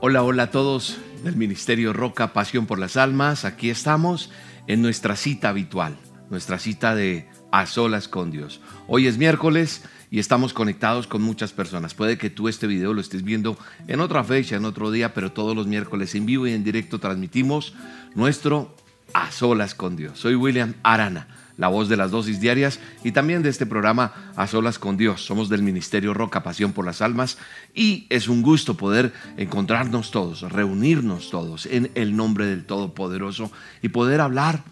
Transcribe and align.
Hola, 0.00 0.22
hola 0.22 0.44
a 0.44 0.50
todos 0.52 0.96
del 1.24 1.34
Ministerio 1.34 1.92
Roca 1.92 2.32
Pasión 2.32 2.66
por 2.66 2.78
las 2.78 2.96
Almas. 2.96 3.44
Aquí 3.44 3.68
estamos 3.68 4.30
en 4.68 4.80
nuestra 4.80 5.16
cita 5.16 5.48
habitual, 5.48 5.98
nuestra 6.30 6.60
cita 6.60 6.94
de 6.94 7.28
a 7.50 7.66
solas 7.66 8.06
con 8.06 8.30
Dios. 8.30 8.60
Hoy 8.86 9.08
es 9.08 9.18
miércoles 9.18 9.82
y 10.08 10.20
estamos 10.20 10.52
conectados 10.52 11.08
con 11.08 11.20
muchas 11.20 11.52
personas. 11.52 11.94
Puede 11.94 12.16
que 12.16 12.30
tú 12.30 12.46
este 12.46 12.68
video 12.68 12.94
lo 12.94 13.00
estés 13.00 13.24
viendo 13.24 13.58
en 13.88 13.98
otra 13.98 14.22
fecha, 14.22 14.54
en 14.54 14.66
otro 14.66 14.92
día, 14.92 15.14
pero 15.14 15.32
todos 15.32 15.56
los 15.56 15.66
miércoles 15.66 16.14
en 16.14 16.26
vivo 16.26 16.46
y 16.46 16.52
en 16.52 16.62
directo 16.62 17.00
transmitimos 17.00 17.74
nuestro 18.14 18.76
a 19.14 19.32
solas 19.32 19.74
con 19.74 19.96
Dios. 19.96 20.16
Soy 20.20 20.36
William 20.36 20.74
Arana 20.84 21.26
la 21.58 21.68
voz 21.68 21.88
de 21.88 21.96
las 21.96 22.10
dosis 22.10 22.40
diarias 22.40 22.80
y 23.04 23.12
también 23.12 23.42
de 23.42 23.50
este 23.50 23.66
programa 23.66 24.32
A 24.36 24.46
Solas 24.46 24.78
con 24.78 24.96
Dios. 24.96 25.26
Somos 25.26 25.48
del 25.50 25.62
Ministerio 25.62 26.14
Roca 26.14 26.42
Pasión 26.42 26.72
por 26.72 26.86
las 26.86 27.02
Almas 27.02 27.36
y 27.74 28.06
es 28.08 28.28
un 28.28 28.42
gusto 28.42 28.76
poder 28.76 29.12
encontrarnos 29.36 30.10
todos, 30.10 30.40
reunirnos 30.42 31.30
todos 31.30 31.66
en 31.66 31.90
el 31.94 32.16
nombre 32.16 32.46
del 32.46 32.64
Todopoderoso 32.64 33.50
y 33.82 33.88
poder 33.88 34.20
hablar 34.20 34.62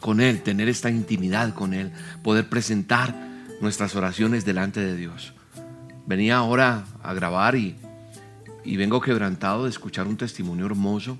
con 0.00 0.20
Él, 0.20 0.42
tener 0.42 0.68
esta 0.68 0.90
intimidad 0.90 1.54
con 1.54 1.72
Él, 1.72 1.92
poder 2.22 2.48
presentar 2.48 3.14
nuestras 3.60 3.94
oraciones 3.94 4.44
delante 4.44 4.80
de 4.80 4.96
Dios. 4.96 5.32
Venía 6.04 6.36
ahora 6.36 6.84
a 7.02 7.14
grabar 7.14 7.54
y, 7.54 7.76
y 8.64 8.76
vengo 8.76 9.00
quebrantado 9.00 9.64
de 9.64 9.70
escuchar 9.70 10.08
un 10.08 10.16
testimonio 10.16 10.66
hermoso 10.66 11.18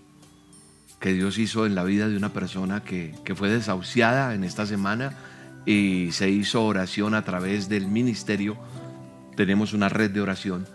que 1.00 1.12
Dios 1.12 1.38
hizo 1.38 1.66
en 1.66 1.74
la 1.74 1.84
vida 1.84 2.08
de 2.08 2.16
una 2.16 2.32
persona 2.32 2.82
que, 2.82 3.14
fue 3.34 3.50
desahuciada 3.50 4.34
en 4.34 4.44
esta 4.44 4.66
semana 4.66 5.12
y 5.66 6.10
se 6.12 6.30
hizo 6.30 6.64
oración 6.64 7.14
a 7.14 7.22
través 7.22 7.68
del 7.68 7.86
ministerio. 7.86 8.56
Tenemos 9.36 9.72
una 9.72 9.88
red 9.88 10.10
de 10.10 10.20
oración 10.20 10.66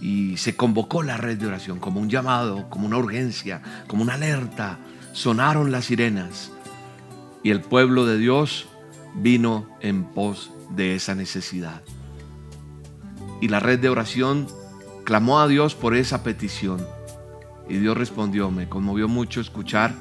y 0.00 0.36
se 0.36 0.56
convocó 0.56 1.02
la 1.02 1.16
red 1.16 1.38
de 1.38 1.46
oración 1.46 1.78
como 1.78 2.00
un 2.00 2.10
llamado, 2.10 2.68
como 2.68 2.86
una 2.86 2.98
urgencia, 2.98 3.62
como 3.86 4.02
una 4.02 4.14
alerta. 4.14 4.78
Sonaron 5.12 5.70
las 5.70 5.86
sirenas 5.86 6.50
y 7.42 7.50
el 7.50 7.60
pueblo 7.60 8.04
de 8.04 8.18
Dios 8.18 8.66
vino 9.14 9.68
en 9.80 10.04
pos 10.04 10.50
de 10.70 10.94
esa 10.96 11.14
necesidad. 11.14 11.82
Y 13.40 13.48
la 13.48 13.60
red 13.60 13.78
de 13.78 13.88
oración 13.88 14.48
clamó 15.04 15.40
a 15.40 15.46
Dios 15.46 15.74
por 15.74 15.94
esa 15.94 16.24
petición 16.24 16.84
y 17.68 17.78
Dios 17.78 17.96
respondió. 17.96 18.50
Me 18.50 18.68
conmovió 18.68 19.08
mucho 19.08 19.40
escuchar 19.40 19.94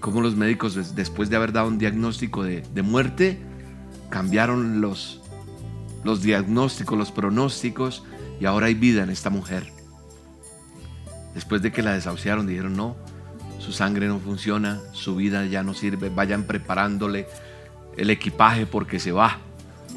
cómo 0.00 0.20
los 0.20 0.36
médicos, 0.36 0.94
después 0.94 1.30
de 1.30 1.36
haber 1.36 1.52
dado 1.52 1.68
un 1.68 1.78
diagnóstico 1.78 2.42
de, 2.42 2.82
muerte, 2.82 3.38
cambiaron 4.10 4.80
los, 4.80 5.22
los 6.04 6.22
diagnósticos, 6.22 6.98
los 6.98 7.10
pronósticos, 7.12 8.04
y 8.40 8.46
ahora 8.46 8.66
hay 8.66 8.74
vida 8.74 9.02
en 9.02 9.10
esta 9.10 9.30
mujer. 9.30 9.72
Después 11.34 11.62
de 11.62 11.72
que 11.72 11.82
la 11.82 11.94
desahuciaron, 11.94 12.46
dijeron, 12.46 12.76
no, 12.76 12.96
su 13.58 13.72
sangre 13.72 14.08
no 14.08 14.18
funciona, 14.18 14.80
su 14.92 15.16
vida 15.16 15.46
ya 15.46 15.62
no 15.62 15.74
sirve, 15.74 16.10
vayan 16.10 16.44
preparándole 16.44 17.26
el 17.96 18.10
equipaje 18.10 18.66
porque 18.66 19.00
se 19.00 19.10
va. 19.10 19.38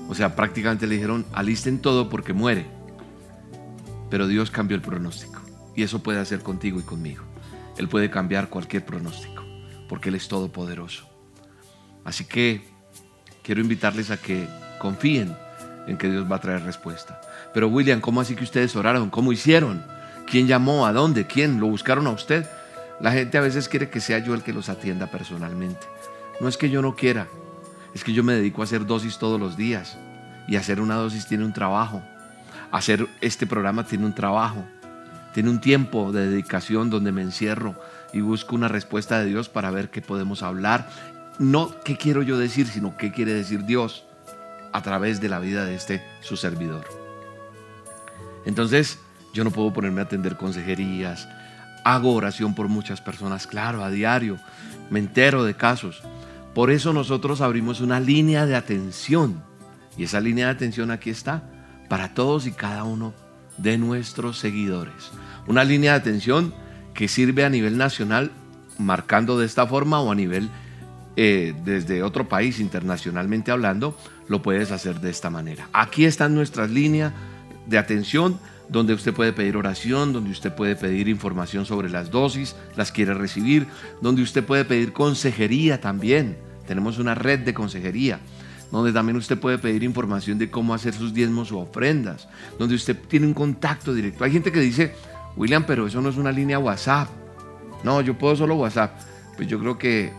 O 0.07 0.15
sea, 0.15 0.35
prácticamente 0.35 0.87
le 0.87 0.95
dijeron, 0.95 1.25
alisten 1.33 1.79
todo 1.79 2.09
porque 2.09 2.31
muere. 2.33 2.65
Pero 4.09 4.27
Dios 4.27 4.51
cambió 4.51 4.75
el 4.75 4.81
pronóstico. 4.81 5.36
Y 5.77 5.83
eso 5.83 6.01
puede 6.01 6.19
hacer 6.19 6.41
contigo 6.41 6.79
y 6.79 6.83
conmigo. 6.83 7.23
Él 7.77 7.87
puede 7.87 8.09
cambiar 8.09 8.49
cualquier 8.49 8.83
pronóstico, 8.83 9.43
porque 9.87 10.09
Él 10.09 10.15
es 10.15 10.27
todopoderoso. 10.27 11.07
Así 12.03 12.25
que 12.25 12.67
quiero 13.43 13.61
invitarles 13.61 14.09
a 14.09 14.17
que 14.17 14.47
confíen 14.79 15.37
en 15.85 15.99
que 15.99 16.09
Dios 16.09 16.29
va 16.29 16.37
a 16.37 16.41
traer 16.41 16.63
respuesta. 16.63 17.21
Pero 17.53 17.67
William, 17.67 18.01
¿cómo 18.01 18.21
así 18.21 18.35
que 18.35 18.43
ustedes 18.43 18.75
oraron? 18.75 19.11
¿Cómo 19.11 19.31
hicieron? 19.31 19.85
¿Quién 20.25 20.47
llamó? 20.47 20.87
¿A 20.87 20.93
dónde? 20.93 21.27
¿Quién? 21.27 21.59
¿Lo 21.59 21.67
buscaron 21.67 22.07
a 22.07 22.11
usted? 22.11 22.49
La 22.99 23.11
gente 23.11 23.37
a 23.37 23.41
veces 23.41 23.69
quiere 23.69 23.91
que 23.91 24.01
sea 24.01 24.17
yo 24.17 24.33
el 24.33 24.41
que 24.41 24.53
los 24.53 24.69
atienda 24.69 25.11
personalmente. 25.11 25.85
No 26.41 26.47
es 26.47 26.57
que 26.57 26.71
yo 26.71 26.81
no 26.81 26.95
quiera, 26.95 27.27
es 27.93 28.03
que 28.03 28.13
yo 28.13 28.23
me 28.23 28.33
dedico 28.33 28.61
a 28.61 28.65
hacer 28.65 28.87
dosis 28.87 29.19
todos 29.19 29.39
los 29.39 29.55
días. 29.55 29.95
Y 30.47 30.55
hacer 30.55 30.81
una 30.81 30.95
dosis 30.95 31.27
tiene 31.27 31.45
un 31.45 31.53
trabajo. 31.53 32.01
Hacer 32.71 33.07
este 33.21 33.45
programa 33.45 33.85
tiene 33.85 34.05
un 34.05 34.15
trabajo. 34.15 34.65
Tiene 35.37 35.51
un 35.51 35.61
tiempo 35.61 36.11
de 36.11 36.27
dedicación 36.27 36.89
donde 36.89 37.11
me 37.11 37.21
encierro 37.21 37.75
y 38.11 38.21
busco 38.21 38.55
una 38.55 38.69
respuesta 38.69 39.19
de 39.19 39.27
Dios 39.27 39.49
para 39.49 39.69
ver 39.69 39.91
qué 39.91 40.01
podemos 40.01 40.41
hablar. 40.41 40.89
No 41.37 41.79
qué 41.81 41.95
quiero 41.95 42.23
yo 42.23 42.39
decir, 42.39 42.65
sino 42.65 42.97
qué 42.97 43.11
quiere 43.11 43.35
decir 43.35 43.63
Dios 43.63 44.03
a 44.73 44.81
través 44.81 45.21
de 45.21 45.29
la 45.29 45.37
vida 45.37 45.63
de 45.63 45.75
este 45.75 46.03
su 46.21 46.37
servidor. 46.37 46.87
Entonces, 48.45 48.97
yo 49.31 49.43
no 49.43 49.51
puedo 49.51 49.71
ponerme 49.71 50.01
a 50.01 50.05
atender 50.05 50.37
consejerías. 50.37 51.29
Hago 51.83 52.15
oración 52.15 52.55
por 52.55 52.67
muchas 52.67 52.99
personas, 52.99 53.45
claro, 53.45 53.83
a 53.83 53.91
diario. 53.91 54.39
Me 54.89 54.97
entero 54.97 55.43
de 55.43 55.53
casos. 55.53 56.01
Por 56.55 56.71
eso 56.71 56.93
nosotros 56.93 57.41
abrimos 57.41 57.79
una 57.79 57.99
línea 57.99 58.47
de 58.47 58.55
atención. 58.55 59.43
Y 59.99 60.05
esa 60.05 60.19
línea 60.19 60.47
de 60.47 60.53
atención 60.53 60.89
aquí 60.89 61.11
está, 61.11 61.43
para 61.89 62.15
todos 62.15 62.47
y 62.47 62.53
cada 62.53 62.85
uno 62.85 63.13
de 63.59 63.77
nuestros 63.77 64.39
seguidores. 64.39 65.11
Una 65.47 65.63
línea 65.63 65.93
de 65.93 65.99
atención 65.99 66.53
que 66.93 67.07
sirve 67.07 67.45
a 67.45 67.49
nivel 67.49 67.77
nacional 67.77 68.31
marcando 68.77 69.39
de 69.39 69.45
esta 69.45 69.65
forma 69.65 69.99
o 70.01 70.11
a 70.11 70.15
nivel 70.15 70.49
eh, 71.15 71.55
desde 71.65 72.03
otro 72.03 72.27
país 72.27 72.59
internacionalmente 72.59 73.51
hablando, 73.51 73.97
lo 74.27 74.41
puedes 74.41 74.71
hacer 74.71 74.99
de 74.99 75.09
esta 75.09 75.29
manera. 75.29 75.67
Aquí 75.73 76.05
están 76.05 76.35
nuestras 76.35 76.69
líneas 76.69 77.13
de 77.65 77.77
atención 77.77 78.39
donde 78.69 78.93
usted 78.93 79.13
puede 79.13 79.33
pedir 79.33 79.55
oración, 79.55 80.13
donde 80.13 80.31
usted 80.31 80.53
puede 80.53 80.75
pedir 80.75 81.07
información 81.07 81.65
sobre 81.65 81.89
las 81.89 82.11
dosis, 82.11 82.55
las 82.75 82.91
quiere 82.91 83.13
recibir, 83.13 83.65
donde 84.01 84.21
usted 84.21 84.43
puede 84.43 84.65
pedir 84.65 84.93
consejería 84.93 85.79
también. 85.79 86.37
Tenemos 86.67 86.99
una 86.99 87.15
red 87.15 87.39
de 87.39 87.53
consejería 87.53 88.19
donde 88.71 88.91
también 88.91 89.15
usted 89.15 89.39
puede 89.39 89.57
pedir 89.57 89.83
información 89.83 90.37
de 90.37 90.49
cómo 90.49 90.73
hacer 90.73 90.93
sus 90.93 91.13
diezmos 91.13 91.51
o 91.51 91.59
ofrendas, 91.59 92.27
donde 92.59 92.75
usted 92.75 92.97
tiene 93.07 93.25
un 93.25 93.33
contacto 93.33 93.93
directo. 93.93 94.23
Hay 94.23 94.31
gente 94.31 94.51
que 94.51 94.59
dice, 94.59 94.93
William, 95.37 95.63
pero 95.65 95.87
eso 95.87 96.01
no 96.01 96.09
es 96.09 96.17
una 96.17 96.31
línea 96.31 96.59
WhatsApp. 96.59 97.07
No, 97.83 98.01
yo 98.01 98.17
puedo 98.17 98.35
solo 98.35 98.55
WhatsApp. 98.55 98.99
Pues 99.35 99.47
yo 99.47 99.59
creo 99.59 99.77
que, 99.77 100.11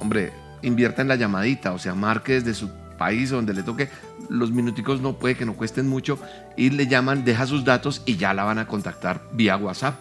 hombre, 0.00 0.32
invierta 0.62 1.02
en 1.02 1.08
la 1.08 1.16
llamadita, 1.16 1.72
o 1.72 1.78
sea, 1.78 1.94
marque 1.94 2.34
desde 2.34 2.54
su 2.54 2.70
país 2.98 3.30
donde 3.30 3.52
le 3.52 3.62
toque. 3.62 3.90
Los 4.30 4.50
minuticos 4.50 5.00
no 5.00 5.18
puede 5.18 5.34
que 5.34 5.44
no 5.44 5.54
cuesten 5.54 5.88
mucho 5.88 6.18
y 6.56 6.70
le 6.70 6.86
llaman, 6.86 7.24
deja 7.24 7.46
sus 7.46 7.64
datos 7.64 8.02
y 8.06 8.16
ya 8.16 8.32
la 8.32 8.44
van 8.44 8.58
a 8.58 8.66
contactar 8.66 9.28
vía 9.32 9.56
WhatsApp, 9.56 9.98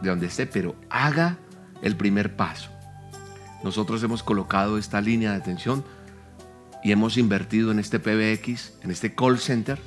de 0.00 0.08
donde 0.08 0.26
esté, 0.26 0.46
pero 0.46 0.74
haga 0.88 1.36
el 1.82 1.96
primer 1.96 2.36
paso. 2.36 2.70
Nosotros 3.62 4.02
hemos 4.02 4.22
colocado 4.22 4.78
esta 4.78 5.00
línea 5.00 5.32
de 5.32 5.36
atención 5.36 5.84
y 6.82 6.92
hemos 6.92 7.16
invertido 7.16 7.70
en 7.70 7.78
este 7.78 7.98
PBX, 7.98 8.74
en 8.82 8.90
este 8.90 9.14
call 9.14 9.38
center, 9.38 9.78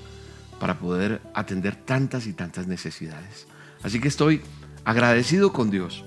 para 0.60 0.80
poder 0.80 1.22
atender 1.34 1.76
tantas 1.76 2.28
y 2.28 2.34
tantas 2.34 2.68
necesidades. 2.68 3.48
Así 3.84 4.00
que 4.00 4.08
estoy 4.08 4.42
agradecido 4.86 5.54
con 5.54 5.70
Dios 5.70 6.04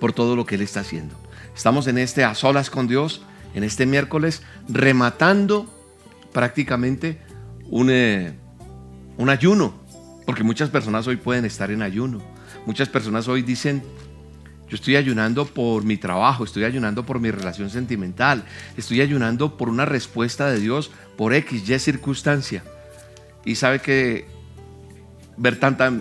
por 0.00 0.12
todo 0.12 0.36
lo 0.36 0.46
que 0.46 0.56
Él 0.56 0.62
está 0.62 0.80
haciendo. 0.80 1.14
Estamos 1.54 1.86
en 1.86 1.98
este 1.98 2.24
a 2.24 2.34
solas 2.34 2.70
con 2.70 2.88
Dios, 2.88 3.22
en 3.54 3.64
este 3.64 3.86
miércoles, 3.86 4.42
rematando 4.68 5.66
prácticamente 6.32 7.20
un, 7.70 7.90
eh, 7.90 8.34
un 9.16 9.30
ayuno, 9.30 9.74
porque 10.26 10.42
muchas 10.42 10.70
personas 10.70 11.06
hoy 11.06 11.16
pueden 11.16 11.44
estar 11.44 11.70
en 11.70 11.82
ayuno. 11.82 12.20
Muchas 12.66 12.88
personas 12.88 13.28
hoy 13.28 13.42
dicen, 13.42 13.82
yo 14.68 14.76
estoy 14.76 14.96
ayunando 14.96 15.46
por 15.46 15.84
mi 15.84 15.96
trabajo, 15.96 16.44
estoy 16.44 16.64
ayunando 16.64 17.06
por 17.06 17.20
mi 17.20 17.30
relación 17.30 17.70
sentimental, 17.70 18.44
estoy 18.76 19.02
ayunando 19.02 19.56
por 19.56 19.68
una 19.68 19.84
respuesta 19.84 20.50
de 20.50 20.58
Dios 20.58 20.90
por 21.16 21.34
X, 21.34 21.68
Y 21.68 21.78
circunstancia. 21.78 22.64
Y 23.44 23.54
sabe 23.56 23.80
que 23.80 24.26
ver 25.36 25.58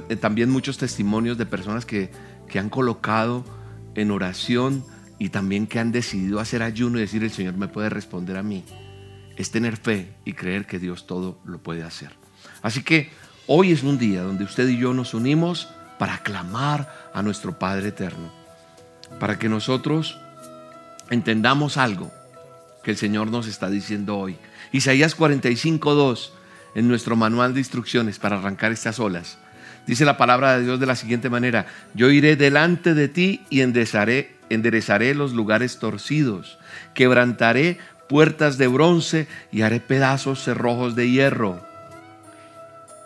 eh, 0.09 0.15
también 0.15 0.49
muchos 0.49 0.77
testimonios 0.77 1.37
de 1.37 1.45
personas 1.45 1.85
que, 1.85 2.11
que 2.47 2.59
han 2.59 2.69
colocado 2.69 3.43
en 3.95 4.11
oración 4.11 4.83
y 5.19 5.29
también 5.29 5.67
que 5.67 5.79
han 5.79 5.91
decidido 5.91 6.39
hacer 6.39 6.63
ayuno 6.63 6.97
y 6.97 7.01
decir 7.01 7.23
el 7.23 7.31
Señor 7.31 7.55
me 7.55 7.67
puede 7.67 7.89
responder 7.89 8.37
a 8.37 8.43
mí, 8.43 8.63
es 9.35 9.51
tener 9.51 9.77
fe 9.77 10.13
y 10.25 10.33
creer 10.33 10.65
que 10.65 10.79
Dios 10.79 11.07
todo 11.07 11.39
lo 11.45 11.59
puede 11.59 11.83
hacer. 11.83 12.11
Así 12.61 12.83
que 12.83 13.09
hoy 13.47 13.71
es 13.71 13.83
un 13.83 13.97
día 13.97 14.21
donde 14.21 14.43
usted 14.43 14.67
y 14.67 14.77
yo 14.77 14.93
nos 14.93 15.13
unimos 15.13 15.69
para 15.97 16.19
clamar 16.19 17.11
a 17.13 17.21
nuestro 17.21 17.57
Padre 17.57 17.89
Eterno 17.89 18.43
para 19.19 19.39
que 19.39 19.49
nosotros 19.49 20.17
entendamos 21.09 21.77
algo 21.77 22.11
que 22.83 22.91
el 22.91 22.97
Señor 22.97 23.31
nos 23.31 23.47
está 23.47 23.69
diciendo 23.69 24.17
hoy. 24.17 24.37
Isaías 24.71 25.17
45.2 25.17 26.31
en 26.75 26.87
nuestro 26.87 27.15
manual 27.15 27.53
de 27.53 27.59
instrucciones 27.59 28.19
para 28.19 28.37
arrancar 28.37 28.71
estas 28.71 28.99
olas. 28.99 29.37
Dice 29.85 30.05
la 30.05 30.17
palabra 30.17 30.57
de 30.57 30.63
Dios 30.63 30.79
de 30.79 30.85
la 30.85 30.95
siguiente 30.95 31.29
manera, 31.29 31.65
yo 31.93 32.09
iré 32.09 32.35
delante 32.35 32.93
de 32.93 33.09
ti 33.09 33.41
y 33.49 33.61
enderezaré, 33.61 34.37
enderezaré 34.49 35.13
los 35.13 35.33
lugares 35.33 35.79
torcidos, 35.79 36.57
quebrantaré 36.93 37.79
puertas 38.07 38.57
de 38.57 38.67
bronce 38.67 39.27
y 39.51 39.61
haré 39.61 39.79
pedazos 39.79 40.43
cerrojos 40.43 40.95
de 40.95 41.09
hierro. 41.09 41.61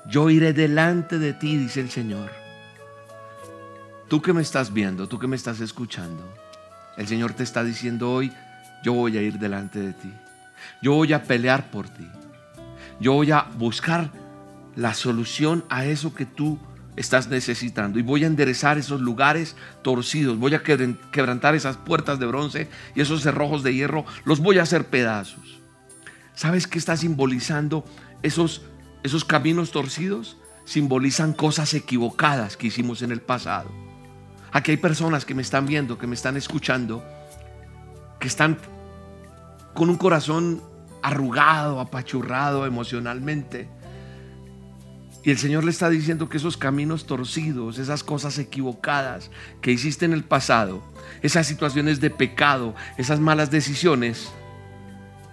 Yo 0.07 0.29
iré 0.29 0.53
delante 0.53 1.17
de 1.17 1.33
ti, 1.33 1.57
dice 1.57 1.81
el 1.81 1.89
Señor 1.89 2.31
Tú 4.07 4.21
que 4.21 4.31
me 4.31 4.41
estás 4.41 4.71
viendo, 4.71 5.07
tú 5.07 5.19
que 5.19 5.27
me 5.27 5.35
estás 5.35 5.59
escuchando, 5.59 6.23
el 6.95 7.07
Señor 7.07 7.33
te 7.33 7.43
está 7.43 7.63
diciendo 7.63 8.09
hoy, 8.09 8.31
yo 8.81 8.93
voy 8.93 9.17
a 9.17 9.21
ir 9.21 9.37
delante 9.37 9.79
de 9.79 9.93
ti. 9.93 10.13
Yo 10.81 10.93
voy 10.93 11.11
a 11.11 11.23
pelear 11.23 11.69
por 11.69 11.89
ti. 11.89 12.07
Yo 12.99 13.13
voy 13.13 13.31
a 13.31 13.43
buscar 13.57 14.11
la 14.75 14.93
solución 14.93 15.63
a 15.69 15.85
eso 15.85 16.13
que 16.13 16.25
tú 16.25 16.59
estás 16.97 17.27
necesitando. 17.29 17.99
Y 17.99 18.01
voy 18.01 18.23
a 18.23 18.27
enderezar 18.27 18.77
esos 18.77 18.99
lugares 19.01 19.55
torcidos. 19.83 20.37
Voy 20.37 20.53
a 20.55 20.63
quebrantar 20.63 21.55
esas 21.55 21.77
puertas 21.77 22.19
de 22.19 22.25
bronce 22.25 22.67
y 22.95 23.01
esos 23.01 23.21
cerrojos 23.21 23.63
de 23.63 23.73
hierro. 23.73 24.05
Los 24.25 24.39
voy 24.39 24.57
a 24.57 24.63
hacer 24.63 24.87
pedazos. 24.87 25.59
¿Sabes 26.33 26.67
qué 26.67 26.77
está 26.77 26.97
simbolizando 26.97 27.85
esos, 28.23 28.63
esos 29.03 29.23
caminos 29.23 29.71
torcidos? 29.71 30.37
Simbolizan 30.65 31.33
cosas 31.33 31.73
equivocadas 31.73 32.57
que 32.57 32.67
hicimos 32.67 33.01
en 33.01 33.11
el 33.11 33.21
pasado. 33.21 33.71
Aquí 34.51 34.71
hay 34.71 34.77
personas 34.77 35.23
que 35.23 35.35
me 35.35 35.41
están 35.41 35.65
viendo, 35.65 35.97
que 35.97 36.07
me 36.07 36.15
están 36.15 36.35
escuchando, 36.35 37.03
que 38.19 38.27
están 38.27 38.57
con 39.73 39.89
un 39.89 39.97
corazón 39.97 40.61
arrugado, 41.07 41.79
apachurrado 41.79 42.65
emocionalmente 42.65 43.69
y 45.27 45.31
el 45.31 45.37
Señor 45.37 45.65
le 45.65 45.71
está 45.71 45.89
diciendo 45.89 46.29
que 46.29 46.37
esos 46.37 46.55
caminos 46.55 47.05
torcidos, 47.05 47.79
esas 47.79 48.01
cosas 48.01 48.39
equivocadas 48.39 49.29
que 49.59 49.73
hiciste 49.73 50.05
en 50.05 50.13
el 50.13 50.23
pasado, 50.23 50.81
esas 51.21 51.45
situaciones 51.45 51.99
de 51.99 52.09
pecado, 52.09 52.73
esas 52.97 53.19
malas 53.19 53.51
decisiones, 53.51 54.31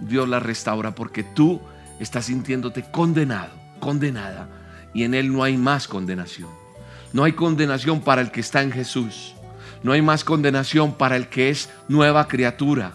Dios 0.01 0.29
las 0.29 0.43
restaura 0.43 0.97
porque 0.97 1.23
tú 1.23 1.61
estás 2.01 2.25
sintiéndote 2.25 2.85
condenado, 2.91 3.53
condenada. 3.79 4.49
Y 4.95 5.05
en 5.05 5.15
Él 5.15 5.33
no 5.33 5.45
hay 5.45 5.57
más 5.57 5.87
condenación. 5.87 6.51
No 7.13 7.23
hay 7.23 7.35
condenación 7.35 8.01
para 8.01 8.21
el 8.21 8.33
que 8.33 8.41
está 8.41 8.63
en 8.63 8.73
Jesús. 8.73 9.37
No 9.85 9.93
hay 9.93 10.03
más 10.03 10.25
condenación 10.25 10.95
para 10.95 11.15
el 11.15 11.29
que 11.29 11.51
es 11.51 11.71
nueva 11.87 12.27
criatura. 12.27 12.95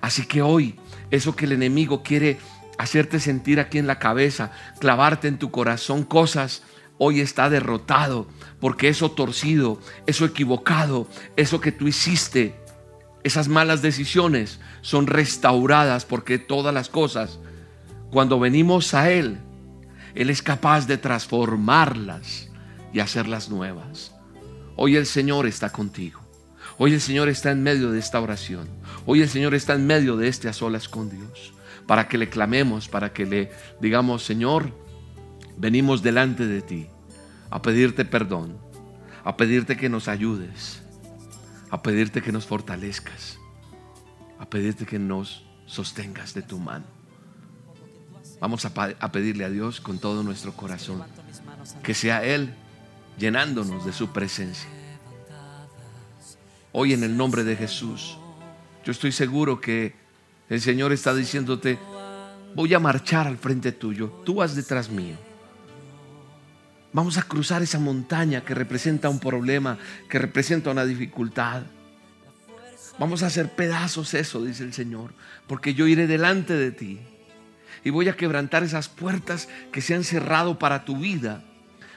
Así 0.00 0.24
que 0.24 0.40
hoy, 0.40 0.76
eso 1.12 1.36
que 1.36 1.44
el 1.44 1.52
enemigo 1.52 2.02
quiere 2.02 2.38
hacerte 2.78 3.20
sentir 3.20 3.60
aquí 3.60 3.78
en 3.78 3.86
la 3.86 4.00
cabeza, 4.00 4.50
clavarte 4.80 5.28
en 5.28 5.38
tu 5.38 5.52
corazón 5.52 6.02
cosas, 6.02 6.62
hoy 6.98 7.20
está 7.20 7.50
derrotado, 7.50 8.26
porque 8.60 8.88
eso 8.88 9.12
torcido, 9.12 9.78
eso 10.06 10.24
equivocado, 10.24 11.06
eso 11.36 11.60
que 11.60 11.70
tú 11.70 11.86
hiciste, 11.86 12.56
esas 13.22 13.46
malas 13.46 13.82
decisiones 13.82 14.58
son 14.80 15.06
restauradas 15.06 16.06
porque 16.06 16.38
todas 16.38 16.74
las 16.74 16.88
cosas, 16.88 17.38
cuando 18.10 18.40
venimos 18.40 18.94
a 18.94 19.10
Él, 19.10 19.38
Él 20.14 20.30
es 20.30 20.40
capaz 20.42 20.86
de 20.86 20.96
transformarlas 20.96 22.48
y 22.92 23.00
hacerlas 23.00 23.50
nuevas. 23.50 24.14
Hoy 24.76 24.96
el 24.96 25.06
Señor 25.06 25.46
está 25.46 25.70
contigo. 25.70 26.21
Hoy 26.78 26.94
el 26.94 27.00
Señor 27.00 27.28
está 27.28 27.50
en 27.50 27.62
medio 27.62 27.90
de 27.90 27.98
esta 27.98 28.20
oración. 28.20 28.68
Hoy 29.06 29.22
el 29.22 29.28
Señor 29.28 29.54
está 29.54 29.74
en 29.74 29.86
medio 29.86 30.16
de 30.16 30.28
este 30.28 30.48
a 30.48 30.52
solas 30.52 30.88
con 30.88 31.10
Dios 31.10 31.52
para 31.86 32.08
que 32.08 32.18
le 32.18 32.28
clamemos, 32.28 32.88
para 32.88 33.12
que 33.12 33.26
le 33.26 33.50
digamos, 33.80 34.24
Señor, 34.24 34.72
venimos 35.56 36.02
delante 36.02 36.46
de 36.46 36.62
ti 36.62 36.86
a 37.50 37.60
pedirte 37.60 38.04
perdón, 38.04 38.56
a 39.24 39.36
pedirte 39.36 39.76
que 39.76 39.88
nos 39.88 40.08
ayudes, 40.08 40.82
a 41.70 41.82
pedirte 41.82 42.22
que 42.22 42.32
nos 42.32 42.46
fortalezcas, 42.46 43.38
a 44.38 44.48
pedirte 44.48 44.86
que 44.86 44.98
nos 44.98 45.44
sostengas 45.66 46.34
de 46.34 46.42
tu 46.42 46.58
mano. 46.58 46.86
Vamos 48.40 48.64
a, 48.64 48.72
a 48.74 49.12
pedirle 49.12 49.44
a 49.44 49.50
Dios 49.50 49.80
con 49.80 49.98
todo 49.98 50.22
nuestro 50.22 50.52
corazón 50.52 51.02
que 51.82 51.94
sea 51.94 52.24
Él 52.24 52.54
llenándonos 53.18 53.84
de 53.84 53.92
su 53.92 54.12
presencia. 54.12 54.68
Hoy 56.74 56.94
en 56.94 57.04
el 57.04 57.16
nombre 57.16 57.44
de 57.44 57.54
Jesús, 57.54 58.16
yo 58.82 58.92
estoy 58.92 59.12
seguro 59.12 59.60
que 59.60 59.94
el 60.48 60.60
Señor 60.60 60.90
está 60.92 61.14
diciéndote, 61.14 61.78
voy 62.54 62.72
a 62.72 62.78
marchar 62.78 63.26
al 63.26 63.36
frente 63.36 63.72
tuyo, 63.72 64.22
tú 64.24 64.36
vas 64.36 64.56
detrás 64.56 64.88
mío. 64.88 65.16
Vamos 66.94 67.18
a 67.18 67.22
cruzar 67.22 67.62
esa 67.62 67.78
montaña 67.78 68.42
que 68.42 68.54
representa 68.54 69.10
un 69.10 69.20
problema, 69.20 69.78
que 70.08 70.18
representa 70.18 70.70
una 70.70 70.86
dificultad. 70.86 71.62
Vamos 72.98 73.22
a 73.22 73.26
hacer 73.26 73.50
pedazos 73.50 74.14
eso, 74.14 74.42
dice 74.42 74.62
el 74.62 74.72
Señor, 74.72 75.12
porque 75.46 75.74
yo 75.74 75.86
iré 75.86 76.06
delante 76.06 76.54
de 76.54 76.70
ti 76.70 77.00
y 77.84 77.90
voy 77.90 78.08
a 78.08 78.16
quebrantar 78.16 78.62
esas 78.62 78.88
puertas 78.88 79.48
que 79.72 79.82
se 79.82 79.94
han 79.94 80.04
cerrado 80.04 80.58
para 80.58 80.86
tu 80.86 80.96
vida 80.96 81.44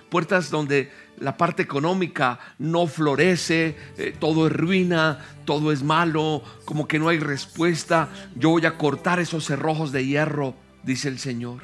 puertas 0.09 0.49
donde 0.49 0.91
la 1.19 1.37
parte 1.37 1.63
económica 1.63 2.39
no 2.59 2.87
florece, 2.87 3.75
eh, 3.97 4.15
todo 4.19 4.47
es 4.47 4.53
ruina, 4.53 5.19
todo 5.45 5.71
es 5.71 5.83
malo, 5.83 6.43
como 6.65 6.87
que 6.87 6.99
no 6.99 7.09
hay 7.09 7.19
respuesta. 7.19 8.09
Yo 8.35 8.49
voy 8.49 8.65
a 8.65 8.77
cortar 8.77 9.19
esos 9.19 9.45
cerrojos 9.45 9.91
de 9.91 10.05
hierro, 10.05 10.55
dice 10.83 11.07
el 11.07 11.19
Señor. 11.19 11.61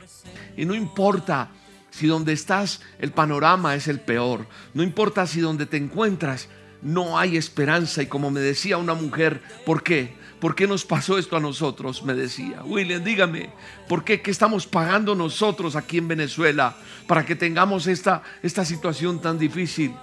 Y 0.55 0.65
no 0.65 0.75
importa 0.75 1.49
si 1.89 2.07
donde 2.07 2.33
estás 2.33 2.81
el 2.99 3.11
panorama 3.11 3.75
es 3.75 3.87
el 3.87 3.99
peor, 3.99 4.47
no 4.73 4.83
importa 4.83 5.27
si 5.27 5.41
donde 5.41 5.65
te 5.65 5.77
encuentras 5.77 6.47
no 6.81 7.17
hay 7.17 7.37
esperanza. 7.37 8.01
Y 8.01 8.07
como 8.07 8.31
me 8.31 8.39
decía 8.39 8.77
una 8.77 8.93
mujer, 8.93 9.41
¿por 9.65 9.83
qué? 9.83 10.13
¿Por 10.39 10.55
qué 10.55 10.65
nos 10.65 10.83
pasó 10.85 11.17
esto 11.17 11.37
a 11.37 11.39
nosotros? 11.39 12.03
Me 12.03 12.15
decía. 12.15 12.63
William, 12.63 13.03
dígame, 13.03 13.51
¿por 13.87 14.03
qué, 14.03 14.21
qué 14.21 14.31
estamos 14.31 14.65
pagando 14.65 15.13
nosotros 15.13 15.75
aquí 15.75 15.99
en 15.99 16.07
Venezuela 16.07 16.75
para 17.05 17.25
que 17.25 17.35
tengamos 17.35 17.85
esta, 17.85 18.23
esta 18.41 18.65
situación 18.65 19.21
tan 19.21 19.37
difícil? 19.37 19.93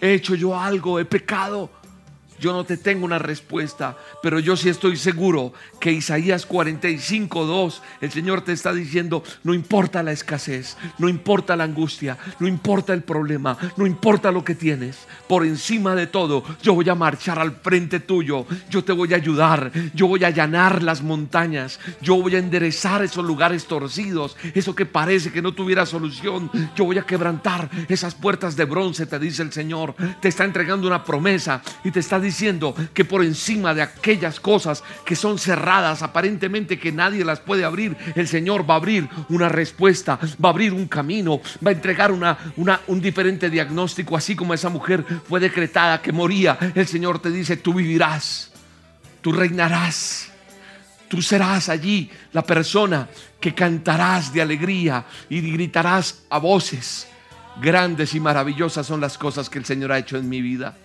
¿He 0.00 0.12
hecho 0.12 0.34
yo 0.34 0.58
algo? 0.58 1.00
¿He 1.00 1.06
pecado? 1.06 1.70
Yo 2.38 2.52
no 2.52 2.64
te 2.64 2.76
tengo 2.76 3.04
una 3.04 3.18
respuesta, 3.18 3.96
pero 4.22 4.38
yo 4.38 4.56
sí 4.56 4.68
estoy 4.68 4.96
seguro 4.96 5.52
que 5.80 5.92
Isaías 5.92 6.46
45, 6.46 7.46
2, 7.46 7.82
el 8.00 8.10
Señor 8.10 8.42
te 8.42 8.52
está 8.52 8.72
diciendo, 8.72 9.22
no 9.42 9.54
importa 9.54 10.02
la 10.02 10.12
escasez, 10.12 10.76
no 10.98 11.08
importa 11.08 11.56
la 11.56 11.64
angustia, 11.64 12.18
no 12.40 12.46
importa 12.46 12.92
el 12.92 13.02
problema, 13.02 13.56
no 13.76 13.86
importa 13.86 14.32
lo 14.32 14.44
que 14.44 14.54
tienes, 14.54 15.06
por 15.28 15.44
encima 15.44 15.94
de 15.94 16.06
todo, 16.06 16.44
yo 16.62 16.74
voy 16.74 16.88
a 16.88 16.94
marchar 16.94 17.38
al 17.38 17.52
frente 17.52 18.00
tuyo, 18.00 18.46
yo 18.68 18.84
te 18.84 18.92
voy 18.92 19.12
a 19.12 19.16
ayudar, 19.16 19.70
yo 19.94 20.06
voy 20.06 20.24
a 20.24 20.28
allanar 20.28 20.82
las 20.82 21.02
montañas, 21.02 21.78
yo 22.00 22.16
voy 22.16 22.34
a 22.36 22.38
enderezar 22.38 23.02
esos 23.02 23.24
lugares 23.24 23.66
torcidos, 23.66 24.36
eso 24.54 24.74
que 24.74 24.86
parece 24.86 25.32
que 25.32 25.42
no 25.42 25.54
tuviera 25.54 25.86
solución, 25.86 26.50
yo 26.74 26.84
voy 26.84 26.98
a 26.98 27.06
quebrantar 27.06 27.70
esas 27.88 28.14
puertas 28.14 28.56
de 28.56 28.64
bronce, 28.64 29.06
te 29.06 29.18
dice 29.18 29.42
el 29.42 29.52
Señor, 29.52 29.94
te 30.20 30.28
está 30.28 30.44
entregando 30.44 30.86
una 30.86 31.04
promesa 31.04 31.62
y 31.84 31.90
te 31.90 32.00
está 32.00 32.20
diciendo 32.24 32.74
que 32.92 33.04
por 33.04 33.22
encima 33.22 33.72
de 33.72 33.82
aquellas 33.82 34.40
cosas 34.40 34.82
que 35.04 35.14
son 35.14 35.38
cerradas, 35.38 36.02
aparentemente 36.02 36.78
que 36.78 36.90
nadie 36.90 37.24
las 37.24 37.38
puede 37.38 37.64
abrir, 37.64 37.96
el 38.16 38.26
Señor 38.26 38.68
va 38.68 38.74
a 38.74 38.78
abrir 38.78 39.08
una 39.28 39.48
respuesta, 39.48 40.18
va 40.44 40.48
a 40.48 40.52
abrir 40.52 40.72
un 40.72 40.88
camino, 40.88 41.40
va 41.64 41.70
a 41.70 41.74
entregar 41.74 42.10
una, 42.10 42.36
una, 42.56 42.80
un 42.88 43.00
diferente 43.00 43.48
diagnóstico, 43.48 44.16
así 44.16 44.34
como 44.34 44.54
esa 44.54 44.68
mujer 44.68 45.04
fue 45.28 45.38
decretada 45.38 46.02
que 46.02 46.10
moría. 46.10 46.58
El 46.74 46.86
Señor 46.86 47.20
te 47.20 47.30
dice, 47.30 47.56
tú 47.56 47.74
vivirás, 47.74 48.50
tú 49.20 49.32
reinarás. 49.32 50.30
Tú 51.06 51.22
serás 51.22 51.68
allí 51.68 52.10
la 52.32 52.42
persona 52.42 53.08
que 53.38 53.54
cantarás 53.54 54.32
de 54.32 54.42
alegría 54.42 55.04
y 55.28 55.40
gritarás 55.52 56.24
a 56.30 56.38
voces. 56.38 57.06
Grandes 57.60 58.14
y 58.14 58.20
maravillosas 58.20 58.86
son 58.86 59.00
las 59.00 59.16
cosas 59.16 59.48
que 59.48 59.58
el 59.58 59.64
Señor 59.64 59.92
ha 59.92 59.98
hecho 59.98 60.16
en 60.16 60.28
mi 60.28 60.40
vida. 60.40 60.76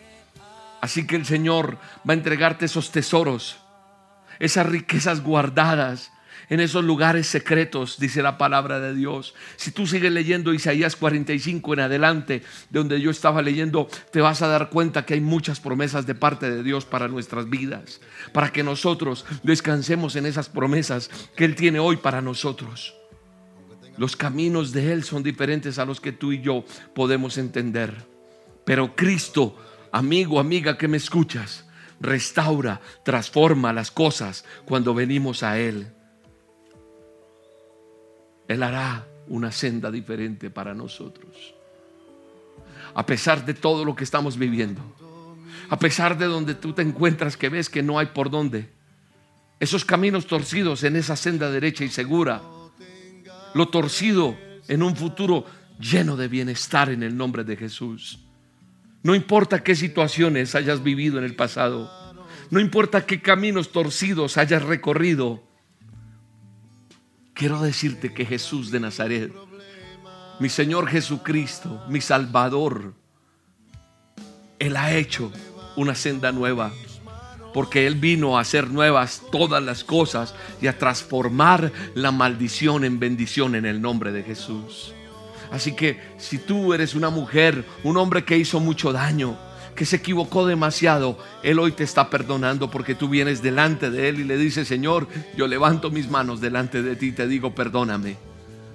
Así 0.81 1.05
que 1.05 1.15
el 1.15 1.25
Señor 1.25 1.77
va 2.07 2.13
a 2.13 2.17
entregarte 2.17 2.65
esos 2.65 2.91
tesoros, 2.91 3.57
esas 4.39 4.65
riquezas 4.65 5.21
guardadas 5.21 6.11
en 6.49 6.59
esos 6.59 6.83
lugares 6.83 7.27
secretos, 7.27 7.99
dice 7.99 8.23
la 8.23 8.37
palabra 8.37 8.79
de 8.79 8.95
Dios. 8.95 9.35
Si 9.55 9.71
tú 9.71 9.85
sigues 9.85 10.11
leyendo 10.11 10.53
Isaías 10.53 10.95
45 10.95 11.73
en 11.73 11.79
adelante, 11.81 12.41
de 12.69 12.79
donde 12.79 12.99
yo 12.99 13.11
estaba 13.11 13.41
leyendo, 13.41 13.87
te 14.11 14.19
vas 14.19 14.41
a 14.41 14.47
dar 14.47 14.69
cuenta 14.69 15.05
que 15.05 15.13
hay 15.13 15.21
muchas 15.21 15.59
promesas 15.59 16.07
de 16.07 16.15
parte 16.15 16.49
de 16.49 16.63
Dios 16.63 16.85
para 16.85 17.07
nuestras 17.07 17.49
vidas, 17.49 18.01
para 18.33 18.51
que 18.51 18.63
nosotros 18.63 19.25
descansemos 19.43 20.15
en 20.15 20.25
esas 20.25 20.49
promesas 20.49 21.11
que 21.35 21.45
Él 21.45 21.55
tiene 21.55 21.79
hoy 21.79 21.97
para 21.97 22.21
nosotros. 22.21 22.95
Los 23.97 24.15
caminos 24.15 24.71
de 24.71 24.93
Él 24.93 25.03
son 25.03 25.21
diferentes 25.21 25.77
a 25.77 25.85
los 25.85 26.01
que 26.01 26.13
tú 26.13 26.31
y 26.31 26.41
yo 26.41 26.63
podemos 26.95 27.37
entender. 27.37 28.07
Pero 28.65 28.95
Cristo 28.95 29.57
amigo, 29.91 30.39
amiga 30.39 30.77
que 30.77 30.87
me 30.87 30.97
escuchas, 30.97 31.65
restaura, 31.99 32.81
transforma 33.03 33.73
las 33.73 33.91
cosas 33.91 34.45
cuando 34.65 34.93
venimos 34.93 35.43
a 35.43 35.59
Él. 35.59 35.91
Él 38.47 38.63
hará 38.63 39.07
una 39.27 39.51
senda 39.51 39.91
diferente 39.91 40.49
para 40.49 40.73
nosotros. 40.73 41.53
A 42.93 43.05
pesar 43.05 43.45
de 43.45 43.53
todo 43.53 43.85
lo 43.85 43.95
que 43.95 44.03
estamos 44.03 44.37
viviendo, 44.37 44.81
a 45.69 45.77
pesar 45.77 46.17
de 46.17 46.25
donde 46.25 46.55
tú 46.55 46.73
te 46.73 46.81
encuentras 46.81 47.37
que 47.37 47.49
ves 47.49 47.69
que 47.69 47.83
no 47.83 47.99
hay 47.99 48.07
por 48.07 48.29
dónde, 48.29 48.69
esos 49.59 49.85
caminos 49.85 50.25
torcidos 50.25 50.83
en 50.83 50.95
esa 50.95 51.15
senda 51.15 51.51
derecha 51.51 51.83
y 51.83 51.89
segura, 51.89 52.41
lo 53.53 53.67
torcido 53.67 54.37
en 54.67 54.83
un 54.83 54.95
futuro 54.95 55.45
lleno 55.79 56.15
de 56.15 56.27
bienestar 56.27 56.89
en 56.89 57.03
el 57.03 57.15
nombre 57.15 57.43
de 57.43 57.57
Jesús. 57.57 58.19
No 59.01 59.15
importa 59.15 59.63
qué 59.63 59.75
situaciones 59.75 60.55
hayas 60.55 60.83
vivido 60.83 61.17
en 61.17 61.23
el 61.23 61.35
pasado. 61.35 61.89
No 62.49 62.59
importa 62.59 63.05
qué 63.05 63.21
caminos 63.21 63.71
torcidos 63.71 64.37
hayas 64.37 64.63
recorrido. 64.63 65.43
Quiero 67.33 67.61
decirte 67.61 68.13
que 68.13 68.25
Jesús 68.25 68.71
de 68.71 68.81
Nazaret, 68.81 69.31
mi 70.39 70.49
Señor 70.49 70.87
Jesucristo, 70.87 71.85
mi 71.87 72.01
Salvador, 72.01 72.93
Él 74.57 74.75
ha 74.75 74.93
hecho 74.93 75.31
una 75.77 75.95
senda 75.95 76.31
nueva. 76.31 76.73
Porque 77.53 77.87
Él 77.87 77.95
vino 77.95 78.37
a 78.37 78.41
hacer 78.41 78.69
nuevas 78.69 79.23
todas 79.31 79.63
las 79.63 79.83
cosas 79.83 80.35
y 80.61 80.67
a 80.67 80.77
transformar 80.77 81.71
la 81.95 82.11
maldición 82.11 82.83
en 82.83 82.99
bendición 82.99 83.55
en 83.55 83.65
el 83.65 83.81
nombre 83.81 84.11
de 84.11 84.23
Jesús. 84.23 84.93
Así 85.51 85.73
que 85.73 85.99
si 86.17 86.37
tú 86.37 86.73
eres 86.73 86.95
una 86.95 87.09
mujer, 87.09 87.65
un 87.83 87.97
hombre 87.97 88.23
que 88.23 88.37
hizo 88.37 88.59
mucho 88.59 88.93
daño, 88.93 89.37
que 89.75 89.85
se 89.85 89.95
equivocó 89.95 90.45
demasiado, 90.45 91.17
Él 91.41 91.57
hoy 91.57 91.71
te 91.71 91.83
está 91.83 92.09
perdonando 92.09 92.69
porque 92.69 92.95
tú 92.95 93.07
vienes 93.07 93.41
delante 93.41 93.89
de 93.89 94.09
Él 94.09 94.19
y 94.19 94.23
le 94.25 94.37
dices, 94.37 94.67
Señor, 94.67 95.07
yo 95.37 95.47
levanto 95.47 95.89
mis 95.89 96.09
manos 96.09 96.41
delante 96.41 96.83
de 96.83 96.95
ti 96.95 97.07
y 97.07 97.11
te 97.13 97.27
digo, 97.27 97.55
perdóname. 97.55 98.17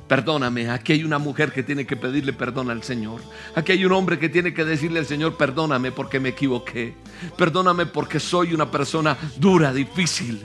Perdóname, 0.09 0.69
aquí 0.69 0.93
hay 0.93 1.04
una 1.04 1.19
mujer 1.19 1.50
que 1.52 1.62
tiene 1.62 1.87
que 1.87 1.97
pedirle 1.97 2.35
perdón 2.35 2.71
al 2.71 2.83
Señor. 2.83 3.23
Aquí 3.54 3.73
hay 3.73 3.85
un 3.87 3.93
hombre 3.93 4.19
que 4.19 4.28
tiene 4.28 4.52
que 4.52 4.64
decirle 4.64 4.99
al 4.99 5.07
Señor, 5.07 5.37
perdóname 5.37 5.93
porque 5.93 6.21
me 6.21 6.31
equivoqué. 6.31 6.95
Perdóname 7.38 7.87
porque 7.87 8.21
soy 8.21 8.52
una 8.52 8.71
persona 8.71 9.16
dura, 9.37 9.73
difícil. 9.73 10.43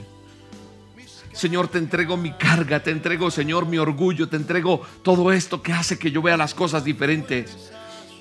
Señor, 1.40 1.68
te 1.68 1.78
entrego 1.78 2.18
mi 2.18 2.32
carga, 2.32 2.82
te 2.82 2.90
entrego, 2.90 3.30
Señor, 3.30 3.64
mi 3.64 3.78
orgullo, 3.78 4.28
te 4.28 4.36
entrego 4.36 4.82
todo 5.02 5.32
esto 5.32 5.62
que 5.62 5.72
hace 5.72 5.98
que 5.98 6.10
yo 6.10 6.20
vea 6.20 6.36
las 6.36 6.52
cosas 6.52 6.84
diferentes. 6.84 7.72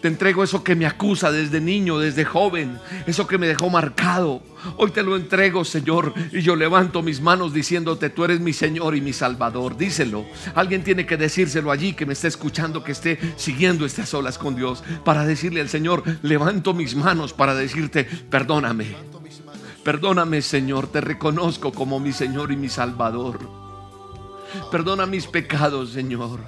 Te 0.01 0.07
entrego 0.07 0.41
eso 0.41 0.63
que 0.63 0.73
me 0.73 0.85
acusa 0.85 1.29
desde 1.29 1.59
niño, 1.59 1.99
desde 1.99 2.23
joven, 2.23 2.79
eso 3.07 3.27
que 3.27 3.37
me 3.37 3.45
dejó 3.45 3.69
marcado. 3.69 4.41
Hoy 4.77 4.91
te 4.91 5.03
lo 5.03 5.17
entrego, 5.17 5.65
Señor, 5.65 6.13
y 6.31 6.39
yo 6.39 6.55
levanto 6.55 7.01
mis 7.01 7.19
manos 7.19 7.53
diciéndote, 7.53 8.09
tú 8.09 8.23
eres 8.23 8.39
mi 8.39 8.53
Señor 8.53 8.95
y 8.95 9.01
mi 9.01 9.11
Salvador. 9.11 9.75
Díselo. 9.75 10.25
Alguien 10.55 10.85
tiene 10.85 11.05
que 11.05 11.17
decírselo 11.17 11.71
allí 11.71 11.91
que 11.91 12.05
me 12.05 12.13
esté 12.13 12.29
escuchando, 12.29 12.85
que 12.85 12.93
esté 12.93 13.19
siguiendo 13.35 13.85
estas 13.85 14.13
olas 14.13 14.37
con 14.37 14.55
Dios, 14.55 14.81
para 15.03 15.25
decirle 15.25 15.59
al 15.59 15.67
Señor, 15.67 16.03
levanto 16.21 16.73
mis 16.73 16.95
manos 16.95 17.33
para 17.33 17.53
decirte, 17.53 18.05
perdóname. 18.05 19.18
Perdóname, 19.83 20.41
Señor, 20.41 20.87
te 20.87 21.01
reconozco 21.01 21.71
como 21.71 21.99
mi 21.99 22.11
Señor 22.11 22.51
y 22.51 22.57
mi 22.57 22.69
Salvador. 22.69 23.39
Perdona 24.71 25.05
mis 25.05 25.27
pecados, 25.27 25.91
Señor. 25.91 26.41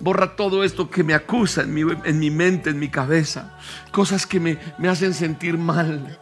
Borra 0.00 0.36
todo 0.36 0.64
esto 0.64 0.90
que 0.90 1.02
me 1.04 1.14
acusa 1.14 1.62
en 1.62 1.74
mi, 1.74 1.82
en 2.04 2.18
mi 2.18 2.30
mente, 2.30 2.70
en 2.70 2.78
mi 2.78 2.88
cabeza. 2.88 3.56
Cosas 3.92 4.26
que 4.26 4.40
me, 4.40 4.58
me 4.78 4.88
hacen 4.88 5.14
sentir 5.14 5.58
mal. 5.58 6.18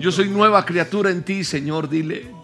Yo 0.00 0.12
soy 0.12 0.28
nueva 0.28 0.64
criatura 0.64 1.10
en 1.10 1.22
ti, 1.22 1.44
Señor, 1.44 1.88
dile. 1.88 2.35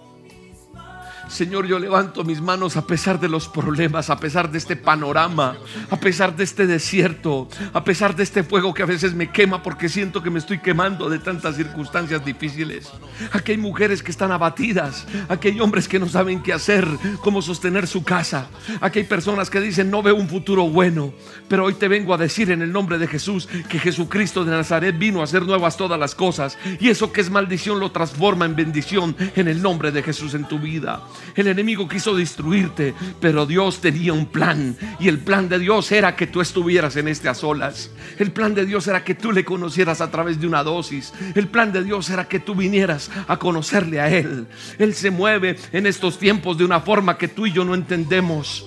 Señor, 1.33 1.67
yo 1.67 1.79
levanto 1.79 2.25
mis 2.25 2.43
manos 2.43 2.77
a 2.77 2.87
pesar 2.87 3.19
de 3.19 3.27
los 3.27 3.49
problemas, 3.49 4.11
a 4.11 4.21
pesar 4.21 4.51
de 4.51 4.59
este 4.59 4.77
panorama, 4.77 5.57
a 5.89 5.97
pesar 5.97 6.37
de 6.37 6.45
este 6.45 6.67
desierto, 6.67 7.49
a 7.73 7.83
pesar 7.85 8.15
de 8.15 8.23
este 8.23 8.43
fuego 8.43 8.75
que 8.75 8.83
a 8.83 8.87
veces 8.87 9.15
me 9.15 9.31
quema 9.31 9.62
porque 9.62 9.89
siento 9.89 10.23
que 10.23 10.29
me 10.29 10.39
estoy 10.39 10.59
quemando 10.59 11.09
de 11.09 11.19
tantas 11.19 11.57
circunstancias 11.57 12.23
difíciles. 12.23 12.93
Aquí 13.33 13.53
hay 13.53 13.59
mujeres 13.59 14.03
que 14.03 14.11
están 14.11 14.31
abatidas, 14.31 15.07
aquí 15.31 15.49
hay 15.49 15.61
hombres 15.61 15.89
que 15.89 15.99
no 15.99 16.07
saben 16.07 16.43
qué 16.43 16.53
hacer, 16.53 16.87
cómo 17.23 17.41
sostener 17.41 17.87
su 17.87 18.05
casa. 18.05 18.49
Aquí 18.83 18.99
hay 18.99 19.07
personas 19.07 19.49
que 19.49 19.62
dicen 19.62 19.91
no 19.91 20.03
veo 20.03 20.17
un 20.17 20.29
futuro 20.29 20.69
bueno, 20.69 21.15
pero 21.49 21.65
hoy 21.65 21.73
te 21.73 21.89
vengo 21.89 22.12
a 22.12 22.19
decir 22.19 22.51
en 22.51 22.61
el 22.61 22.73
nombre 22.73 22.99
de 22.99 23.07
Jesús 23.07 23.49
que 23.71 23.79
Jesucristo 23.79 24.45
de 24.45 24.51
Nazaret 24.51 24.99
vino 24.99 25.23
a 25.23 25.25
hacer 25.25 25.47
nuevas 25.47 25.79
todas 25.79 25.99
las 25.99 26.15
cosas 26.15 26.59
y 26.79 26.91
eso 26.91 27.11
que 27.11 27.23
es 27.23 27.31
maldición 27.31 27.81
lo 27.81 27.91
transforma 27.91 28.45
en 28.45 28.55
bendición 28.55 29.17
en 29.35 29.49
el 29.49 29.62
nombre 29.62 29.93
de 29.93 30.03
Jesús 30.03 30.35
en 30.35 30.47
tu 30.47 30.59
vida. 30.59 31.03
El 31.35 31.49
enemigo 31.49 31.88
quiso 31.88 32.14
destruirte, 32.14 32.95
pero 33.21 33.47
Dios 33.47 33.81
tenía 33.81 34.12
un 34.12 34.26
plan. 34.26 34.76
Y 35.00 35.09
el 35.09 35.19
plan 35.19 35.49
de 35.49 35.59
Dios 35.59 35.91
era 35.93 36.17
que 36.17 36.26
tú 36.26 36.41
estuvieras 36.41 36.97
en 36.97 37.09
estas 37.09 37.43
olas. 37.45 37.91
El 38.19 38.33
plan 38.33 38.55
de 38.55 38.67
Dios 38.67 38.87
era 38.87 39.05
que 39.05 39.14
tú 39.14 39.33
le 39.33 39.45
conocieras 39.45 40.00
a 40.00 40.11
través 40.11 40.41
de 40.41 40.47
una 40.47 40.62
dosis. 40.62 41.12
El 41.35 41.49
plan 41.49 41.73
de 41.73 41.83
Dios 41.83 42.11
era 42.11 42.29
que 42.29 42.41
tú 42.41 42.55
vinieras 42.55 43.11
a 43.29 43.38
conocerle 43.38 44.00
a 44.00 44.11
Él. 44.11 44.47
Él 44.79 44.95
se 44.95 45.11
mueve 45.11 45.57
en 45.73 45.87
estos 45.87 46.19
tiempos 46.19 46.59
de 46.59 46.64
una 46.64 46.81
forma 46.81 47.19
que 47.19 47.29
tú 47.29 47.47
y 47.47 47.52
yo 47.52 47.64
no 47.64 47.75
entendemos. 47.75 48.67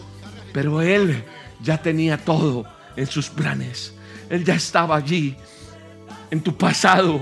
Pero 0.54 0.82
Él 0.82 1.24
ya 1.62 1.82
tenía 1.82 2.18
todo 2.18 2.66
en 2.96 3.08
sus 3.08 3.30
planes. 3.30 3.94
Él 4.30 4.44
ya 4.44 4.56
estaba 4.56 4.96
allí 4.96 5.36
en 6.32 6.42
tu 6.42 6.56
pasado. 6.58 7.22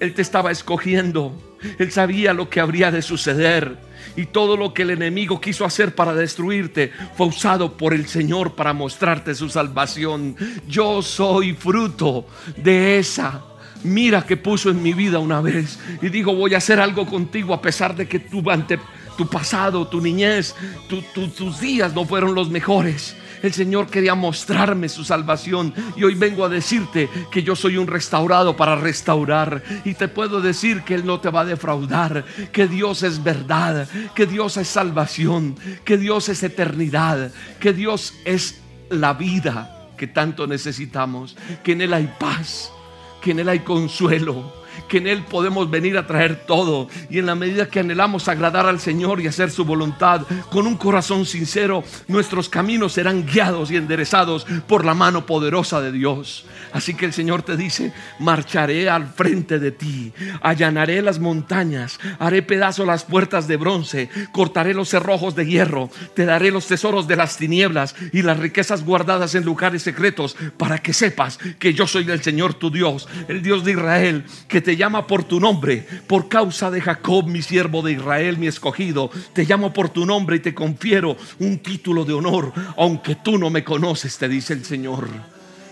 Él 0.00 0.14
te 0.14 0.22
estaba 0.22 0.50
escogiendo. 0.50 1.34
Él 1.78 1.90
sabía 1.92 2.32
lo 2.32 2.48
que 2.48 2.60
habría 2.60 2.90
de 2.90 3.02
suceder. 3.02 3.78
Y 4.16 4.26
todo 4.26 4.56
lo 4.56 4.74
que 4.74 4.82
el 4.82 4.90
enemigo 4.90 5.40
quiso 5.40 5.64
hacer 5.64 5.94
para 5.94 6.14
destruirte 6.14 6.92
fue 7.16 7.26
usado 7.26 7.76
por 7.76 7.94
el 7.94 8.08
Señor 8.08 8.54
para 8.54 8.72
mostrarte 8.72 9.34
su 9.34 9.48
salvación. 9.48 10.36
Yo 10.66 11.02
soy 11.02 11.54
fruto 11.54 12.26
de 12.56 12.98
esa 12.98 13.44
mira 13.84 14.24
que 14.24 14.36
puso 14.36 14.70
en 14.70 14.82
mi 14.82 14.92
vida 14.92 15.18
una 15.18 15.40
vez. 15.40 15.78
Y 16.02 16.08
digo, 16.08 16.34
voy 16.34 16.54
a 16.54 16.58
hacer 16.58 16.80
algo 16.80 17.06
contigo 17.06 17.54
a 17.54 17.62
pesar 17.62 17.94
de 17.94 18.08
que 18.08 18.18
tu, 18.18 18.48
ante, 18.50 18.78
tu 19.16 19.28
pasado, 19.28 19.86
tu 19.86 20.00
niñez, 20.00 20.54
tus 20.88 21.60
días 21.60 21.94
no 21.94 22.04
fueron 22.04 22.34
los 22.34 22.50
mejores. 22.50 23.16
El 23.42 23.52
Señor 23.52 23.88
quería 23.88 24.14
mostrarme 24.14 24.88
su 24.88 25.04
salvación. 25.04 25.74
Y 25.96 26.04
hoy 26.04 26.14
vengo 26.14 26.44
a 26.44 26.48
decirte 26.48 27.08
que 27.30 27.42
yo 27.42 27.54
soy 27.54 27.76
un 27.76 27.86
restaurado 27.86 28.56
para 28.56 28.76
restaurar. 28.76 29.62
Y 29.84 29.94
te 29.94 30.08
puedo 30.08 30.40
decir 30.40 30.82
que 30.82 30.94
Él 30.94 31.06
no 31.06 31.20
te 31.20 31.30
va 31.30 31.40
a 31.40 31.44
defraudar, 31.44 32.24
que 32.52 32.66
Dios 32.66 33.02
es 33.02 33.22
verdad, 33.22 33.88
que 34.14 34.26
Dios 34.26 34.56
es 34.56 34.68
salvación, 34.68 35.56
que 35.84 35.96
Dios 35.96 36.28
es 36.28 36.42
eternidad, 36.42 37.30
que 37.60 37.72
Dios 37.72 38.14
es 38.24 38.60
la 38.90 39.14
vida 39.14 39.74
que 39.98 40.06
tanto 40.06 40.46
necesitamos, 40.46 41.36
que 41.62 41.72
en 41.72 41.82
Él 41.82 41.92
hay 41.92 42.14
paz, 42.18 42.72
que 43.20 43.32
en 43.32 43.40
Él 43.40 43.48
hay 43.50 43.58
consuelo 43.58 44.57
que 44.88 44.98
en 44.98 45.06
Él 45.06 45.24
podemos 45.24 45.70
venir 45.70 45.98
a 45.98 46.06
traer 46.06 46.44
todo. 46.46 46.88
Y 47.10 47.18
en 47.18 47.26
la 47.26 47.34
medida 47.34 47.68
que 47.68 47.80
anhelamos 47.80 48.28
agradar 48.28 48.66
al 48.66 48.80
Señor 48.80 49.20
y 49.20 49.26
hacer 49.26 49.50
su 49.50 49.64
voluntad 49.64 50.22
con 50.50 50.66
un 50.66 50.76
corazón 50.76 51.26
sincero, 51.26 51.84
nuestros 52.06 52.48
caminos 52.48 52.92
serán 52.92 53.26
guiados 53.26 53.70
y 53.70 53.76
enderezados 53.76 54.46
por 54.66 54.84
la 54.84 54.94
mano 54.94 55.26
poderosa 55.26 55.80
de 55.80 55.92
Dios. 55.92 56.44
Así 56.72 56.94
que 56.94 57.06
el 57.06 57.12
Señor 57.12 57.42
te 57.42 57.56
dice, 57.56 57.92
marcharé 58.18 58.88
al 58.88 59.06
frente 59.06 59.58
de 59.58 59.70
ti, 59.70 60.12
allanaré 60.42 61.02
las 61.02 61.18
montañas, 61.18 61.98
haré 62.18 62.42
pedazo 62.42 62.84
las 62.84 63.04
puertas 63.04 63.48
de 63.48 63.56
bronce, 63.56 64.10
cortaré 64.32 64.74
los 64.74 64.88
cerrojos 64.88 65.34
de 65.34 65.46
hierro, 65.46 65.90
te 66.14 66.24
daré 66.24 66.50
los 66.50 66.66
tesoros 66.66 67.08
de 67.08 67.16
las 67.16 67.36
tinieblas 67.36 67.94
y 68.12 68.22
las 68.22 68.38
riquezas 68.38 68.84
guardadas 68.84 69.34
en 69.34 69.44
lugares 69.44 69.82
secretos, 69.82 70.36
para 70.56 70.78
que 70.78 70.92
sepas 70.92 71.38
que 71.58 71.72
yo 71.72 71.86
soy 71.86 72.10
el 72.10 72.22
Señor 72.22 72.54
tu 72.54 72.70
Dios, 72.70 73.08
el 73.28 73.42
Dios 73.42 73.64
de 73.64 73.72
Israel, 73.72 74.24
que 74.48 74.60
te 74.60 74.67
llama 74.76 75.06
por 75.06 75.24
tu 75.24 75.40
nombre, 75.40 75.86
por 76.06 76.28
causa 76.28 76.70
de 76.70 76.80
Jacob, 76.80 77.26
mi 77.26 77.42
siervo 77.42 77.82
de 77.82 77.92
Israel, 77.92 78.38
mi 78.38 78.46
escogido. 78.46 79.10
Te 79.32 79.44
llamo 79.44 79.72
por 79.72 79.88
tu 79.88 80.06
nombre 80.06 80.36
y 80.36 80.40
te 80.40 80.54
confiero 80.54 81.16
un 81.38 81.58
título 81.58 82.04
de 82.04 82.14
honor, 82.14 82.52
aunque 82.76 83.14
tú 83.16 83.38
no 83.38 83.50
me 83.50 83.64
conoces, 83.64 84.18
te 84.18 84.28
dice 84.28 84.52
el 84.52 84.64
Señor. 84.64 85.08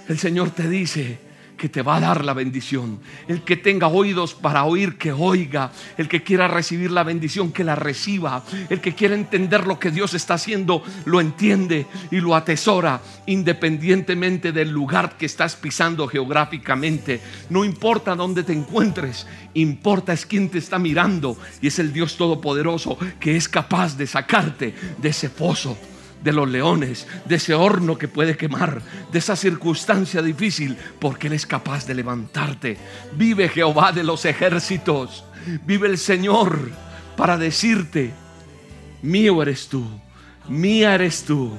El 0.08 0.18
Señor 0.18 0.50
te 0.50 0.68
dice, 0.68 1.18
que 1.56 1.68
te 1.68 1.82
va 1.82 1.96
a 1.96 2.00
dar 2.00 2.24
la 2.24 2.34
bendición. 2.34 3.00
El 3.28 3.42
que 3.42 3.56
tenga 3.56 3.88
oídos 3.88 4.34
para 4.34 4.64
oír, 4.64 4.98
que 4.98 5.12
oiga. 5.12 5.72
El 5.96 6.08
que 6.08 6.22
quiera 6.22 6.48
recibir 6.48 6.90
la 6.90 7.02
bendición, 7.02 7.52
que 7.52 7.64
la 7.64 7.74
reciba. 7.74 8.44
El 8.68 8.80
que 8.80 8.94
quiera 8.94 9.14
entender 9.14 9.66
lo 9.66 9.78
que 9.78 9.90
Dios 9.90 10.14
está 10.14 10.34
haciendo, 10.34 10.82
lo 11.04 11.20
entiende 11.20 11.86
y 12.10 12.20
lo 12.20 12.34
atesora 12.34 13.00
independientemente 13.26 14.52
del 14.52 14.70
lugar 14.70 15.16
que 15.16 15.26
estás 15.26 15.56
pisando 15.56 16.06
geográficamente. 16.06 17.20
No 17.50 17.64
importa 17.64 18.14
dónde 18.14 18.44
te 18.44 18.52
encuentres, 18.52 19.26
importa 19.54 20.12
es 20.12 20.26
quién 20.26 20.48
te 20.48 20.58
está 20.58 20.78
mirando 20.78 21.36
y 21.60 21.68
es 21.68 21.78
el 21.78 21.92
Dios 21.92 22.16
Todopoderoso 22.16 22.98
que 23.18 23.36
es 23.36 23.48
capaz 23.48 23.96
de 23.96 24.06
sacarte 24.06 24.74
de 24.98 25.08
ese 25.08 25.30
pozo 25.30 25.76
de 26.22 26.32
los 26.32 26.48
leones, 26.48 27.06
de 27.24 27.36
ese 27.36 27.54
horno 27.54 27.98
que 27.98 28.08
puede 28.08 28.36
quemar, 28.36 28.82
de 29.12 29.18
esa 29.18 29.36
circunstancia 29.36 30.22
difícil, 30.22 30.76
porque 30.98 31.28
Él 31.28 31.34
es 31.34 31.46
capaz 31.46 31.86
de 31.86 31.94
levantarte. 31.94 32.76
Vive 33.12 33.48
Jehová 33.48 33.92
de 33.92 34.04
los 34.04 34.24
ejércitos, 34.24 35.24
vive 35.64 35.88
el 35.88 35.98
Señor 35.98 36.70
para 37.16 37.38
decirte, 37.38 38.12
mío 39.02 39.42
eres 39.42 39.68
tú, 39.68 39.86
mía 40.48 40.94
eres 40.94 41.22
tú, 41.24 41.56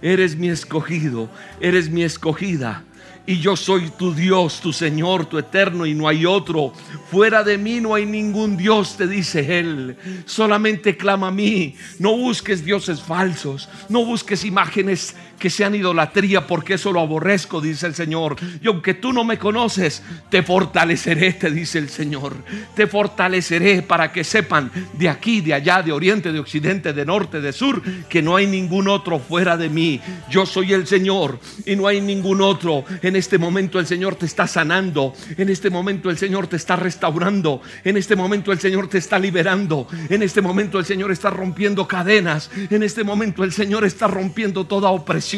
eres 0.00 0.36
mi 0.36 0.48
escogido, 0.48 1.30
eres 1.60 1.90
mi 1.90 2.02
escogida. 2.02 2.84
Y 3.26 3.38
yo 3.38 3.56
soy 3.56 3.90
tu 3.90 4.14
Dios, 4.14 4.60
tu 4.60 4.72
Señor, 4.72 5.26
tu 5.26 5.38
eterno 5.38 5.86
y 5.86 5.94
no 5.94 6.08
hay 6.08 6.26
otro. 6.26 6.72
Fuera 7.10 7.44
de 7.44 7.58
mí 7.58 7.80
no 7.80 7.94
hay 7.94 8.06
ningún 8.06 8.56
Dios, 8.56 8.96
te 8.96 9.06
dice 9.06 9.58
Él. 9.58 9.96
Solamente 10.24 10.96
clama 10.96 11.28
a 11.28 11.32
mí. 11.32 11.76
No 11.98 12.16
busques 12.16 12.64
dioses 12.64 13.00
falsos, 13.00 13.68
no 13.88 14.04
busques 14.04 14.44
imágenes 14.44 15.14
que 15.42 15.50
sean 15.50 15.74
idolatría, 15.74 16.46
porque 16.46 16.74
eso 16.74 16.92
lo 16.92 17.00
aborrezco, 17.00 17.60
dice 17.60 17.88
el 17.88 17.96
Señor. 17.96 18.36
Y 18.62 18.68
aunque 18.68 18.94
tú 18.94 19.12
no 19.12 19.24
me 19.24 19.38
conoces, 19.38 20.00
te 20.30 20.44
fortaleceré, 20.44 21.32
te 21.32 21.50
dice 21.50 21.80
el 21.80 21.88
Señor. 21.88 22.36
Te 22.76 22.86
fortaleceré 22.86 23.82
para 23.82 24.12
que 24.12 24.22
sepan 24.22 24.70
de 24.92 25.08
aquí, 25.08 25.40
de 25.40 25.54
allá, 25.54 25.82
de 25.82 25.90
oriente, 25.90 26.30
de 26.30 26.38
occidente, 26.38 26.92
de 26.92 27.04
norte, 27.04 27.40
de 27.40 27.52
sur, 27.52 27.82
que 28.08 28.22
no 28.22 28.36
hay 28.36 28.46
ningún 28.46 28.86
otro 28.86 29.18
fuera 29.18 29.56
de 29.56 29.68
mí. 29.68 30.00
Yo 30.30 30.46
soy 30.46 30.74
el 30.74 30.86
Señor 30.86 31.40
y 31.66 31.74
no 31.74 31.88
hay 31.88 32.00
ningún 32.00 32.40
otro. 32.40 32.84
En 33.02 33.11
este 33.16 33.38
momento 33.38 33.78
el 33.78 33.86
Señor 33.86 34.14
te 34.16 34.26
está 34.26 34.46
sanando. 34.46 35.14
En 35.36 35.48
este 35.48 35.70
momento 35.70 36.10
el 36.10 36.18
Señor 36.18 36.46
te 36.46 36.56
está 36.56 36.76
restaurando. 36.76 37.62
En 37.84 37.96
este 37.96 38.16
momento 38.16 38.52
el 38.52 38.60
Señor 38.60 38.88
te 38.88 38.98
está 38.98 39.18
liberando. 39.18 39.86
En 40.08 40.22
este 40.22 40.40
momento 40.40 40.78
el 40.78 40.84
Señor 40.84 41.10
está 41.12 41.30
rompiendo 41.30 41.88
cadenas. 41.88 42.50
En 42.70 42.82
este 42.82 43.04
momento 43.04 43.44
el 43.44 43.52
Señor 43.52 43.84
está 43.84 44.06
rompiendo 44.06 44.66
toda 44.66 44.90
opresión 44.90 45.32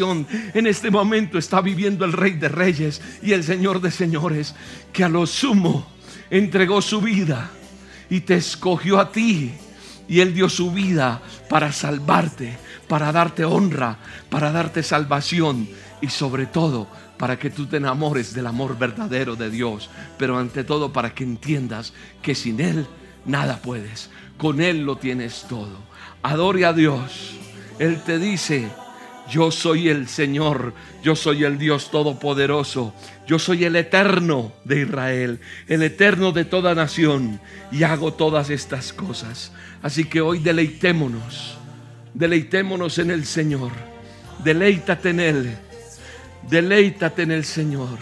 en 0.55 0.67
este 0.67 0.91
momento 0.91 1.39
está 1.39 1.61
viviendo 1.61 2.05
el 2.05 2.13
Rey 2.13 2.33
de 2.33 2.49
Reyes 2.49 3.01
y 3.23 3.33
el 3.33 3.45
Señor 3.45 3.81
de 3.81 3.91
Señores, 3.91 4.55
que 4.93 5.05
a 5.05 5.09
lo 5.09 5.27
sumo 5.27 5.87
entregó 6.31 6.83
su 6.83 7.01
vida 7.01 7.51
y 8.11 8.21
te 8.21 8.35
escogió 8.35 9.01
a 9.01 9.13
ti. 9.13 9.53
Y 10.07 10.21
Él 10.21 10.35
dio 10.35 10.49
su 10.49 10.71
vida 10.71 11.23
para 11.49 11.73
salvarte, 11.73 12.57
para 12.89 13.11
darte 13.11 13.45
honra, 13.45 13.99
para 14.29 14.53
darte 14.53 14.83
salvación 14.83 15.67
y 16.05 16.11
sobre 16.11 16.45
todo 16.45 16.87
para 17.17 17.39
que 17.39 17.49
tú 17.49 17.65
te 17.65 17.79
enamores 17.79 18.35
del 18.35 18.47
amor 18.47 18.79
verdadero 18.79 19.37
de 19.37 19.49
Dios, 19.49 19.89
pero 20.19 20.39
ante 20.39 20.63
todo 20.63 20.93
para 20.93 21.15
que 21.15 21.25
entiendas 21.25 21.95
que 22.21 22.35
sin 22.35 22.61
Él 22.61 22.87
nada 23.25 23.63
puedes, 23.63 24.11
con 24.37 24.61
Él 24.61 24.85
lo 24.85 24.97
tienes 24.97 25.47
todo. 25.49 25.79
Adore 26.23 26.67
a 26.67 26.75
Dios. 26.75 27.37
Él 27.79 28.03
te 28.03 28.19
dice, 28.19 28.69
yo 29.31 29.51
soy 29.51 29.89
el 29.89 30.09
Señor, 30.09 30.75
yo 31.03 31.17
soy 31.17 31.45
el 31.45 31.57
Dios 31.57 31.91
Todopoderoso, 31.91 32.95
yo 33.27 33.39
soy 33.39 33.65
el 33.65 33.77
eterno 33.77 34.53
de 34.65 34.83
Israel, 34.83 35.41
el 35.69 35.83
eterno 35.83 36.33
de 36.33 36.45
toda 36.45 36.75
nación, 36.75 37.41
y 37.73 37.83
hago 37.85 38.13
todas 38.13 38.51
estas 38.51 38.93
cosas. 38.93 39.53
Así 39.83 40.05
que 40.05 40.21
hoy 40.21 40.39
deleitémonos, 40.39 41.57
deleitémonos 42.13 42.99
en 42.99 43.11
el 43.11 43.25
Señor, 43.25 43.73
deleítate 44.45 45.09
en 45.09 45.21
Él, 45.21 45.59
deleítate 46.49 47.23
en 47.23 47.31
el 47.31 47.45
Señor, 47.45 47.99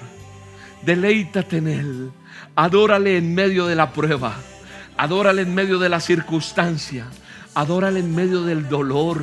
deleítate 0.82 1.58
en 1.58 1.68
Él, 1.68 2.12
adórale 2.56 3.16
en 3.16 3.34
medio 3.34 3.66
de 3.66 3.74
la 3.74 3.92
prueba, 3.92 4.36
adórale 4.96 5.42
en 5.42 5.54
medio 5.54 5.78
de 5.78 5.88
la 5.88 6.00
circunstancia, 6.00 7.06
adórale 7.54 8.00
en 8.00 8.14
medio 8.14 8.42
del 8.42 8.68
dolor 8.68 9.22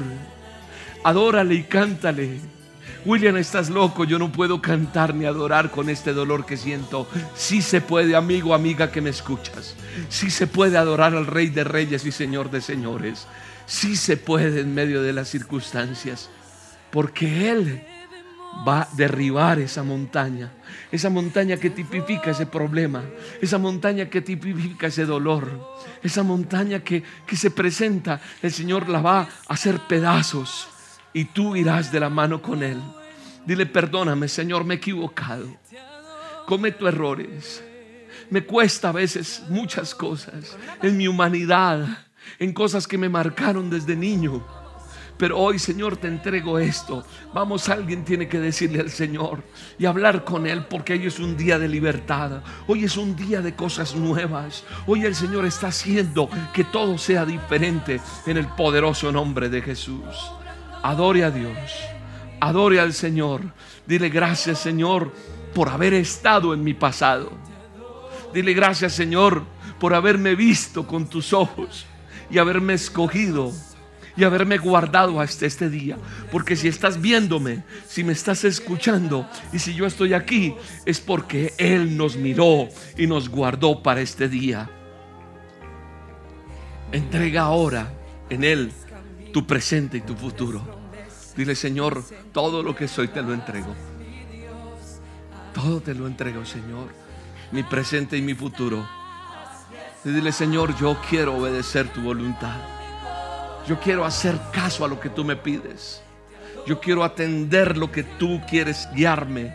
Adórale 1.03 1.55
y 1.55 1.63
cántale. 1.63 2.39
William, 3.05 3.38
estás 3.38 3.69
loco, 3.69 4.03
yo 4.03 4.19
no 4.19 4.31
puedo 4.31 4.61
cantar 4.61 5.15
ni 5.15 5.25
adorar 5.25 5.71
con 5.71 5.89
este 5.89 6.11
dolor 6.11 6.45
que 6.45 6.57
siento. 6.57 7.07
Sí 7.33 7.61
se 7.61 7.79
puede, 7.79 8.15
amigo, 8.15 8.53
amiga 8.53 8.91
que 8.91 8.99
me 8.99 9.09
escuchas. 9.09 9.75
Sí 10.09 10.29
se 10.29 10.47
puede 10.47 10.77
adorar 10.77 11.15
al 11.15 11.25
Rey 11.25 11.47
de 11.47 11.63
Reyes 11.63 12.05
y 12.05 12.11
Señor 12.11 12.51
de 12.51 12.59
Señores. 12.59 13.27
Sí 13.65 13.95
se 13.95 14.17
puede 14.17 14.59
en 14.59 14.73
medio 14.73 15.01
de 15.01 15.13
las 15.13 15.29
circunstancias. 15.29 16.29
Porque 16.91 17.49
Él 17.49 17.81
va 18.68 18.82
a 18.82 18.89
derribar 18.94 19.60
esa 19.60 19.84
montaña. 19.84 20.51
Esa 20.91 21.10
montaña 21.10 21.58
que 21.58 21.70
tipifica 21.70 22.32
ese 22.32 22.46
problema. 22.46 23.03
Esa 23.41 23.58
montaña 23.58 24.10
que 24.10 24.22
tipifica 24.22 24.88
ese 24.88 25.06
dolor. 25.06 25.77
Esa 26.03 26.24
montaña 26.24 26.79
que, 26.79 27.03
que 27.25 27.36
se 27.36 27.51
presenta. 27.51 28.20
El 28.41 28.51
Señor 28.51 28.89
la 28.89 29.01
va 29.01 29.22
a 29.22 29.27
hacer 29.48 29.79
pedazos 29.88 30.68
y 31.13 31.25
tú 31.25 31.56
irás 31.56 31.91
de 31.91 32.00
la 32.00 32.10
mano 32.10 32.41
con 32.41 32.63
Él. 32.63 32.82
Dile, 33.46 33.65
perdóname, 33.65 34.27
Señor, 34.27 34.63
me 34.63 34.75
he 34.75 34.77
equivocado. 34.77 35.58
Cometo 36.46 36.88
errores. 36.88 37.63
Me 38.29 38.44
cuesta 38.44 38.89
a 38.89 38.91
veces 38.91 39.44
muchas 39.50 39.96
cosas 39.96 40.56
en 40.84 40.98
mi 40.98 41.08
humanidad, 41.08 41.88
en 42.38 42.53
cosas 42.53 42.88
que 42.88 42.98
me 42.98 43.09
marcaron 43.09 43.70
desde 43.70 43.96
niño. 43.96 44.46
Pero 45.20 45.38
hoy, 45.38 45.60
Señor, 45.60 45.98
te 45.98 46.08
entrego 46.08 46.60
esto. 46.60 47.03
Vamos, 47.34 47.68
alguien 47.68 48.05
tiene 48.05 48.29
que 48.29 48.40
decirle 48.40 48.79
al 48.79 48.90
Señor 48.90 49.44
y 49.77 49.86
hablar 49.86 50.24
con 50.24 50.48
Él 50.48 50.66
porque 50.68 50.94
hoy 50.94 51.08
es 51.08 51.20
un 51.20 51.36
día 51.36 51.60
de 51.60 51.68
libertad. 51.68 52.42
Hoy 52.68 52.86
es 52.86 52.96
un 52.96 53.18
día 53.18 53.42
de 53.42 53.53
cosas 53.53 53.94
nuevas. 53.96 54.64
Hoy 54.88 55.03
el 55.03 55.14
Señor 55.14 55.46
está 55.46 55.68
haciendo 55.68 56.29
que 56.53 56.64
todo 56.64 56.98
sea 56.98 57.25
diferente 57.25 58.00
en 58.25 58.38
el 58.38 58.48
poderoso 58.48 59.12
nombre 59.12 59.50
de 59.50 59.62
Jesús. 59.62 60.05
Adore 60.84 61.25
a 61.25 61.32
Dios. 61.32 61.53
Adore 62.40 62.79
al 62.79 62.94
Señor. 62.94 63.42
Dile 63.86 64.08
gracias 64.08 64.60
Señor 64.60 65.12
por 65.53 65.68
haber 65.68 65.96
estado 65.96 66.53
en 66.53 66.64
mi 66.64 66.74
pasado. 66.74 67.29
Dile 68.34 68.53
gracias 68.53 68.94
Señor 68.94 69.44
por 69.82 69.94
haberme 69.94 70.36
visto 70.36 70.88
con 70.88 71.10
tus 71.10 71.34
ojos 71.34 71.86
y 72.32 72.38
haberme 72.38 72.75
escogido 72.75 73.51
y 74.20 74.25
haberme 74.25 74.58
guardado 74.58 75.22
hasta 75.22 75.46
este 75.46 75.70
día. 75.70 75.98
Porque 76.32 76.58
si 76.58 76.68
estás 76.68 77.00
viéndome, 77.00 77.64
si 77.88 78.03
me 78.03 78.12
estás 78.12 78.44
escuchando 78.44 79.27
y 79.53 79.60
si 79.60 79.74
yo 79.74 79.86
estoy 79.86 80.14
aquí, 80.14 80.53
es 80.86 81.00
porque 81.00 81.53
Él 81.58 81.96
nos 81.96 82.18
miró 82.18 82.68
y 82.98 83.08
nos 83.08 83.29
guardó 83.29 83.82
para 83.82 84.01
este 84.01 84.27
día. 84.27 84.70
Entrega 86.92 87.44
ahora 87.44 87.94
en 88.29 88.44
Él 88.44 88.72
tu 89.32 89.48
presente 89.48 89.98
y 89.98 90.01
tu 90.01 90.16
futuro. 90.16 90.62
Dile, 91.38 91.55
Señor, 91.55 92.03
todo 92.34 92.62
lo 92.62 92.75
que 92.75 92.90
soy 92.90 93.08
te 93.08 93.22
lo 93.22 93.34
entrego. 93.34 93.74
Todo 95.53 95.79
te 95.79 95.94
lo 95.94 96.08
entrego, 96.08 96.44
Señor. 96.46 96.90
Mi 97.53 97.64
presente 97.64 98.18
y 98.18 98.22
mi 98.22 98.34
futuro. 98.34 98.86
Y 100.03 100.10
dile, 100.10 100.34
Señor, 100.34 100.77
yo 100.77 100.98
quiero 101.10 101.38
obedecer 101.38 101.88
tu 101.94 102.01
voluntad. 102.01 102.78
Yo 103.70 103.79
quiero 103.79 104.03
hacer 104.03 104.36
caso 104.51 104.84
a 104.84 104.88
lo 104.88 105.00
que 105.00 105.12
tú 105.12 105.24
me 105.24 105.36
pides. 105.36 106.01
Yo 106.66 106.79
quiero 106.79 107.03
atender 107.03 107.77
lo 107.77 107.92
que 107.92 108.01
tú 108.01 108.42
quieres 108.50 108.90
guiarme 108.96 109.53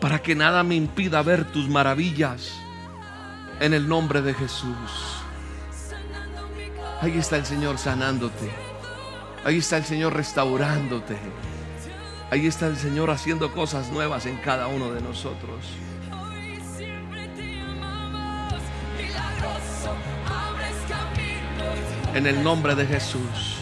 para 0.00 0.22
que 0.22 0.34
nada 0.34 0.62
me 0.62 0.74
impida 0.74 1.20
ver 1.20 1.44
tus 1.44 1.68
maravillas 1.68 2.54
en 3.60 3.74
el 3.74 3.86
nombre 3.86 4.22
de 4.22 4.32
Jesús. 4.32 5.20
Ahí 7.02 7.18
está 7.18 7.36
el 7.36 7.44
Señor 7.44 7.76
sanándote. 7.76 8.50
Ahí 9.44 9.58
está 9.58 9.76
el 9.76 9.84
Señor 9.84 10.14
restaurándote. 10.14 11.18
Ahí 12.30 12.46
está 12.46 12.68
el 12.68 12.78
Señor 12.78 13.10
haciendo 13.10 13.52
cosas 13.52 13.92
nuevas 13.92 14.24
en 14.24 14.38
cada 14.38 14.66
uno 14.66 14.92
de 14.92 15.02
nosotros. 15.02 15.60
En 22.16 22.26
el 22.26 22.42
nombre 22.42 22.74
de 22.74 22.86
Jesús. 22.86 23.58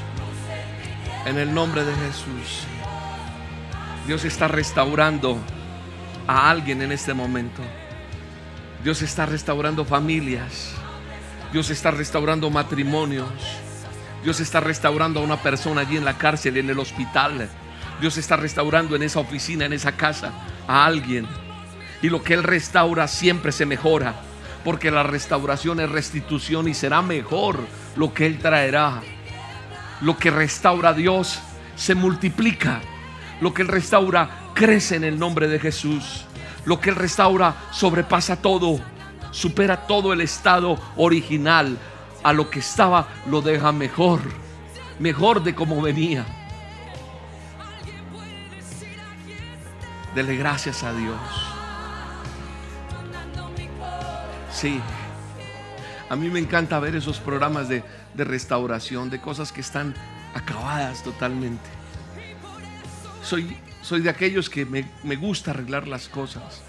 En 1.26 1.38
el 1.38 1.52
nombre 1.52 1.84
de 1.84 1.92
Jesús. 1.92 2.62
Dios 4.06 4.24
está 4.24 4.46
restaurando 4.46 5.36
a 6.28 6.50
alguien 6.50 6.80
en 6.80 6.92
este 6.92 7.14
momento. 7.14 7.62
Dios 8.84 9.02
está 9.02 9.26
restaurando 9.26 9.84
familias. 9.84 10.70
Dios 11.52 11.68
está 11.70 11.90
restaurando 11.90 12.48
matrimonios. 12.48 13.28
Dios 14.22 14.38
está 14.38 14.60
restaurando 14.60 15.18
a 15.18 15.24
una 15.24 15.42
persona 15.42 15.80
allí 15.80 15.96
en 15.96 16.04
la 16.04 16.16
cárcel, 16.16 16.56
en 16.56 16.70
el 16.70 16.78
hospital. 16.78 17.48
Dios 18.00 18.18
está 18.18 18.36
restaurando 18.36 18.94
en 18.94 19.02
esa 19.02 19.18
oficina, 19.18 19.64
en 19.64 19.72
esa 19.72 19.96
casa, 19.96 20.30
a 20.68 20.84
alguien. 20.84 21.26
Y 22.02 22.08
lo 22.08 22.22
que 22.22 22.34
Él 22.34 22.44
restaura 22.44 23.08
siempre 23.08 23.50
se 23.50 23.66
mejora. 23.66 24.14
Porque 24.62 24.92
la 24.92 25.02
restauración 25.02 25.80
es 25.80 25.90
restitución 25.90 26.68
y 26.68 26.74
será 26.74 27.02
mejor 27.02 27.58
lo 27.96 28.12
que 28.12 28.26
Él 28.26 28.38
traerá. 28.38 29.00
Lo 30.00 30.16
que 30.16 30.30
restaura 30.30 30.90
a 30.90 30.94
Dios 30.94 31.40
se 31.76 31.94
multiplica. 31.94 32.80
Lo 33.40 33.54
que 33.54 33.62
Él 33.62 33.68
restaura 33.68 34.50
crece 34.54 34.96
en 34.96 35.04
el 35.04 35.18
nombre 35.18 35.48
de 35.48 35.58
Jesús. 35.58 36.24
Lo 36.64 36.80
que 36.80 36.90
Él 36.90 36.96
restaura 36.96 37.54
sobrepasa 37.70 38.40
todo. 38.40 38.80
Supera 39.30 39.86
todo 39.86 40.12
el 40.12 40.20
estado 40.20 40.78
original 40.96 41.76
a 42.24 42.32
lo 42.32 42.50
que 42.50 42.58
estaba, 42.58 43.06
lo 43.26 43.42
deja 43.42 43.70
mejor, 43.70 44.20
mejor 44.98 45.42
de 45.42 45.54
como 45.54 45.80
venía. 45.80 46.24
Dele 50.14 50.36
gracias 50.36 50.82
a 50.82 50.92
Dios. 50.94 51.18
Sí, 54.50 54.80
a 56.14 56.16
mí 56.16 56.30
me 56.30 56.38
encanta 56.38 56.78
ver 56.78 56.94
esos 56.94 57.18
programas 57.18 57.68
de, 57.68 57.82
de 58.14 58.22
restauración, 58.22 59.10
de 59.10 59.20
cosas 59.20 59.50
que 59.50 59.60
están 59.60 59.96
acabadas 60.32 61.02
totalmente. 61.02 61.68
Soy, 63.20 63.56
soy 63.82 64.00
de 64.00 64.10
aquellos 64.10 64.48
que 64.48 64.64
me, 64.64 64.88
me 65.02 65.16
gusta 65.16 65.50
arreglar 65.50 65.88
las 65.88 66.08
cosas. 66.08 66.62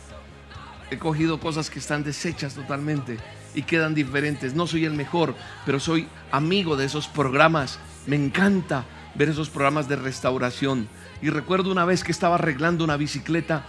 He 0.90 0.98
cogido 0.98 1.40
cosas 1.40 1.70
que 1.70 1.78
están 1.78 2.04
deshechas 2.04 2.56
totalmente 2.56 3.20
y 3.54 3.62
quedan 3.62 3.94
diferentes. 3.94 4.56
No 4.56 4.66
soy 4.66 4.86
el 4.86 4.94
mejor, 4.94 5.36
pero 5.64 5.80
soy 5.80 6.08
amigo 6.32 6.76
de 6.76 6.86
esos 6.86 7.08
programas. 7.08 7.78
Me 8.08 8.16
encanta 8.16 8.84
ver 9.14 9.30
esos 9.30 9.52
programas 9.52 9.88
de 9.88 9.96
restauración. 9.96 10.90
Y 11.22 11.30
recuerdo 11.30 11.72
una 11.72 11.86
vez 11.86 12.04
que 12.04 12.12
estaba 12.12 12.34
arreglando 12.34 12.84
una 12.84 12.98
bicicleta 12.98 13.64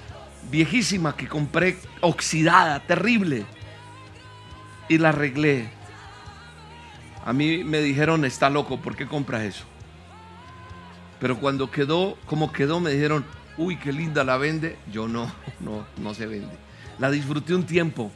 viejísima 0.50 1.16
que 1.16 1.28
compré 1.28 1.76
oxidada, 2.00 2.80
terrible. 2.80 3.44
Y 4.88 4.98
la 4.98 5.10
arreglé. 5.10 5.68
A 7.24 7.32
mí 7.32 7.64
me 7.64 7.80
dijeron, 7.80 8.24
está 8.24 8.50
loco, 8.50 8.80
¿por 8.80 8.96
qué 8.96 9.06
compras 9.06 9.42
eso? 9.42 9.64
Pero 11.18 11.38
cuando 11.38 11.70
quedó 11.70 12.16
como 12.26 12.52
quedó, 12.52 12.78
me 12.78 12.90
dijeron, 12.90 13.24
uy, 13.56 13.76
qué 13.76 13.92
linda 13.92 14.22
la 14.22 14.36
vende. 14.36 14.76
Yo 14.92 15.08
no, 15.08 15.32
no, 15.60 15.86
no 15.96 16.14
se 16.14 16.26
vende. 16.26 16.54
La 16.98 17.10
disfruté 17.10 17.54
un 17.54 17.66
tiempo. 17.66 18.10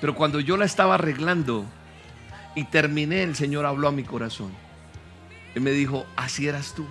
Pero 0.00 0.14
cuando 0.14 0.40
yo 0.40 0.56
la 0.56 0.64
estaba 0.64 0.94
arreglando 0.94 1.64
y 2.54 2.64
terminé, 2.64 3.22
el 3.22 3.36
Señor 3.36 3.66
habló 3.66 3.88
a 3.88 3.92
mi 3.92 4.04
corazón. 4.04 4.52
Y 5.54 5.60
me 5.60 5.72
dijo, 5.72 6.06
así 6.16 6.46
eras 6.46 6.74
tú. 6.74 6.86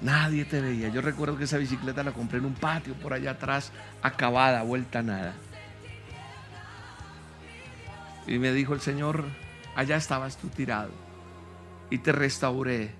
Nadie 0.00 0.44
te 0.44 0.60
veía. 0.60 0.88
Yo 0.88 1.00
recuerdo 1.00 1.36
que 1.36 1.44
esa 1.44 1.58
bicicleta 1.58 2.02
la 2.02 2.12
compré 2.12 2.38
en 2.38 2.44
un 2.44 2.54
patio 2.54 2.94
por 2.94 3.12
allá 3.12 3.32
atrás, 3.32 3.72
acabada, 4.02 4.62
vuelta 4.62 5.00
a 5.00 5.02
nada. 5.02 5.34
Y 8.26 8.38
me 8.38 8.52
dijo 8.52 8.74
el 8.74 8.80
Señor, 8.80 9.24
allá 9.76 9.96
estabas 9.96 10.36
tú 10.36 10.48
tirado. 10.48 10.90
Y 11.90 11.98
te 11.98 12.12
restauré. 12.12 12.90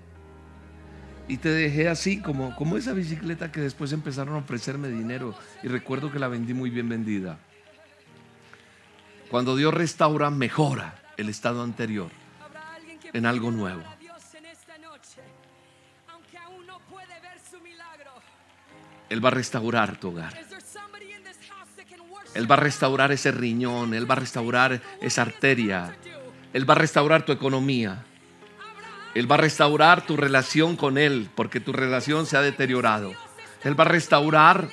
Y 1.27 1.37
te 1.37 1.49
dejé 1.49 1.89
así 1.89 2.21
como, 2.21 2.55
como 2.55 2.77
esa 2.77 2.93
bicicleta 2.93 3.51
que 3.51 3.61
después 3.61 3.91
empezaron 3.91 4.35
a 4.35 4.39
ofrecerme 4.39 4.89
dinero. 4.89 5.35
Y 5.63 5.67
recuerdo 5.67 6.11
que 6.11 6.19
la 6.19 6.27
vendí 6.27 6.53
muy 6.53 6.69
bien 6.69 6.87
vendida. 6.87 7.39
Cuando 9.29 9.55
Dios 9.55 9.73
restaura, 9.73 10.29
mejora 10.29 11.01
el 11.17 11.29
estado 11.29 11.63
anterior 11.63 12.11
en 13.13 13.25
algo 13.25 13.49
nuevo. 13.49 13.81
Él 19.09 19.23
va 19.23 19.29
a 19.29 19.31
restaurar 19.31 19.97
tu 19.97 20.09
hogar. 20.09 20.33
Él 22.35 22.51
va 22.51 22.55
a 22.55 22.59
restaurar 22.59 23.13
ese 23.13 23.31
riñón, 23.31 23.93
Él 23.93 24.09
va 24.09 24.15
a 24.15 24.19
restaurar 24.19 24.81
esa 24.99 25.21
arteria, 25.21 25.95
Él 26.51 26.69
va 26.69 26.73
a 26.73 26.77
restaurar 26.77 27.25
tu 27.25 27.31
economía, 27.31 28.03
Él 29.15 29.31
va 29.31 29.35
a 29.35 29.39
restaurar 29.39 30.05
tu 30.05 30.17
relación 30.17 30.75
con 30.75 30.97
Él, 30.97 31.29
porque 31.33 31.61
tu 31.61 31.71
relación 31.71 32.25
se 32.25 32.35
ha 32.35 32.41
deteriorado. 32.41 33.13
Él 33.63 33.79
va 33.79 33.85
a 33.85 33.87
restaurar 33.87 34.67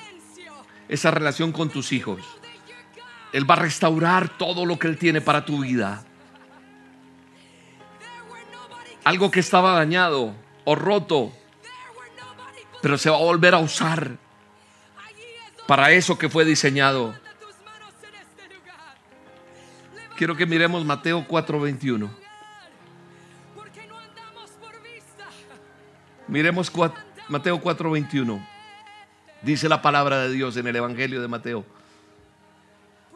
esa 0.88 1.12
relación 1.12 1.52
con 1.52 1.70
tus 1.70 1.92
hijos. 1.92 2.20
Él 3.32 3.48
va 3.48 3.54
a 3.54 3.60
restaurar 3.60 4.28
todo 4.36 4.66
lo 4.66 4.78
que 4.78 4.88
Él 4.88 4.98
tiene 4.98 5.20
para 5.20 5.44
tu 5.44 5.62
vida. 5.62 6.04
Algo 9.04 9.30
que 9.30 9.40
estaba 9.40 9.72
dañado 9.74 10.34
o 10.64 10.74
roto, 10.74 11.32
pero 12.82 12.98
se 12.98 13.08
va 13.08 13.16
a 13.16 13.20
volver 13.20 13.54
a 13.54 13.58
usar 13.58 14.16
para 15.68 15.92
eso 15.92 16.18
que 16.18 16.28
fue 16.28 16.44
diseñado. 16.44 17.21
Quiero 20.16 20.36
que 20.36 20.46
miremos 20.46 20.84
Mateo 20.84 21.26
4:21. 21.26 22.10
Miremos 26.28 26.72
Mateo 27.28 27.60
4:21. 27.60 28.46
Dice 29.42 29.68
la 29.68 29.82
palabra 29.82 30.20
de 30.22 30.32
Dios 30.32 30.56
en 30.56 30.66
el 30.66 30.76
Evangelio 30.76 31.20
de 31.20 31.28
Mateo. 31.28 31.64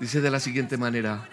Dice 0.01 0.21
de 0.21 0.31
la 0.31 0.41
siguiente 0.41 0.77
manera. 0.77 1.29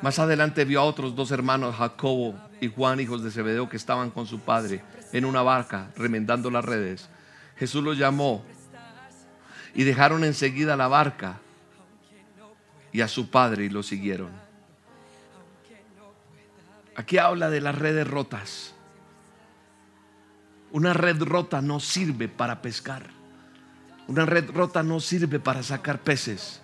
Más 0.00 0.18
adelante 0.18 0.64
vio 0.64 0.80
a 0.80 0.84
otros 0.84 1.16
dos 1.16 1.30
hermanos, 1.30 1.76
Jacobo 1.76 2.34
y 2.60 2.68
Juan, 2.68 3.00
hijos 3.00 3.22
de 3.22 3.30
Zebedeo, 3.30 3.68
que 3.68 3.76
estaban 3.76 4.10
con 4.10 4.26
su 4.26 4.40
padre 4.40 4.82
en 5.12 5.24
una 5.24 5.42
barca 5.42 5.90
remendando 5.96 6.50
las 6.50 6.64
redes. 6.64 7.08
Jesús 7.56 7.82
los 7.82 7.96
llamó 7.96 8.44
y 9.74 9.84
dejaron 9.84 10.24
enseguida 10.24 10.76
la 10.76 10.88
barca 10.88 11.40
y 12.92 13.00
a 13.00 13.08
su 13.08 13.30
padre 13.30 13.64
y 13.64 13.68
lo 13.68 13.82
siguieron. 13.82 14.30
Aquí 16.96 17.18
habla 17.18 17.50
de 17.50 17.60
las 17.60 17.76
redes 17.76 18.06
rotas. 18.06 18.72
Una 20.70 20.92
red 20.92 21.20
rota 21.22 21.60
no 21.60 21.80
sirve 21.80 22.28
para 22.28 22.62
pescar. 22.62 23.10
Una 24.06 24.26
red 24.26 24.50
rota 24.50 24.82
no 24.82 25.00
sirve 25.00 25.40
para 25.40 25.62
sacar 25.62 26.00
peces. 26.00 26.60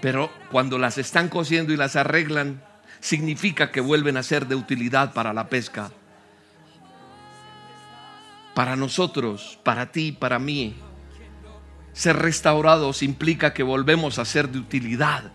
Pero 0.00 0.30
cuando 0.50 0.78
las 0.78 0.98
están 0.98 1.28
cosiendo 1.28 1.72
y 1.72 1.76
las 1.76 1.96
arreglan, 1.96 2.62
significa 3.00 3.70
que 3.70 3.80
vuelven 3.80 4.16
a 4.16 4.22
ser 4.22 4.46
de 4.46 4.54
utilidad 4.54 5.12
para 5.12 5.32
la 5.32 5.48
pesca. 5.48 5.90
Para 8.58 8.74
nosotros, 8.74 9.56
para 9.62 9.92
ti, 9.92 10.10
para 10.10 10.40
mí, 10.40 10.74
ser 11.92 12.16
restaurados 12.16 13.04
implica 13.04 13.54
que 13.54 13.62
volvemos 13.62 14.18
a 14.18 14.24
ser 14.24 14.48
de 14.48 14.58
utilidad 14.58 15.30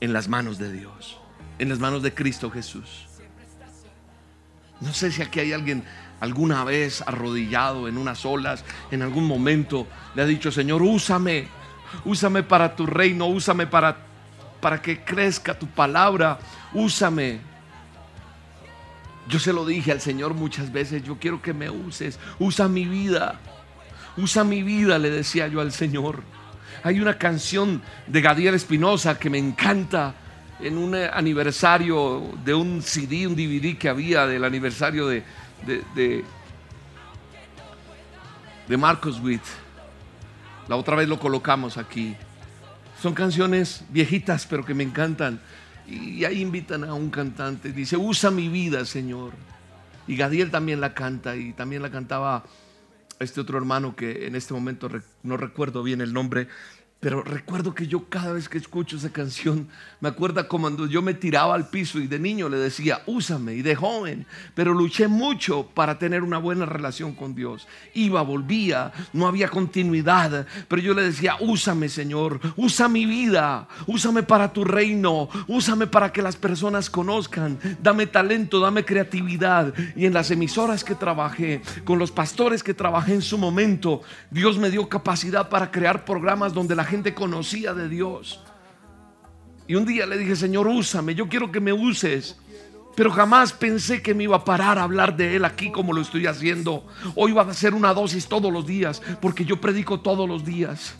en 0.00 0.14
las 0.14 0.26
manos 0.26 0.56
de 0.56 0.72
Dios, 0.72 1.18
en 1.58 1.68
las 1.68 1.80
manos 1.80 2.02
de 2.02 2.14
Cristo 2.14 2.50
Jesús. 2.50 3.08
No 4.80 4.94
sé 4.94 5.12
si 5.12 5.20
aquí 5.20 5.40
hay 5.40 5.52
alguien 5.52 5.84
alguna 6.18 6.64
vez 6.64 7.02
arrodillado 7.06 7.88
en 7.88 7.98
unas 7.98 8.24
olas, 8.24 8.64
en 8.90 9.02
algún 9.02 9.26
momento 9.26 9.86
le 10.14 10.22
ha 10.22 10.26
dicho, 10.26 10.50
Señor, 10.50 10.80
úsame, 10.80 11.46
úsame 12.06 12.42
para 12.42 12.74
tu 12.74 12.86
reino, 12.86 13.26
úsame 13.26 13.66
para, 13.66 13.98
para 14.62 14.80
que 14.80 15.04
crezca 15.04 15.58
tu 15.58 15.66
palabra, 15.66 16.38
úsame. 16.72 17.49
Yo 19.30 19.38
se 19.38 19.52
lo 19.52 19.64
dije 19.64 19.92
al 19.92 20.00
Señor 20.00 20.34
muchas 20.34 20.72
veces, 20.72 21.04
yo 21.04 21.16
quiero 21.18 21.40
que 21.40 21.54
me 21.54 21.70
uses, 21.70 22.18
usa 22.40 22.66
mi 22.66 22.84
vida, 22.84 23.38
usa 24.16 24.42
mi 24.42 24.64
vida, 24.64 24.98
le 24.98 25.08
decía 25.08 25.46
yo 25.46 25.60
al 25.60 25.70
Señor. 25.70 26.22
Hay 26.82 27.00
una 27.00 27.16
canción 27.16 27.80
de 28.08 28.20
Gadiel 28.20 28.54
Espinosa 28.54 29.18
que 29.18 29.30
me 29.30 29.38
encanta 29.38 30.14
en 30.58 30.78
un 30.78 30.94
aniversario 30.94 32.32
de 32.44 32.54
un 32.54 32.82
CD, 32.82 33.26
un 33.26 33.36
DVD 33.36 33.78
que 33.78 33.88
había 33.88 34.26
del 34.26 34.44
aniversario 34.44 35.06
de, 35.06 35.22
de, 35.66 36.24
de, 38.66 38.76
Marcos 38.76 39.20
Witt. 39.20 39.42
La 40.68 40.76
otra 40.76 40.96
vez 40.96 41.08
lo 41.08 41.18
colocamos 41.18 41.76
aquí. 41.76 42.16
Son 43.00 43.14
canciones 43.14 43.84
viejitas, 43.90 44.46
pero 44.46 44.64
que 44.64 44.74
me 44.74 44.82
encantan. 44.82 45.40
Y 45.90 46.24
ahí 46.24 46.40
invitan 46.40 46.84
a 46.84 46.94
un 46.94 47.10
cantante. 47.10 47.72
Dice, 47.72 47.96
usa 47.96 48.30
mi 48.30 48.48
vida, 48.48 48.84
Señor. 48.84 49.32
Y 50.06 50.16
Gadiel 50.16 50.50
también 50.50 50.80
la 50.80 50.94
canta. 50.94 51.36
Y 51.36 51.52
también 51.52 51.82
la 51.82 51.90
cantaba 51.90 52.44
este 53.18 53.40
otro 53.40 53.58
hermano 53.58 53.94
que 53.94 54.26
en 54.26 54.34
este 54.34 54.54
momento 54.54 54.88
no 55.22 55.36
recuerdo 55.36 55.82
bien 55.82 56.00
el 56.00 56.12
nombre. 56.12 56.48
Pero 57.00 57.22
recuerdo 57.22 57.74
que 57.74 57.86
yo 57.86 58.10
cada 58.10 58.34
vez 58.34 58.50
que 58.50 58.58
escucho 58.58 58.98
esa 58.98 59.08
canción, 59.08 59.68
me 60.00 60.10
acuerda 60.10 60.46
cuando 60.48 60.86
yo 60.86 61.00
me 61.00 61.14
tiraba 61.14 61.54
al 61.54 61.70
piso 61.70 61.98
y 61.98 62.06
de 62.06 62.18
niño 62.18 62.50
le 62.50 62.58
decía, 62.58 63.00
úsame, 63.06 63.54
y 63.54 63.62
de 63.62 63.74
joven, 63.74 64.26
pero 64.54 64.74
luché 64.74 65.08
mucho 65.08 65.66
para 65.72 65.98
tener 65.98 66.22
una 66.22 66.36
buena 66.36 66.66
relación 66.66 67.14
con 67.14 67.34
Dios. 67.34 67.66
Iba, 67.94 68.20
volvía, 68.20 68.92
no 69.14 69.26
había 69.26 69.48
continuidad, 69.48 70.46
pero 70.68 70.82
yo 70.82 70.92
le 70.92 71.00
decía, 71.00 71.36
úsame 71.40 71.88
Señor, 71.88 72.38
usa 72.56 72.86
mi 72.86 73.06
vida, 73.06 73.66
úsame 73.86 74.22
para 74.22 74.52
tu 74.52 74.64
reino, 74.64 75.30
úsame 75.48 75.86
para 75.86 76.12
que 76.12 76.20
las 76.20 76.36
personas 76.36 76.90
conozcan, 76.90 77.58
dame 77.82 78.08
talento, 78.08 78.60
dame 78.60 78.84
creatividad. 78.84 79.72
Y 79.96 80.04
en 80.04 80.12
las 80.12 80.30
emisoras 80.30 80.84
que 80.84 80.94
trabajé, 80.94 81.62
con 81.84 81.98
los 81.98 82.12
pastores 82.12 82.62
que 82.62 82.74
trabajé 82.74 83.14
en 83.14 83.22
su 83.22 83.38
momento, 83.38 84.02
Dios 84.30 84.58
me 84.58 84.68
dio 84.68 84.86
capacidad 84.86 85.48
para 85.48 85.70
crear 85.70 86.04
programas 86.04 86.52
donde 86.52 86.76
la 86.76 86.89
gente 86.90 87.14
conocía 87.14 87.72
de 87.72 87.88
Dios. 87.88 88.42
Y 89.66 89.76
un 89.76 89.86
día 89.86 90.04
le 90.04 90.18
dije, 90.18 90.36
Señor, 90.36 90.66
úsame, 90.66 91.14
yo 91.14 91.28
quiero 91.28 91.50
que 91.50 91.60
me 91.60 91.72
uses. 91.72 92.36
Pero 92.96 93.12
jamás 93.12 93.52
pensé 93.52 94.02
que 94.02 94.14
me 94.14 94.24
iba 94.24 94.36
a 94.36 94.44
parar 94.44 94.78
a 94.78 94.82
hablar 94.82 95.16
de 95.16 95.36
Él 95.36 95.44
aquí 95.44 95.70
como 95.70 95.92
lo 95.92 96.02
estoy 96.02 96.26
haciendo. 96.26 96.84
Hoy 97.14 97.32
va 97.32 97.42
a 97.42 97.54
ser 97.54 97.72
una 97.72 97.94
dosis 97.94 98.26
todos 98.26 98.52
los 98.52 98.66
días, 98.66 99.00
porque 99.20 99.44
yo 99.44 99.60
predico 99.60 100.00
todos 100.00 100.28
los 100.28 100.44
días. 100.44 100.96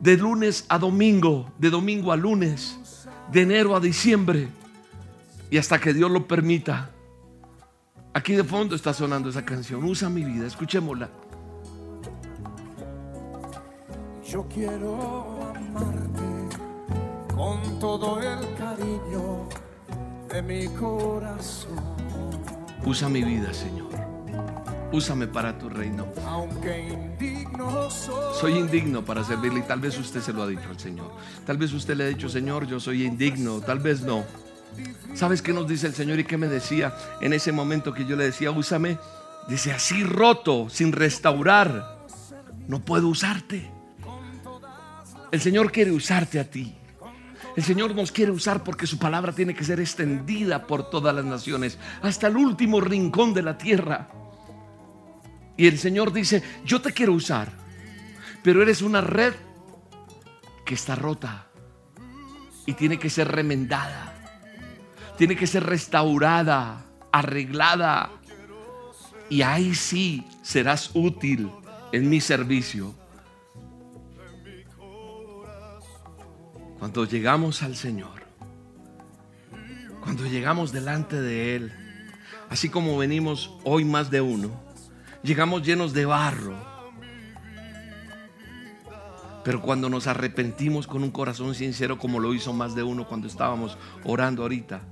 De 0.00 0.16
lunes 0.16 0.66
a 0.68 0.78
domingo, 0.78 1.50
de 1.58 1.70
domingo 1.70 2.12
a 2.12 2.16
lunes, 2.16 3.06
de 3.32 3.42
enero 3.42 3.74
a 3.74 3.80
diciembre. 3.80 4.48
Y 5.50 5.56
hasta 5.56 5.80
que 5.80 5.94
Dios 5.94 6.10
lo 6.10 6.28
permita. 6.28 6.90
Aquí 8.12 8.34
de 8.34 8.44
fondo 8.44 8.76
está 8.76 8.92
sonando 8.92 9.30
esa 9.30 9.44
canción. 9.44 9.82
Usa 9.82 10.08
mi 10.08 10.24
vida, 10.24 10.46
escuchémosla. 10.46 11.08
Yo 14.30 14.46
quiero 14.52 15.54
amarte 15.56 16.58
con 17.34 17.80
todo 17.80 18.20
el 18.20 18.54
cariño 18.56 19.48
de 20.28 20.42
mi 20.42 20.68
corazón. 20.68 21.78
Usa 22.84 23.08
mi 23.08 23.22
vida, 23.24 23.54
Señor. 23.54 23.88
Úsame 24.92 25.28
para 25.28 25.56
tu 25.56 25.70
reino. 25.70 26.06
Aunque 26.26 26.90
indigno 26.90 27.88
soy, 27.88 28.34
Soy 28.38 28.58
indigno 28.58 29.02
para 29.02 29.24
servirle 29.24 29.60
y 29.60 29.62
tal 29.62 29.80
vez 29.80 29.98
usted 29.98 30.20
se 30.20 30.34
lo 30.34 30.42
ha 30.42 30.46
dicho 30.46 30.68
al 30.68 30.78
Señor. 30.78 31.10
Tal 31.46 31.56
vez 31.56 31.72
usted 31.72 31.96
le 31.96 32.04
ha 32.04 32.08
dicho, 32.08 32.28
Señor, 32.28 32.66
yo 32.66 32.78
soy 32.80 33.06
indigno. 33.06 33.62
Tal 33.62 33.78
vez 33.78 34.02
no. 34.02 34.24
¿Sabes 35.14 35.40
qué 35.40 35.54
nos 35.54 35.66
dice 35.66 35.86
el 35.86 35.94
Señor 35.94 36.18
y 36.18 36.24
qué 36.24 36.36
me 36.36 36.48
decía 36.48 36.94
en 37.22 37.32
ese 37.32 37.50
momento 37.50 37.94
que 37.94 38.04
yo 38.04 38.14
le 38.14 38.24
decía, 38.24 38.50
úsame? 38.50 38.98
Dice, 39.48 39.72
así 39.72 40.04
roto, 40.04 40.68
sin 40.68 40.92
restaurar, 40.92 42.04
no 42.66 42.84
puedo 42.84 43.08
usarte. 43.08 43.77
El 45.30 45.40
Señor 45.40 45.70
quiere 45.70 45.92
usarte 45.92 46.40
a 46.40 46.50
ti. 46.50 46.74
El 47.56 47.64
Señor 47.64 47.94
nos 47.94 48.12
quiere 48.12 48.30
usar 48.30 48.62
porque 48.62 48.86
su 48.86 48.98
palabra 48.98 49.32
tiene 49.32 49.54
que 49.54 49.64
ser 49.64 49.80
extendida 49.80 50.66
por 50.66 50.90
todas 50.90 51.14
las 51.14 51.24
naciones, 51.24 51.78
hasta 52.02 52.28
el 52.28 52.36
último 52.36 52.80
rincón 52.80 53.34
de 53.34 53.42
la 53.42 53.58
tierra. 53.58 54.08
Y 55.56 55.66
el 55.66 55.76
Señor 55.78 56.12
dice, 56.12 56.42
yo 56.64 56.80
te 56.80 56.92
quiero 56.92 57.12
usar, 57.12 57.50
pero 58.44 58.62
eres 58.62 58.80
una 58.80 59.00
red 59.00 59.34
que 60.64 60.74
está 60.74 60.94
rota 60.94 61.48
y 62.64 62.74
tiene 62.74 62.98
que 62.98 63.10
ser 63.10 63.28
remendada, 63.28 64.14
tiene 65.16 65.34
que 65.34 65.46
ser 65.46 65.64
restaurada, 65.64 66.86
arreglada. 67.10 68.10
Y 69.28 69.42
ahí 69.42 69.74
sí 69.74 70.24
serás 70.42 70.90
útil 70.94 71.50
en 71.92 72.08
mi 72.08 72.20
servicio. 72.20 72.94
Cuando 76.78 77.04
llegamos 77.04 77.62
al 77.62 77.74
Señor, 77.74 78.22
cuando 80.00 80.24
llegamos 80.26 80.70
delante 80.70 81.20
de 81.20 81.56
Él, 81.56 81.72
así 82.48 82.68
como 82.68 82.96
venimos 82.96 83.52
hoy 83.64 83.84
más 83.84 84.10
de 84.10 84.20
uno, 84.20 84.50
llegamos 85.22 85.62
llenos 85.62 85.92
de 85.92 86.06
barro. 86.06 86.54
Pero 89.42 89.60
cuando 89.60 89.88
nos 89.88 90.06
arrepentimos 90.06 90.86
con 90.86 91.02
un 91.02 91.10
corazón 91.10 91.54
sincero, 91.54 91.98
como 91.98 92.20
lo 92.20 92.32
hizo 92.32 92.52
más 92.52 92.74
de 92.74 92.82
uno 92.82 93.08
cuando 93.08 93.26
estábamos 93.26 93.76
orando 94.04 94.42
ahorita, 94.42 94.82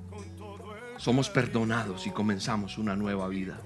somos 0.97 1.31
perdonados 1.31 2.07
y 2.07 2.11
comenzamos 2.11 2.79
una 2.79 2.97
nueva 2.97 3.29
vida. 3.29 3.61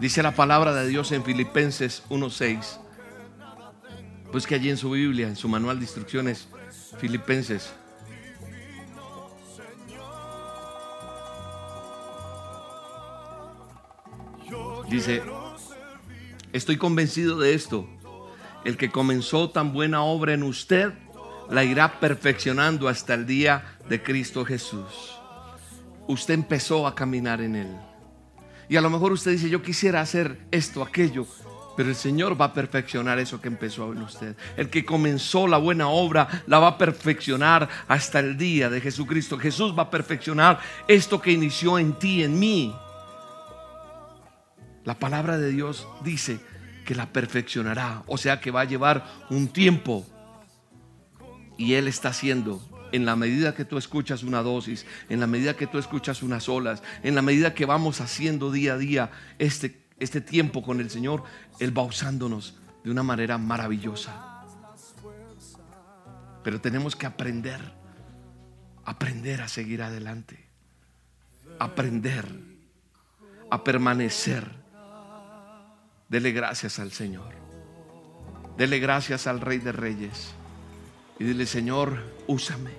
Dice 0.00 0.22
la 0.22 0.34
palabra 0.34 0.72
de 0.72 0.88
Dios 0.88 1.12
en 1.12 1.22
Filipenses 1.22 2.02
1.6. 2.08 2.78
Pues 4.32 4.46
que 4.46 4.54
allí 4.54 4.70
en 4.70 4.78
su 4.78 4.92
Biblia, 4.92 5.28
en 5.28 5.36
su 5.36 5.46
manual 5.46 5.78
de 5.78 5.84
instrucciones, 5.84 6.48
Filipenses. 6.98 7.70
Dice, 14.88 15.22
estoy 16.54 16.78
convencido 16.78 17.38
de 17.38 17.52
esto. 17.52 17.86
El 18.64 18.78
que 18.78 18.90
comenzó 18.90 19.50
tan 19.50 19.74
buena 19.74 20.02
obra 20.02 20.32
en 20.32 20.44
usted, 20.44 20.94
la 21.50 21.62
irá 21.62 22.00
perfeccionando 22.00 22.88
hasta 22.88 23.12
el 23.12 23.26
día 23.26 23.76
de 23.86 24.02
Cristo 24.02 24.46
Jesús. 24.46 25.14
Usted 26.06 26.32
empezó 26.32 26.86
a 26.86 26.94
caminar 26.94 27.42
en 27.42 27.56
él. 27.56 27.89
Y 28.70 28.76
a 28.76 28.80
lo 28.80 28.88
mejor 28.88 29.10
usted 29.10 29.32
dice, 29.32 29.50
yo 29.50 29.62
quisiera 29.62 30.00
hacer 30.00 30.46
esto, 30.52 30.84
aquello, 30.84 31.26
pero 31.76 31.88
el 31.88 31.96
Señor 31.96 32.40
va 32.40 32.44
a 32.44 32.52
perfeccionar 32.52 33.18
eso 33.18 33.40
que 33.40 33.48
empezó 33.48 33.92
en 33.92 34.00
usted. 34.00 34.36
El 34.56 34.70
que 34.70 34.84
comenzó 34.84 35.48
la 35.48 35.58
buena 35.58 35.88
obra 35.88 36.44
la 36.46 36.60
va 36.60 36.68
a 36.68 36.78
perfeccionar 36.78 37.68
hasta 37.88 38.20
el 38.20 38.38
día 38.38 38.70
de 38.70 38.80
Jesucristo. 38.80 39.36
Jesús 39.38 39.76
va 39.76 39.82
a 39.82 39.90
perfeccionar 39.90 40.60
esto 40.86 41.20
que 41.20 41.32
inició 41.32 41.80
en 41.80 41.94
ti, 41.94 42.22
en 42.22 42.38
mí. 42.38 42.72
La 44.84 44.94
palabra 44.94 45.36
de 45.36 45.50
Dios 45.50 45.88
dice 46.04 46.38
que 46.84 46.94
la 46.94 47.12
perfeccionará, 47.12 48.04
o 48.06 48.18
sea 48.18 48.40
que 48.40 48.52
va 48.52 48.60
a 48.60 48.66
llevar 48.66 49.04
un 49.30 49.48
tiempo. 49.48 50.06
Y 51.58 51.74
Él 51.74 51.88
está 51.88 52.10
haciendo 52.10 52.62
en 52.92 53.04
la 53.04 53.16
medida 53.16 53.54
que 53.54 53.64
tú 53.64 53.78
escuchas 53.78 54.22
una 54.22 54.42
dosis, 54.42 54.86
en 55.08 55.20
la 55.20 55.26
medida 55.26 55.56
que 55.56 55.66
tú 55.66 55.78
escuchas 55.78 56.22
unas 56.22 56.48
olas, 56.48 56.82
en 57.02 57.14
la 57.14 57.22
medida 57.22 57.54
que 57.54 57.66
vamos 57.66 58.00
haciendo 58.00 58.50
día 58.50 58.74
a 58.74 58.78
día 58.78 59.10
este, 59.38 59.80
este 59.98 60.20
tiempo 60.20 60.62
con 60.62 60.80
el 60.80 60.90
Señor, 60.90 61.24
Él 61.58 61.76
va 61.76 61.82
usándonos 61.82 62.56
de 62.84 62.90
una 62.90 63.02
manera 63.02 63.38
maravillosa. 63.38 64.44
Pero 66.42 66.60
tenemos 66.60 66.96
que 66.96 67.06
aprender, 67.06 67.60
aprender 68.84 69.42
a 69.42 69.48
seguir 69.48 69.82
adelante, 69.82 70.48
aprender 71.58 72.26
a 73.50 73.62
permanecer. 73.62 74.60
Dele 76.08 76.32
gracias 76.32 76.78
al 76.78 76.92
Señor. 76.92 77.34
Dele 78.56 78.78
gracias 78.78 79.26
al 79.26 79.40
Rey 79.40 79.58
de 79.58 79.72
Reyes. 79.72 80.34
Y 81.20 81.24
dile, 81.24 81.44
Señor, 81.44 82.02
úsame, 82.26 82.70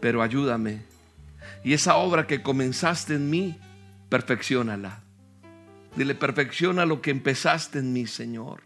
pero 0.00 0.22
ayúdame. 0.22 0.82
Y 1.62 1.72
esa 1.72 1.94
obra 1.94 2.26
que 2.26 2.42
comenzaste 2.42 3.14
en 3.14 3.30
mí, 3.30 3.56
perfeccionala. 4.08 5.04
Dile, 5.94 6.16
perfecciona 6.16 6.84
lo 6.84 7.00
que 7.00 7.12
empezaste 7.12 7.78
en 7.78 7.92
mí, 7.92 8.08
Señor. 8.08 8.62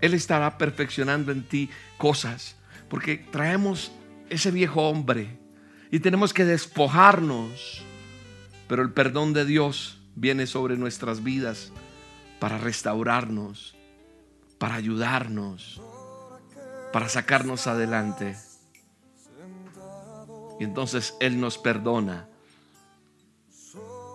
Él 0.00 0.14
estará 0.14 0.58
perfeccionando 0.58 1.30
en 1.30 1.44
ti 1.44 1.70
cosas, 1.96 2.56
porque 2.88 3.18
traemos 3.30 3.92
ese 4.28 4.50
viejo 4.50 4.88
hombre 4.88 5.38
y 5.92 6.00
tenemos 6.00 6.34
que 6.34 6.44
despojarnos. 6.44 7.84
Pero 8.66 8.82
el 8.82 8.90
perdón 8.90 9.32
de 9.32 9.44
Dios 9.44 10.00
viene 10.16 10.48
sobre 10.48 10.76
nuestras 10.76 11.22
vidas 11.22 11.70
para 12.40 12.58
restaurarnos, 12.58 13.76
para 14.58 14.74
ayudarnos, 14.74 15.80
para 16.92 17.08
sacarnos 17.08 17.66
adelante. 17.66 18.36
Y 20.60 20.64
entonces 20.64 21.14
Él 21.20 21.40
nos 21.40 21.58
perdona 21.58 22.28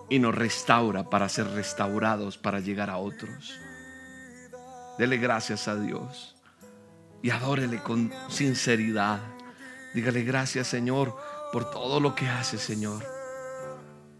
y 0.08 0.18
nos 0.18 0.34
restaura 0.34 1.10
para 1.10 1.28
ser 1.28 1.48
restaurados, 1.48 2.38
para 2.38 2.60
llegar 2.60 2.88
a 2.88 2.96
otros. 2.96 3.58
Dele 4.98 5.18
gracias 5.18 5.68
a 5.68 5.76
Dios 5.76 6.36
y 7.22 7.30
adórele 7.30 7.82
con 7.82 8.12
sinceridad. 8.28 9.20
Dígale 9.94 10.22
gracias 10.22 10.68
Señor 10.68 11.16
por 11.52 11.70
todo 11.70 12.00
lo 12.00 12.14
que 12.14 12.28
hace 12.28 12.58
Señor 12.58 13.04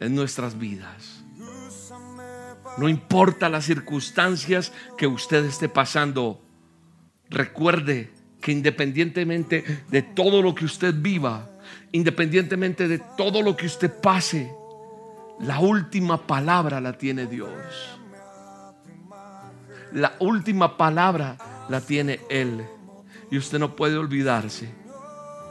en 0.00 0.14
nuestras 0.14 0.58
vidas. 0.58 1.24
No 2.76 2.88
importa 2.88 3.48
las 3.48 3.64
circunstancias 3.64 4.72
que 4.96 5.06
usted 5.06 5.44
esté 5.44 5.68
pasando, 5.68 6.40
recuerde 7.28 8.12
independientemente 8.52 9.82
de 9.88 10.02
todo 10.02 10.42
lo 10.42 10.54
que 10.54 10.64
usted 10.64 10.94
viva, 10.94 11.48
independientemente 11.92 12.88
de 12.88 12.98
todo 13.16 13.42
lo 13.42 13.56
que 13.56 13.66
usted 13.66 14.00
pase, 14.00 14.52
la 15.40 15.60
última 15.60 16.26
palabra 16.26 16.80
la 16.80 16.92
tiene 16.92 17.26
Dios. 17.26 17.50
La 19.92 20.14
última 20.18 20.76
palabra 20.76 21.36
la 21.68 21.80
tiene 21.80 22.20
Él. 22.28 22.64
Y 23.30 23.38
usted 23.38 23.58
no 23.58 23.76
puede 23.76 23.96
olvidarse 23.96 24.72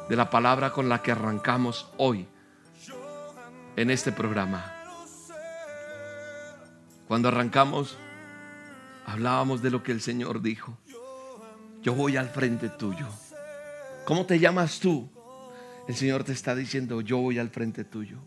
de 0.09 0.15
la 0.15 0.29
palabra 0.29 0.71
con 0.71 0.89
la 0.89 1.01
que 1.01 1.11
arrancamos 1.11 1.91
hoy 1.97 2.27
en 3.75 3.91
este 3.91 4.11
programa. 4.11 4.73
Cuando 7.07 7.29
arrancamos, 7.29 7.97
hablábamos 9.05 9.61
de 9.61 9.69
lo 9.71 9.83
que 9.83 9.91
el 9.91 10.01
Señor 10.01 10.41
dijo. 10.41 10.77
Yo 11.87 11.95
voy 11.95 12.17
al 12.17 12.27
frente 12.27 12.67
tuyo. 12.67 13.07
¿Cómo 14.03 14.25
te 14.25 14.37
llamas 14.39 14.81
tú? 14.81 15.09
El 15.87 15.95
Señor 15.95 16.25
te 16.25 16.33
está 16.33 16.53
diciendo, 16.53 16.99
yo 16.99 17.19
voy 17.19 17.39
al 17.39 17.47
frente 17.47 17.85
tuyo. 17.85 18.17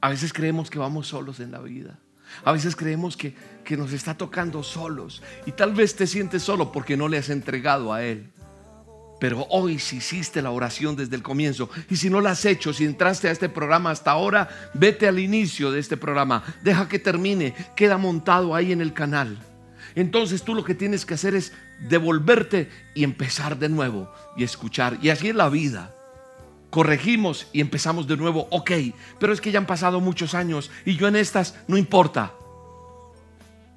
A 0.00 0.08
veces 0.08 0.32
creemos 0.32 0.70
que 0.70 0.78
vamos 0.78 1.08
solos 1.08 1.40
en 1.40 1.50
la 1.50 1.58
vida. 1.58 1.98
A 2.44 2.52
veces 2.52 2.76
creemos 2.76 3.16
que, 3.16 3.34
que 3.64 3.76
nos 3.76 3.92
está 3.92 4.16
tocando 4.16 4.62
solos. 4.62 5.20
Y 5.46 5.50
tal 5.50 5.74
vez 5.74 5.96
te 5.96 6.06
sientes 6.06 6.44
solo 6.44 6.70
porque 6.70 6.96
no 6.96 7.08
le 7.08 7.18
has 7.18 7.28
entregado 7.28 7.92
a 7.92 8.04
Él. 8.04 8.30
Pero 9.18 9.44
hoy 9.50 9.80
si 9.80 9.96
hiciste 9.96 10.40
la 10.40 10.52
oración 10.52 10.94
desde 10.94 11.16
el 11.16 11.24
comienzo 11.24 11.68
y 11.90 11.96
si 11.96 12.08
no 12.08 12.20
la 12.20 12.30
has 12.30 12.44
hecho, 12.44 12.72
si 12.72 12.84
entraste 12.84 13.26
a 13.26 13.32
este 13.32 13.48
programa 13.48 13.90
hasta 13.90 14.12
ahora, 14.12 14.48
vete 14.74 15.08
al 15.08 15.18
inicio 15.18 15.72
de 15.72 15.80
este 15.80 15.96
programa, 15.96 16.44
deja 16.62 16.88
que 16.88 17.00
termine, 17.00 17.52
queda 17.74 17.98
montado 17.98 18.54
ahí 18.54 18.70
en 18.70 18.80
el 18.80 18.92
canal. 18.92 19.38
Entonces 19.98 20.44
tú 20.44 20.54
lo 20.54 20.62
que 20.62 20.76
tienes 20.76 21.04
que 21.04 21.14
hacer 21.14 21.34
es 21.34 21.52
devolverte 21.88 22.70
y 22.94 23.02
empezar 23.02 23.58
de 23.58 23.68
nuevo 23.68 24.12
y 24.36 24.44
escuchar. 24.44 24.96
Y 25.02 25.10
así 25.10 25.28
es 25.28 25.34
la 25.34 25.48
vida. 25.48 25.92
Corregimos 26.70 27.48
y 27.52 27.60
empezamos 27.60 28.06
de 28.06 28.16
nuevo, 28.16 28.46
ok, 28.50 28.70
pero 29.18 29.32
es 29.32 29.40
que 29.40 29.50
ya 29.50 29.58
han 29.58 29.66
pasado 29.66 30.00
muchos 30.00 30.34
años 30.34 30.70
y 30.84 30.96
yo 30.96 31.08
en 31.08 31.16
estas 31.16 31.56
no 31.66 31.76
importa. 31.76 32.32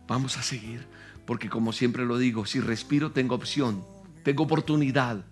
Vamos 0.07 0.37
a 0.37 0.43
seguir, 0.43 0.85
porque 1.25 1.49
como 1.49 1.73
siempre 1.73 2.05
lo 2.05 2.19
digo, 2.19 2.45
si 2.45 2.59
respiro 2.59 3.11
tengo 3.11 3.33
opción 3.33 3.83
tengo 4.23 4.43
oportunidad, 4.43 5.25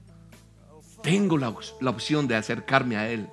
tengo 1.03 1.37
la, 1.37 1.53
la 1.81 1.89
opción 1.91 2.27
de 2.27 2.35
acercarme 2.35 2.97
a 2.97 3.09
Él. 3.11 3.27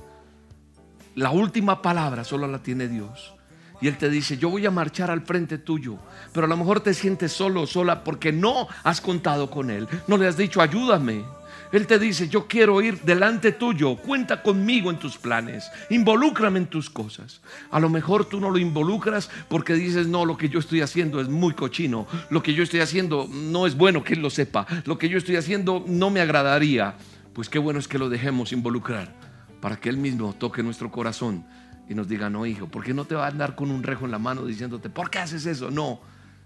La 1.15 1.31
última 1.31 1.81
palabra 1.81 2.25
solo 2.25 2.47
la 2.47 2.63
tiene 2.63 2.89
Dios. 2.89 3.35
Y 3.81 3.89
Él 3.89 3.99
te 3.99 4.09
dice, 4.09 4.39
yo 4.39 4.49
voy 4.49 4.67
a 4.67 4.71
marchar 4.71 5.11
al 5.11 5.23
frente 5.23 5.59
tuyo. 5.59 5.97
Pero 6.33 6.47
a 6.47 6.49
lo 6.49 6.57
mejor 6.57 6.81
te 6.81 6.95
sientes 6.95 7.33
solo 7.33 7.67
sola 7.67 8.05
porque 8.05 8.33
no 8.33 8.69
has 8.85 9.01
contado 9.01 9.51
con 9.51 9.71
Él. 9.71 9.87
No 10.07 10.17
le 10.17 10.27
has 10.27 10.37
dicho, 10.37 10.61
ayúdame. 10.61 11.25
Él 11.73 11.87
te 11.87 11.99
dice, 11.99 12.29
yo 12.29 12.47
quiero 12.47 12.81
ir 12.81 13.01
delante 13.03 13.53
tuyo, 13.53 13.97
cuenta 13.97 14.43
conmigo 14.43 14.91
en 14.91 14.99
tus 14.99 15.19
planes, 15.19 15.71
involúcrame 15.91 16.61
en 16.61 16.67
tus 16.67 16.89
cosas. 16.89 17.41
A 17.71 17.81
lo 17.81 17.89
mejor 17.89 18.25
tú 18.25 18.41
no 18.41 18.51
lo 18.51 18.59
involucras 18.59 19.31
porque 19.49 19.75
dices, 19.75 20.07
no, 20.07 20.25
lo 20.25 20.37
que 20.37 20.49
yo 20.49 20.59
estoy 20.59 20.81
haciendo 20.81 21.21
es 21.21 21.29
muy 21.29 21.55
cochino, 21.55 22.07
lo 22.31 22.43
que 22.43 22.55
yo 22.55 22.63
estoy 22.63 22.81
haciendo 22.81 23.29
no 23.31 23.67
es 23.67 23.77
bueno 23.77 24.05
que 24.05 24.15
Él 24.15 24.23
lo 24.23 24.31
sepa, 24.31 24.67
lo 24.85 24.97
que 24.97 25.09
yo 25.09 25.19
estoy 25.19 25.37
haciendo 25.37 25.85
no 25.87 26.11
me 26.11 26.21
agradaría. 26.21 26.95
Pues 27.33 27.49
qué 27.49 27.59
bueno 27.59 27.81
es 27.81 27.89
que 27.89 27.99
lo 27.99 28.09
dejemos 28.09 28.53
involucrar 28.53 29.13
para 29.61 29.77
que 29.77 29.89
Él 29.89 29.99
mismo 29.99 30.33
toque 30.33 30.63
nuestro 30.63 30.91
corazón 30.91 31.45
y 31.89 31.95
nos 31.95 32.09
diga, 32.09 32.31
no, 32.31 32.47
hijo, 32.47 32.67
¿por 32.67 32.85
qué 32.85 32.95
no 32.95 33.05
te 33.05 33.15
va 33.15 33.27
a 33.27 33.31
andar 33.31 33.55
con 33.55 33.71
un 33.71 33.83
rejo 33.83 34.05
en 34.05 34.11
la 34.11 34.19
mano 34.19 34.45
diciéndote, 34.45 34.91
¿por 34.91 35.11
qué 35.11 35.19
haces 35.19 35.47
eso? 35.47 35.71
No, 35.71 36.01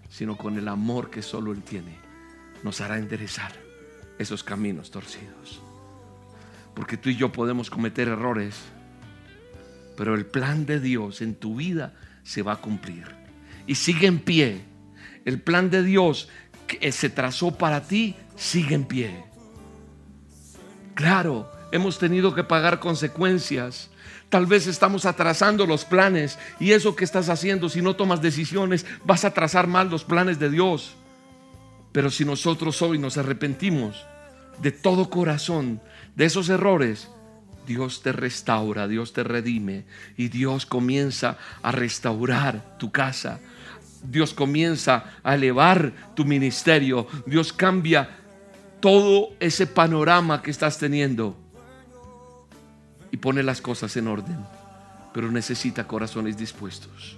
sino 0.09 0.37
con 0.37 0.57
el 0.57 0.67
amor 0.67 1.09
que 1.09 1.21
solo 1.21 1.51
Él 1.51 1.63
tiene, 1.63 1.97
nos 2.63 2.81
hará 2.81 2.97
enderezar 2.97 3.53
esos 4.19 4.43
caminos 4.43 4.91
torcidos. 4.91 5.61
Porque 6.75 6.97
tú 6.97 7.09
y 7.09 7.15
yo 7.15 7.31
podemos 7.31 7.69
cometer 7.69 8.07
errores, 8.07 8.55
pero 9.97 10.15
el 10.15 10.25
plan 10.25 10.65
de 10.65 10.79
Dios 10.79 11.21
en 11.21 11.35
tu 11.35 11.55
vida 11.55 11.93
se 12.23 12.41
va 12.41 12.53
a 12.53 12.61
cumplir. 12.61 13.05
Y 13.67 13.75
sigue 13.75 14.07
en 14.07 14.19
pie. 14.19 14.65
El 15.25 15.39
plan 15.41 15.69
de 15.69 15.83
Dios 15.83 16.29
que 16.67 16.91
se 16.91 17.09
trazó 17.09 17.57
para 17.57 17.81
ti 17.81 18.15
sigue 18.35 18.75
en 18.75 18.85
pie. 18.85 19.23
Claro, 20.95 21.51
hemos 21.71 21.99
tenido 21.99 22.33
que 22.33 22.43
pagar 22.43 22.79
consecuencias. 22.79 23.90
Tal 24.31 24.45
vez 24.45 24.65
estamos 24.65 25.05
atrasando 25.05 25.65
los 25.65 25.83
planes 25.83 26.39
y 26.57 26.71
eso 26.71 26.95
que 26.95 27.03
estás 27.03 27.27
haciendo, 27.27 27.67
si 27.67 27.81
no 27.81 27.97
tomas 27.97 28.21
decisiones, 28.21 28.85
vas 29.03 29.25
a 29.25 29.27
atrasar 29.27 29.67
mal 29.67 29.89
los 29.89 30.05
planes 30.05 30.39
de 30.39 30.49
Dios. 30.49 30.95
Pero 31.91 32.09
si 32.09 32.23
nosotros 32.23 32.81
hoy 32.81 32.97
nos 32.97 33.17
arrepentimos 33.17 34.05
de 34.61 34.71
todo 34.71 35.09
corazón 35.09 35.81
de 36.15 36.23
esos 36.23 36.47
errores, 36.47 37.09
Dios 37.67 38.03
te 38.03 38.13
restaura, 38.13 38.87
Dios 38.87 39.11
te 39.11 39.25
redime 39.25 39.83
y 40.15 40.29
Dios 40.29 40.65
comienza 40.65 41.37
a 41.61 41.73
restaurar 41.73 42.77
tu 42.77 42.89
casa. 42.89 43.41
Dios 44.01 44.33
comienza 44.33 45.11
a 45.23 45.35
elevar 45.35 45.91
tu 46.15 46.23
ministerio. 46.23 47.05
Dios 47.25 47.51
cambia 47.51 48.17
todo 48.79 49.31
ese 49.41 49.67
panorama 49.67 50.41
que 50.41 50.51
estás 50.51 50.77
teniendo 50.77 51.40
y 53.11 53.17
pone 53.17 53.43
las 53.43 53.61
cosas 53.61 53.95
en 53.97 54.07
orden, 54.07 54.37
pero 55.13 55.31
necesita 55.31 55.87
corazones 55.87 56.37
dispuestos. 56.37 57.17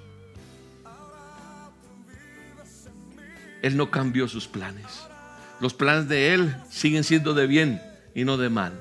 Él 3.62 3.78
no 3.78 3.90
cambió 3.90 4.28
sus 4.28 4.48
planes. 4.48 5.08
Los 5.62 5.74
planes 5.74 6.10
de 6.10 6.34
Él 6.34 6.56
siguen 6.70 7.04
siendo 7.04 7.34
de 7.34 7.48
bien 7.48 7.82
y 8.14 8.26
no 8.26 8.38
de 8.38 8.50
mal. 8.50 8.78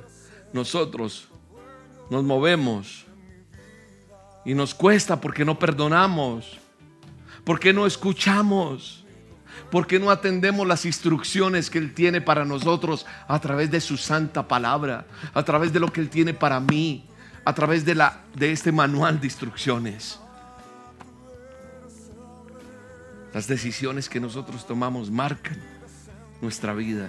Nosotros 0.53 1.29
nos 2.11 2.25
movemos 2.25 3.05
y 4.45 4.55
nos 4.55 4.75
cuesta 4.75 5.21
porque 5.21 5.45
no 5.45 5.59
perdonamos, 5.59 6.59
porque 7.45 7.73
no 7.73 7.87
escuchamos, 7.87 9.02
porque 9.71 9.99
no 9.99 10.11
atendemos 10.11 10.67
las 10.67 10.85
instrucciones 10.85 11.71
que 11.71 11.79
Él 11.79 11.95
tiene 11.95 12.21
para 12.21 12.45
nosotros 12.45 13.07
a 13.27 13.41
través 13.41 13.71
de 13.71 13.81
su 13.81 13.97
santa 13.97 14.47
palabra, 14.47 15.07
a 15.33 15.43
través 15.43 15.73
de 15.73 15.81
lo 15.81 15.93
que 15.93 16.01
Él 16.01 16.11
tiene 16.11 16.35
para 16.35 16.61
mí, 16.61 17.07
a 17.45 17.55
través 17.55 17.85
de, 17.85 17.95
la, 17.95 18.21
de 18.35 18.53
este 18.53 18.73
manual 18.73 19.21
de 19.21 19.27
instrucciones. 19.27 20.19
Las 23.33 23.47
decisiones 23.47 24.09
que 24.09 24.21
nosotros 24.21 24.67
tomamos 24.67 25.11
marcan 25.11 25.59
nuestra 26.43 26.75
vida. 26.75 27.09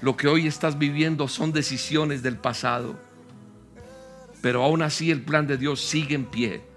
Lo 0.00 0.16
que 0.16 0.26
hoy 0.26 0.46
estás 0.46 0.78
viviendo 0.78 1.28
son 1.28 1.52
decisiones 1.52 2.22
del 2.22 2.36
pasado. 2.36 2.98
Pero 4.42 4.64
aún 4.64 4.82
así 4.82 5.10
el 5.10 5.22
plan 5.22 5.46
de 5.46 5.56
Dios 5.56 5.80
sigue 5.80 6.14
en 6.14 6.26
pie. 6.26 6.73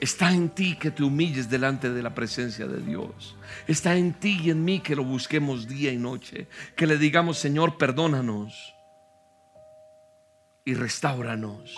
Está 0.00 0.32
en 0.32 0.50
ti 0.50 0.76
que 0.76 0.90
te 0.90 1.02
humilles 1.02 1.50
delante 1.50 1.90
de 1.90 2.02
la 2.02 2.14
presencia 2.14 2.66
de 2.66 2.80
Dios. 2.80 3.36
Está 3.66 3.96
en 3.96 4.14
ti 4.14 4.38
y 4.42 4.50
en 4.50 4.64
mí 4.64 4.80
que 4.80 4.94
lo 4.94 5.02
busquemos 5.04 5.66
día 5.66 5.92
y 5.92 5.96
noche. 5.96 6.46
Que 6.76 6.86
le 6.86 6.98
digamos, 6.98 7.38
Señor, 7.38 7.78
perdónanos 7.78 8.74
y 10.64 10.74
restauranos. 10.74 11.76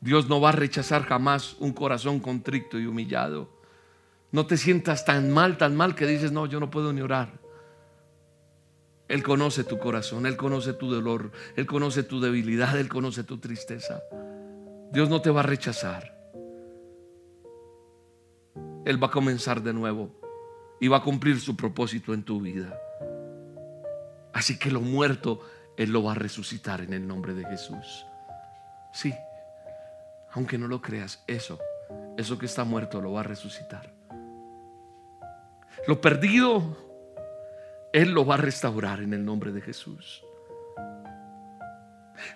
Dios 0.00 0.28
no 0.28 0.40
va 0.40 0.50
a 0.50 0.52
rechazar 0.52 1.04
jamás 1.04 1.56
un 1.58 1.72
corazón 1.72 2.20
contrito 2.20 2.78
y 2.78 2.86
humillado. 2.86 3.50
No 4.32 4.46
te 4.46 4.56
sientas 4.56 5.04
tan 5.04 5.30
mal, 5.30 5.58
tan 5.58 5.76
mal 5.76 5.94
que 5.94 6.06
dices, 6.06 6.30
no, 6.30 6.46
yo 6.46 6.60
no 6.60 6.70
puedo 6.70 6.92
ni 6.92 7.00
orar. 7.00 7.40
Él 9.08 9.24
conoce 9.24 9.64
tu 9.64 9.78
corazón, 9.78 10.24
Él 10.24 10.36
conoce 10.36 10.72
tu 10.72 10.88
dolor, 10.88 11.32
Él 11.56 11.66
conoce 11.66 12.04
tu 12.04 12.20
debilidad, 12.20 12.78
Él 12.78 12.88
conoce 12.88 13.24
tu 13.24 13.38
tristeza. 13.38 14.00
Dios 14.92 15.08
no 15.08 15.22
te 15.22 15.30
va 15.30 15.40
a 15.40 15.44
rechazar. 15.44 16.16
Él 18.84 19.02
va 19.02 19.06
a 19.06 19.10
comenzar 19.10 19.62
de 19.62 19.72
nuevo 19.72 20.10
y 20.80 20.88
va 20.88 20.98
a 20.98 21.02
cumplir 21.02 21.38
su 21.40 21.56
propósito 21.56 22.12
en 22.12 22.24
tu 22.24 22.40
vida. 22.40 22.76
Así 24.32 24.58
que 24.58 24.70
lo 24.70 24.80
muerto, 24.80 25.40
Él 25.76 25.92
lo 25.92 26.02
va 26.02 26.12
a 26.12 26.16
resucitar 26.16 26.80
en 26.80 26.92
el 26.92 27.06
nombre 27.06 27.34
de 27.34 27.44
Jesús. 27.44 28.04
Sí, 28.92 29.14
aunque 30.32 30.58
no 30.58 30.66
lo 30.66 30.80
creas, 30.80 31.22
eso, 31.26 31.58
eso 32.16 32.38
que 32.38 32.46
está 32.46 32.64
muerto 32.64 33.00
lo 33.00 33.12
va 33.12 33.20
a 33.20 33.24
resucitar. 33.24 33.92
Lo 35.86 36.00
perdido, 36.00 36.76
Él 37.92 38.10
lo 38.10 38.26
va 38.26 38.34
a 38.34 38.38
restaurar 38.38 39.00
en 39.00 39.14
el 39.14 39.24
nombre 39.24 39.52
de 39.52 39.60
Jesús. 39.60 40.24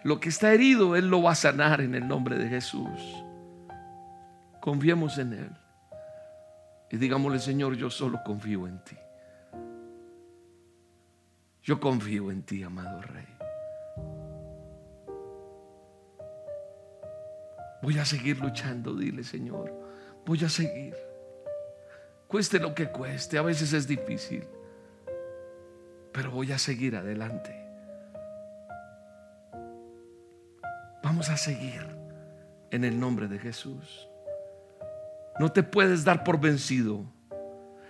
Lo 0.03 0.21
que 0.21 0.29
está 0.29 0.53
herido, 0.53 0.97
Él 0.97 1.09
lo 1.09 1.23
va 1.23 1.33
a 1.33 1.37
sanar 1.37 1.81
en 1.81 1.95
el 1.95 2.07
nombre 2.07 2.39
de 2.39 2.49
Jesús. 2.49 3.25
Confiemos 4.61 5.19
en 5.19 5.33
Él. 5.35 5.51
Y 6.91 6.97
digámosle, 6.97 7.39
Señor, 7.39 7.77
yo 7.77 7.91
solo 7.91 8.21
confío 8.25 8.67
en 8.67 8.79
ti. 8.85 8.97
Yo 11.63 11.81
confío 11.81 12.31
en 12.31 12.43
ti, 12.43 12.63
amado 12.63 13.01
Rey. 13.01 13.27
Voy 17.83 17.99
a 17.99 18.05
seguir 18.05 18.39
luchando, 18.39 18.95
dile 18.95 19.25
Señor. 19.25 19.73
Voy 20.25 20.43
a 20.45 20.49
seguir. 20.49 20.95
Cueste 22.29 22.59
lo 22.59 22.75
que 22.75 22.91
cueste, 22.91 23.39
a 23.39 23.43
veces 23.43 23.73
es 23.73 23.87
difícil. 23.87 24.47
Pero 26.13 26.31
voy 26.31 26.53
a 26.53 26.59
seguir 26.59 26.97
adelante. 26.97 27.64
Vamos 31.05 31.29
a 31.29 31.37
seguir 31.37 31.87
en 32.71 32.83
el 32.83 32.99
nombre 32.99 33.29
de 33.29 33.39
Jesús. 33.39 34.09
No 35.39 35.53
te 35.53 35.63
puedes 35.63 36.03
dar 36.03 36.25
por 36.25 36.41
vencido. 36.41 37.05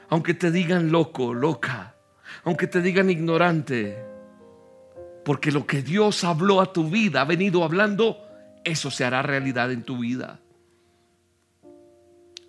Aunque 0.08 0.34
te 0.34 0.50
digan 0.50 0.90
loco, 0.90 1.32
loca. 1.32 1.94
Aunque 2.42 2.66
te 2.66 2.82
digan 2.82 3.10
ignorante. 3.10 4.04
Porque 5.24 5.52
lo 5.52 5.64
que 5.64 5.80
Dios 5.80 6.24
habló 6.24 6.60
a 6.60 6.72
tu 6.72 6.90
vida, 6.90 7.20
ha 7.20 7.24
venido 7.24 7.62
hablando, 7.62 8.18
eso 8.64 8.90
se 8.90 9.04
hará 9.04 9.22
realidad 9.22 9.70
en 9.70 9.84
tu 9.84 9.98
vida. 9.98 10.40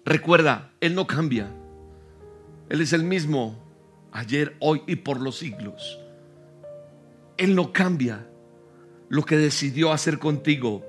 Recuerda, 0.03 0.71
Él 0.81 0.95
no 0.95 1.05
cambia. 1.05 1.47
Él 2.69 2.81
es 2.81 2.91
el 2.91 3.03
mismo 3.03 3.63
ayer, 4.11 4.55
hoy 4.59 4.81
y 4.87 4.95
por 4.95 5.21
los 5.21 5.37
siglos. 5.37 5.99
Él 7.37 7.53
no 7.53 7.71
cambia 7.71 8.25
lo 9.09 9.23
que 9.23 9.37
decidió 9.37 9.91
hacer 9.91 10.19
contigo. 10.19 10.85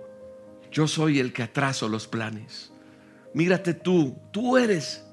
Yo 0.70 0.88
soy 0.88 1.20
el 1.20 1.32
que 1.32 1.42
atraso 1.42 1.88
los 1.88 2.06
planes. 2.06 2.72
Mírate 3.34 3.74
tú, 3.74 4.16
tú 4.30 4.56
eres 4.56 5.04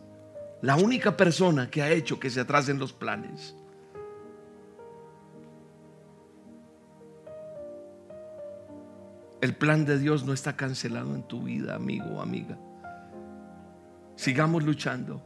la 0.61 0.75
única 0.75 1.17
persona 1.17 1.69
que 1.69 1.81
ha 1.81 1.91
hecho 1.91 2.19
que 2.19 2.29
se 2.29 2.39
atrasen 2.39 2.79
los 2.79 2.93
planes. 2.93 3.55
El 9.41 9.53
plan 9.55 9.83
de 9.83 9.99
Dios 9.99 10.23
no 10.23 10.31
está 10.31 10.55
cancelado 10.55 11.13
en 11.15 11.23
tu 11.23 11.43
vida, 11.43 11.75
amigo 11.75 12.05
o 12.15 12.21
amiga. 12.21 12.57
Sigamos 14.15 14.63
luchando. 14.63 15.21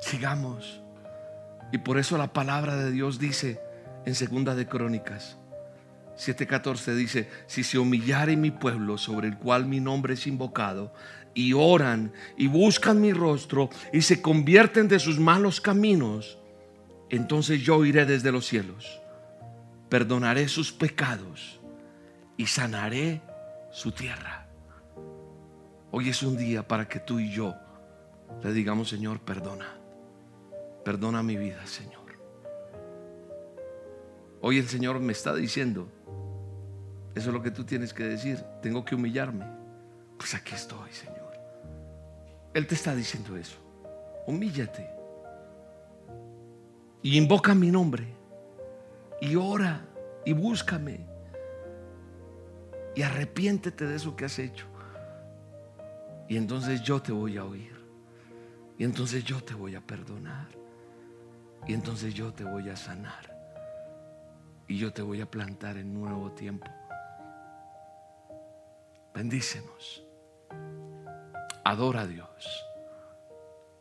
Sigamos. 0.00 0.80
Y 1.72 1.78
por 1.78 1.98
eso 1.98 2.16
la 2.16 2.32
palabra 2.32 2.76
de 2.76 2.92
Dios 2.92 3.18
dice 3.18 3.60
en 4.04 4.14
Segunda 4.14 4.54
de 4.54 4.68
Crónicas 4.68 5.36
7:14 6.18 6.94
dice, 6.94 7.28
si 7.46 7.62
se 7.62 7.78
humillare 7.78 8.36
mi 8.36 8.50
pueblo 8.50 8.98
sobre 8.98 9.28
el 9.28 9.38
cual 9.38 9.66
mi 9.66 9.80
nombre 9.80 10.14
es 10.14 10.26
invocado, 10.26 10.92
y 11.34 11.52
oran 11.52 12.12
y 12.36 12.48
buscan 12.48 13.00
mi 13.00 13.12
rostro 13.12 13.70
y 13.92 14.02
se 14.02 14.20
convierten 14.20 14.88
de 14.88 14.98
sus 14.98 15.20
malos 15.20 15.60
caminos, 15.60 16.38
entonces 17.10 17.62
yo 17.62 17.84
iré 17.84 18.06
desde 18.06 18.32
los 18.32 18.46
cielos, 18.46 19.00
perdonaré 19.88 20.48
sus 20.48 20.72
pecados 20.72 21.60
y 22.36 22.46
sanaré 22.46 23.22
su 23.70 23.92
tierra. 23.92 24.48
Hoy 25.92 26.08
es 26.08 26.22
un 26.22 26.36
día 26.36 26.66
para 26.66 26.88
que 26.88 26.98
tú 26.98 27.20
y 27.20 27.30
yo 27.30 27.54
le 28.42 28.52
digamos, 28.52 28.88
Señor, 28.88 29.20
perdona. 29.20 29.76
Perdona 30.84 31.22
mi 31.22 31.36
vida, 31.36 31.66
Señor. 31.66 31.98
Hoy 34.40 34.58
el 34.58 34.68
Señor 34.68 35.00
me 35.00 35.12
está 35.12 35.34
diciendo, 35.34 35.88
eso 37.18 37.30
es 37.30 37.34
lo 37.34 37.42
que 37.42 37.50
tú 37.50 37.64
tienes 37.64 37.92
que 37.92 38.04
decir, 38.04 38.44
tengo 38.62 38.84
que 38.84 38.94
humillarme. 38.94 39.44
Pues 40.16 40.34
aquí 40.34 40.54
estoy, 40.54 40.92
Señor. 40.92 41.32
Él 42.54 42.66
te 42.66 42.74
está 42.74 42.94
diciendo 42.94 43.36
eso. 43.36 43.56
Humíllate. 44.26 44.88
Y 47.02 47.18
invoca 47.18 47.54
mi 47.54 47.70
nombre. 47.70 48.06
Y 49.20 49.34
ora 49.34 49.84
y 50.24 50.32
búscame. 50.32 51.06
Y 52.94 53.02
arrepiéntete 53.02 53.86
de 53.86 53.96
eso 53.96 54.14
que 54.14 54.24
has 54.24 54.38
hecho. 54.38 54.66
Y 56.28 56.36
entonces 56.36 56.82
yo 56.82 57.02
te 57.02 57.10
voy 57.10 57.36
a 57.36 57.44
oír. 57.44 57.76
Y 58.78 58.84
entonces 58.84 59.24
yo 59.24 59.42
te 59.42 59.54
voy 59.54 59.74
a 59.74 59.80
perdonar. 59.80 60.46
Y 61.66 61.74
entonces 61.74 62.14
yo 62.14 62.32
te 62.32 62.44
voy 62.44 62.68
a 62.68 62.76
sanar. 62.76 63.36
Y 64.68 64.78
yo 64.78 64.92
te 64.92 65.02
voy 65.02 65.20
a 65.20 65.30
plantar 65.30 65.78
en 65.78 65.96
un 65.96 66.02
nuevo 66.02 66.30
tiempo. 66.32 66.66
Bendícenos. 69.18 70.06
Adora 71.64 72.02
a 72.02 72.06
Dios. 72.06 72.64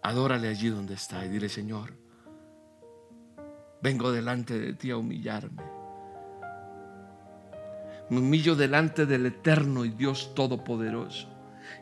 Adórale 0.01 0.47
allí 0.47 0.69
donde 0.69 0.95
está 0.95 1.23
y 1.23 1.29
dile, 1.29 1.47
Señor, 1.47 1.93
vengo 3.79 4.11
delante 4.11 4.57
de 4.57 4.73
ti 4.73 4.89
a 4.89 4.97
humillarme. 4.97 5.61
Me 8.09 8.17
humillo 8.17 8.55
delante 8.55 9.05
del 9.05 9.27
eterno 9.27 9.85
y 9.85 9.89
Dios 9.89 10.33
todopoderoso. 10.33 11.29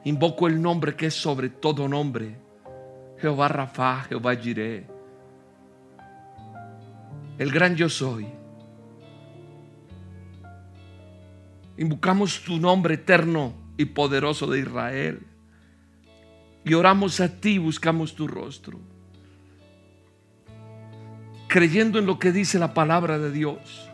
Invoco 0.03 0.47
el 0.47 0.61
nombre 0.61 0.97
que 0.97 1.05
es 1.05 1.13
sobre 1.13 1.47
todo 1.47 1.87
nombre. 1.87 2.37
Jehová 3.19 3.47
Rafa, 3.47 4.01
Jehová 4.01 4.35
Jireh. 4.35 4.85
El 7.37 7.51
gran 7.53 7.77
yo 7.77 7.87
soy. 7.87 8.27
Invocamos 11.77 12.41
tu 12.41 12.57
nombre 12.57 12.95
eterno 12.95 13.53
y 13.77 13.85
poderoso 13.85 14.47
de 14.47 14.59
Israel. 14.59 15.19
Y 16.63 16.73
oramos 16.73 17.19
a 17.19 17.29
ti, 17.39 17.57
buscamos 17.57 18.15
tu 18.15 18.27
rostro. 18.27 18.79
Creyendo 21.47 21.99
en 21.99 22.05
lo 22.05 22.17
que 22.17 22.31
dice 22.31 22.59
la 22.59 22.73
palabra 22.73 23.19
de 23.19 23.31
Dios. 23.31 23.89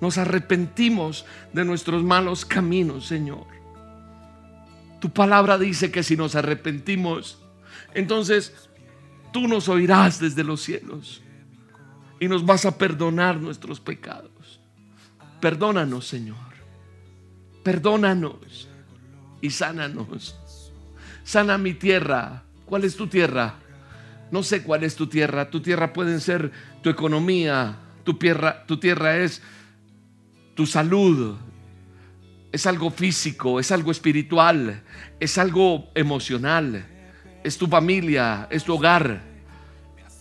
Nos 0.00 0.18
arrepentimos 0.18 1.24
de 1.52 1.64
nuestros 1.64 2.02
malos 2.02 2.44
caminos, 2.44 3.06
Señor. 3.06 3.46
Tu 5.00 5.10
palabra 5.10 5.58
dice 5.58 5.90
que 5.90 6.02
si 6.02 6.16
nos 6.16 6.34
arrepentimos, 6.34 7.38
entonces 7.94 8.68
tú 9.32 9.48
nos 9.48 9.68
oirás 9.68 10.18
desde 10.18 10.44
los 10.44 10.62
cielos 10.62 11.22
y 12.18 12.28
nos 12.28 12.44
vas 12.44 12.64
a 12.64 12.78
perdonar 12.78 13.36
nuestros 13.36 13.80
pecados. 13.80 14.35
Perdónanos, 15.40 16.06
Señor. 16.06 16.36
Perdónanos 17.62 18.68
y 19.40 19.50
sánanos. 19.50 20.36
Sana 21.24 21.58
mi 21.58 21.74
tierra. 21.74 22.44
¿Cuál 22.64 22.84
es 22.84 22.96
tu 22.96 23.06
tierra? 23.06 23.54
No 24.30 24.42
sé 24.42 24.62
cuál 24.62 24.84
es 24.84 24.96
tu 24.96 25.06
tierra. 25.06 25.50
Tu 25.50 25.60
tierra 25.60 25.92
puede 25.92 26.20
ser 26.20 26.50
tu 26.82 26.90
economía. 26.90 27.76
Tu 28.04 28.14
tierra, 28.14 28.64
tu 28.66 28.78
tierra 28.78 29.16
es 29.16 29.42
tu 30.54 30.66
salud. 30.66 31.36
Es 32.52 32.66
algo 32.66 32.90
físico, 32.90 33.60
es 33.60 33.70
algo 33.70 33.90
espiritual, 33.90 34.82
es 35.20 35.36
algo 35.36 35.90
emocional. 35.94 36.86
Es 37.44 37.58
tu 37.58 37.66
familia, 37.66 38.48
es 38.50 38.64
tu 38.64 38.74
hogar. 38.74 39.20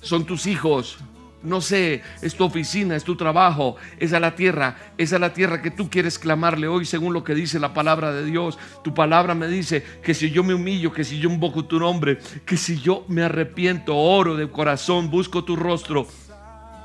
Son 0.02 0.26
tus 0.26 0.46
hijos, 0.46 0.98
no 1.46 1.62
sé, 1.62 2.02
es 2.22 2.36
tu 2.36 2.44
oficina, 2.44 2.96
es 2.96 3.04
tu 3.04 3.16
trabajo, 3.16 3.76
es 4.00 4.14
a 4.14 4.20
la 4.20 4.36
tierra, 4.36 4.76
es 4.98 5.14
a 5.14 5.20
la 5.20 5.34
tierra 5.34 5.62
que 5.62 5.72
tú 5.72 5.90
quieres 5.90 6.20
clamarle 6.20 6.68
hoy 6.68 6.86
según 6.86 7.14
lo 7.14 7.24
que 7.24 7.36
dice 7.36 7.60
la 7.60 7.74
palabra 7.74 8.12
de 8.12 8.26
Dios. 8.26 8.58
Tu 8.84 8.94
palabra 8.94 9.36
me 9.36 9.48
dice 9.48 9.84
que 10.04 10.14
si 10.14 10.32
yo 10.32 10.44
me 10.44 10.54
humillo, 10.54 10.92
que 10.92 11.04
si 11.04 11.20
yo 11.20 11.30
invoco 11.30 11.66
tu 11.66 11.80
nombre, 11.80 12.20
que 12.46 12.58
si 12.58 12.80
yo 12.80 13.06
me 13.08 13.24
arrepiento, 13.24 13.96
oro 13.96 14.36
de 14.36 14.50
corazón, 14.50 15.10
busco 15.10 15.44
tu 15.44 15.56
rostro 15.56 16.08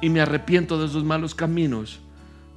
y 0.01 0.09
me 0.09 0.21
arrepiento 0.21 0.79
de 0.79 0.87
esos 0.87 1.05
malos 1.05 1.35
caminos. 1.35 2.01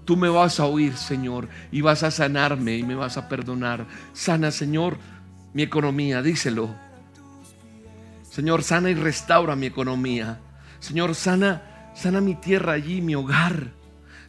Tú 0.05 0.17
me 0.17 0.29
vas 0.29 0.59
a 0.59 0.65
oír, 0.65 0.97
Señor, 0.97 1.47
y 1.71 1.81
vas 1.81 2.03
a 2.03 2.11
sanarme 2.11 2.77
y 2.77 2.83
me 2.83 2.95
vas 2.95 3.17
a 3.17 3.29
perdonar. 3.29 3.85
Sana, 4.11 4.51
Señor, 4.51 4.97
mi 5.53 5.63
economía, 5.63 6.21
díselo. 6.21 6.69
Señor, 8.29 8.63
sana 8.63 8.89
y 8.89 8.95
restaura 8.95 9.55
mi 9.55 9.67
economía. 9.67 10.39
Señor, 10.79 11.15
sana 11.15 11.72
Sana 11.93 12.21
mi 12.21 12.35
tierra 12.35 12.73
allí, 12.73 13.01
mi 13.01 13.15
hogar. 13.15 13.71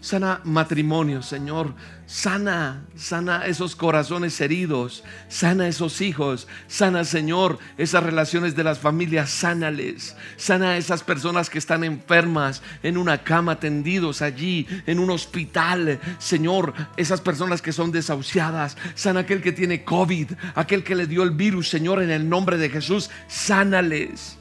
Sana 0.05 0.43
matrimonio, 0.45 1.23
Señor. 1.23 1.75
Sana, 2.05 2.85
sana 2.95 3.47
esos 3.47 3.75
corazones 3.75 4.39
heridos. 4.43 5.03
Sana 5.29 5.67
esos 5.67 6.03
hijos. 6.03 6.47
Sana, 6.67 7.05
Señor, 7.05 7.59
esas 7.79 8.03
relaciones 8.03 8.55
de 8.55 8.65
las 8.65 8.79
familias. 8.79 9.31
Sánales. 9.31 10.15
Sana 10.37 10.77
esas 10.77 11.03
personas 11.03 11.49
que 11.49 11.57
están 11.57 11.85
enfermas 11.85 12.61
en 12.83 12.99
una 12.99 13.25
cama, 13.25 13.59
tendidos 13.59 14.21
allí, 14.21 14.69
en 14.87 14.99
un 14.99 15.09
hospital. 15.09 15.99
Señor, 16.19 16.75
esas 16.99 17.23
personas 17.23 17.62
que 17.62 17.73
son 17.73 17.91
desahuciadas. 17.91 18.77
Sana 18.95 19.21
aquel 19.21 19.41
que 19.41 19.53
tiene 19.53 19.85
COVID, 19.85 20.33
aquel 20.55 20.85
que 20.85 20.97
le 20.97 21.07
dio 21.07 21.23
el 21.23 21.31
virus, 21.31 21.71
Señor, 21.71 22.03
en 22.03 22.11
el 22.11 22.29
nombre 22.29 22.59
de 22.59 22.69
Jesús. 22.69 23.09
Sánales. 23.27 24.37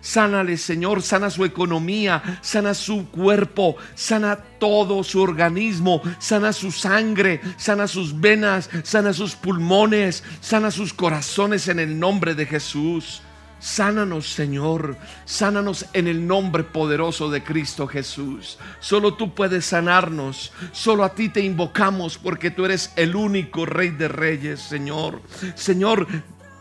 Sánale, 0.00 0.56
Señor, 0.56 1.02
sana 1.02 1.30
su 1.30 1.44
economía, 1.44 2.40
sana 2.42 2.74
su 2.74 3.08
cuerpo, 3.10 3.76
sana 3.94 4.36
todo 4.36 5.04
su 5.04 5.20
organismo, 5.20 6.02
sana 6.18 6.52
su 6.52 6.72
sangre, 6.72 7.40
sana 7.56 7.86
sus 7.86 8.18
venas, 8.18 8.70
sana 8.82 9.12
sus 9.12 9.34
pulmones, 9.34 10.24
sana 10.40 10.70
sus 10.70 10.94
corazones 10.94 11.68
en 11.68 11.78
el 11.78 11.98
nombre 11.98 12.34
de 12.34 12.46
Jesús. 12.46 13.22
Sánanos, 13.60 14.26
Señor. 14.32 14.96
Sánanos 15.26 15.84
en 15.92 16.08
el 16.08 16.26
nombre 16.26 16.64
poderoso 16.64 17.30
de 17.30 17.44
Cristo 17.44 17.86
Jesús. 17.86 18.58
Solo 18.80 19.14
tú 19.14 19.34
puedes 19.34 19.66
sanarnos. 19.66 20.50
Solo 20.72 21.04
a 21.04 21.14
ti 21.14 21.28
te 21.28 21.42
invocamos 21.42 22.16
porque 22.16 22.50
tú 22.50 22.64
eres 22.64 22.90
el 22.96 23.14
único 23.14 23.66
Rey 23.66 23.90
de 23.90 24.08
Reyes, 24.08 24.60
Señor. 24.60 25.20
Señor, 25.54 26.06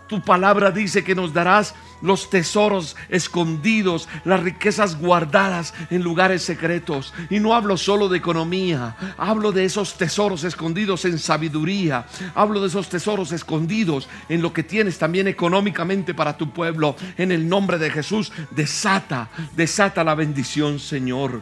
tu 0.10 0.22
palabra 0.22 0.72
dice 0.72 1.04
que 1.04 1.16
nos 1.16 1.34
darás 1.34 1.76
los 2.02 2.30
tesoros 2.30 2.96
escondidos, 3.10 4.10
las 4.26 4.42
riquezas 4.42 4.98
guardadas 4.98 5.74
en 5.90 6.02
lugares 6.02 6.42
secretos. 6.42 7.14
Y 7.30 7.40
no 7.40 7.54
hablo 7.54 7.78
solo 7.78 8.10
de 8.10 8.18
economía, 8.18 8.96
hablo 9.18 9.52
de 9.52 9.66
esos 9.66 9.98
tesoros 9.98 10.44
escondidos 10.44 11.06
en 11.06 11.20
sabiduría, 11.20 12.08
hablo 12.36 12.62
de 12.62 12.68
esos 12.68 12.90
tesoros 12.90 13.32
escondidos 13.32 14.10
en 14.30 14.42
lo 14.42 14.52
que 14.52 14.64
tienes 14.64 14.98
también 14.98 15.28
económicamente 15.28 16.14
para 16.14 16.36
tu 16.36 16.52
pueblo. 16.52 16.96
En 17.18 17.32
el 17.32 17.48
nombre 17.48 17.78
de 17.78 17.92
Jesús, 17.92 18.32
desata, 18.52 19.30
desata 19.56 20.04
la 20.04 20.16
bendición, 20.16 20.80
Señor. 20.80 21.42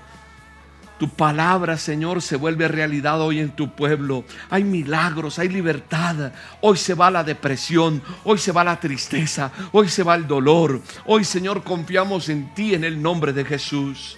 Tu 0.97 1.07
palabra, 1.07 1.77
Señor, 1.77 2.23
se 2.23 2.37
vuelve 2.37 2.67
realidad 2.67 3.21
hoy 3.21 3.39
en 3.39 3.51
tu 3.51 3.69
pueblo. 3.69 4.23
Hay 4.49 4.63
milagros, 4.63 5.37
hay 5.37 5.47
libertad. 5.47 6.31
Hoy 6.59 6.77
se 6.77 6.95
va 6.95 7.11
la 7.11 7.23
depresión, 7.23 8.01
hoy 8.23 8.39
se 8.39 8.51
va 8.51 8.63
la 8.63 8.79
tristeza, 8.79 9.51
hoy 9.71 9.89
se 9.89 10.01
va 10.01 10.15
el 10.15 10.25
dolor. 10.25 10.81
Hoy, 11.05 11.23
Señor, 11.23 11.63
confiamos 11.63 12.29
en 12.29 12.51
ti 12.55 12.73
en 12.73 12.83
el 12.83 12.99
nombre 12.99 13.31
de 13.31 13.45
Jesús. 13.45 14.17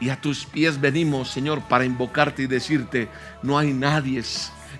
Y 0.00 0.08
a 0.08 0.18
tus 0.18 0.46
pies 0.46 0.80
venimos, 0.80 1.30
Señor, 1.30 1.60
para 1.68 1.84
invocarte 1.84 2.42
y 2.42 2.46
decirte, 2.46 3.08
no 3.42 3.58
hay 3.58 3.74
nadie, 3.74 4.22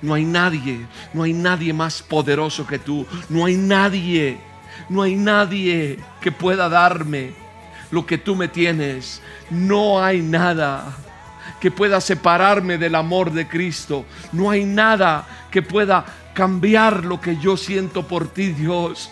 no 0.01 0.14
hay 0.14 0.24
nadie, 0.24 0.87
no 1.12 1.22
hay 1.22 1.34
nadie 1.34 1.74
más 1.74 2.03
poderoso 2.03 2.66
que 2.66 2.78
tú. 2.78 3.07
No 3.28 3.45
hay 3.45 3.57
nadie, 3.57 4.39
no 4.89 5.03
hay 5.03 5.16
nadie 5.16 5.99
que 6.22 6.32
pueda 6.32 6.70
darme 6.70 7.34
lo 7.91 8.07
que 8.07 8.16
tú 8.16 8.34
me 8.37 8.49
tienes. 8.49 9.20
No 9.51 10.03
hay 10.03 10.22
nada 10.22 10.97
que 11.61 11.71
pueda 11.71 12.01
separarme 12.01 12.79
del 12.79 12.95
amor 12.95 13.33
de 13.33 13.49
Cristo. 13.49 14.05
No 14.33 14.51
hay 14.51 14.65
nada 14.65 15.27
que 15.51 15.63
pueda 15.63 16.05
cambiar 16.35 17.05
lo 17.05 17.21
que 17.21 17.39
yo 17.39 17.57
siento 17.57 18.07
por 18.07 18.29
ti, 18.29 18.49
Dios. 18.49 19.11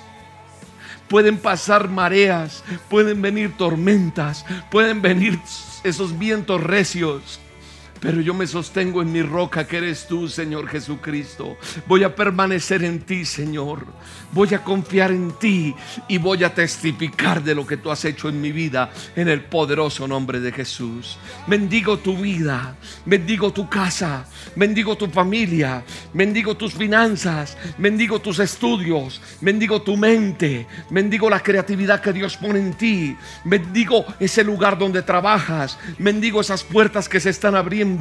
Pueden 1.08 1.38
pasar 1.38 1.88
mareas, 1.88 2.64
pueden 2.88 3.22
venir 3.22 3.56
tormentas, 3.56 4.44
pueden 4.70 5.02
venir 5.02 5.38
esos 5.84 6.18
vientos 6.18 6.62
recios, 6.62 7.40
pero 8.04 8.20
yo 8.20 8.34
me 8.34 8.46
sostengo 8.46 9.00
en 9.00 9.10
mi 9.10 9.22
roca 9.22 9.66
que 9.66 9.78
eres 9.78 10.06
tú, 10.06 10.28
Señor 10.28 10.68
Jesucristo. 10.68 11.56
Voy 11.86 12.04
a 12.04 12.14
permanecer 12.14 12.84
en 12.84 13.00
ti, 13.00 13.24
Señor. 13.24 13.86
Voy 14.30 14.52
a 14.52 14.62
confiar 14.62 15.10
en 15.10 15.32
ti 15.38 15.74
y 16.06 16.18
voy 16.18 16.44
a 16.44 16.52
testificar 16.52 17.42
de 17.42 17.54
lo 17.54 17.66
que 17.66 17.78
tú 17.78 17.90
has 17.90 18.04
hecho 18.04 18.28
en 18.28 18.42
mi 18.42 18.52
vida 18.52 18.90
en 19.16 19.28
el 19.28 19.44
poderoso 19.44 20.06
nombre 20.06 20.38
de 20.40 20.52
Jesús. 20.52 21.16
Bendigo 21.46 21.98
tu 21.98 22.14
vida, 22.18 22.76
bendigo 23.06 23.54
tu 23.54 23.70
casa, 23.70 24.26
bendigo 24.54 24.98
tu 24.98 25.06
familia, 25.06 25.82
bendigo 26.12 26.58
tus 26.58 26.74
finanzas, 26.74 27.56
bendigo 27.78 28.18
tus 28.18 28.38
estudios, 28.38 29.22
bendigo 29.40 29.80
tu 29.80 29.96
mente, 29.96 30.66
bendigo 30.90 31.30
la 31.30 31.40
creatividad 31.40 32.02
que 32.02 32.12
Dios 32.12 32.36
pone 32.36 32.58
en 32.58 32.74
ti, 32.74 33.16
bendigo 33.46 34.04
ese 34.20 34.44
lugar 34.44 34.76
donde 34.76 35.00
trabajas, 35.00 35.78
bendigo 35.98 36.42
esas 36.42 36.64
puertas 36.64 37.08
que 37.08 37.20
se 37.20 37.30
están 37.30 37.54
abriendo, 37.54 37.93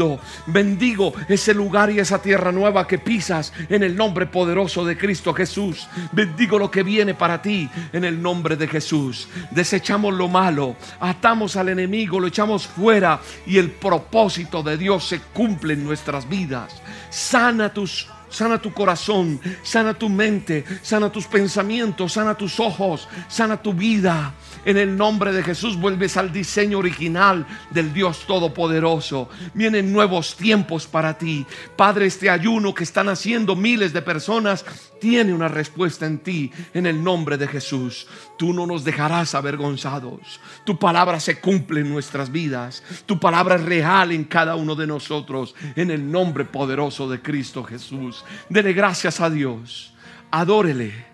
bendigo 0.46 1.14
ese 1.28 1.54
lugar 1.54 1.92
y 1.92 2.00
esa 2.00 2.22
tierra 2.22 2.52
nueva 2.52 2.88
que 2.88 3.00
pisas 3.00 3.54
en 3.70 3.84
el 3.84 3.96
nombre 3.96 4.26
poderoso 4.26 4.86
de 4.86 4.98
Cristo 4.98 5.34
Jesús. 5.34 5.88
Bendigo 6.12 6.60
lo 6.60 6.72
que 6.72 6.84
viene 6.84 7.14
para 7.14 7.42
ti 7.42 7.70
en 7.92 8.04
el 8.04 8.22
nombre 8.22 8.56
de 8.56 8.68
Jesús. 8.68 9.28
Desechamos 9.52 10.14
lo 10.14 10.28
malo, 10.28 10.76
atamos 11.00 11.56
al 11.56 11.70
enemigo, 11.70 12.20
lo 12.20 12.28
echamos 12.28 12.68
fuera 12.68 13.20
y 13.46 13.58
el 13.58 13.72
propósito 13.72 14.64
de 14.64 14.78
Dios 14.78 15.08
se 15.08 15.20
cumple 15.20 15.74
en 15.74 15.84
nuestras 15.84 16.28
vidas. 16.28 16.82
Sana 17.10 17.74
tus 17.74 18.08
sana 18.34 18.58
tu 18.58 18.74
corazón, 18.74 19.40
sana 19.62 19.94
tu 19.94 20.10
mente, 20.10 20.66
sana 20.82 21.12
tus 21.12 21.28
pensamientos, 21.28 22.14
sana 22.14 22.36
tus 22.36 22.60
ojos, 22.60 23.08
sana 23.28 23.62
tu 23.62 23.74
vida. 23.74 24.34
En 24.66 24.78
el 24.78 24.96
nombre 24.96 25.34
de 25.34 25.44
Jesús 25.44 25.78
vuelves 25.78 26.16
al 26.16 26.32
diseño 26.32 26.78
original 26.78 27.46
del 27.72 27.94
Dios 27.94 28.26
Todopoderoso. 28.26 29.30
Vienen 29.54 29.92
nuevos 29.92 30.38
tiempos 30.38 30.88
para 30.88 31.18
ti. 31.18 31.46
Padre, 31.76 32.06
este 32.06 32.30
ayuno 32.30 32.74
que 32.74 32.84
están 32.84 33.10
haciendo 33.10 33.56
miles 33.56 33.92
de 33.92 34.02
personas 34.02 34.66
tiene 35.02 35.34
una 35.34 35.50
respuesta 35.50 36.06
en 36.06 36.20
ti 36.20 36.52
en 36.74 36.86
el 36.86 37.04
nombre 37.04 37.38
de 37.38 37.48
Jesús. 37.48 38.08
Tú 38.38 38.54
no 38.54 38.66
nos 38.66 38.86
dejarás 38.86 39.36
avergonzados. 39.36 40.40
Tu 40.66 40.80
palabra 40.80 41.20
se 41.20 41.42
cumple 41.42 41.82
en 41.82 41.90
nuestras 41.90 42.32
vidas. 42.32 42.84
Tu 43.06 43.20
palabra 43.20 43.56
es 43.56 43.64
real 43.64 44.14
en 44.14 44.24
cada 44.24 44.56
uno 44.56 44.76
de 44.76 44.88
nosotros 44.88 45.56
en 45.76 45.92
el 45.92 46.10
nombre 46.10 46.46
poderoso 46.46 47.10
de 47.10 47.22
Cristo 47.22 47.66
Jesús. 47.66 48.24
Dele 48.48 48.72
gracias 48.72 49.20
a 49.20 49.30
Dios. 49.30 49.94
Adórele. 50.32 51.06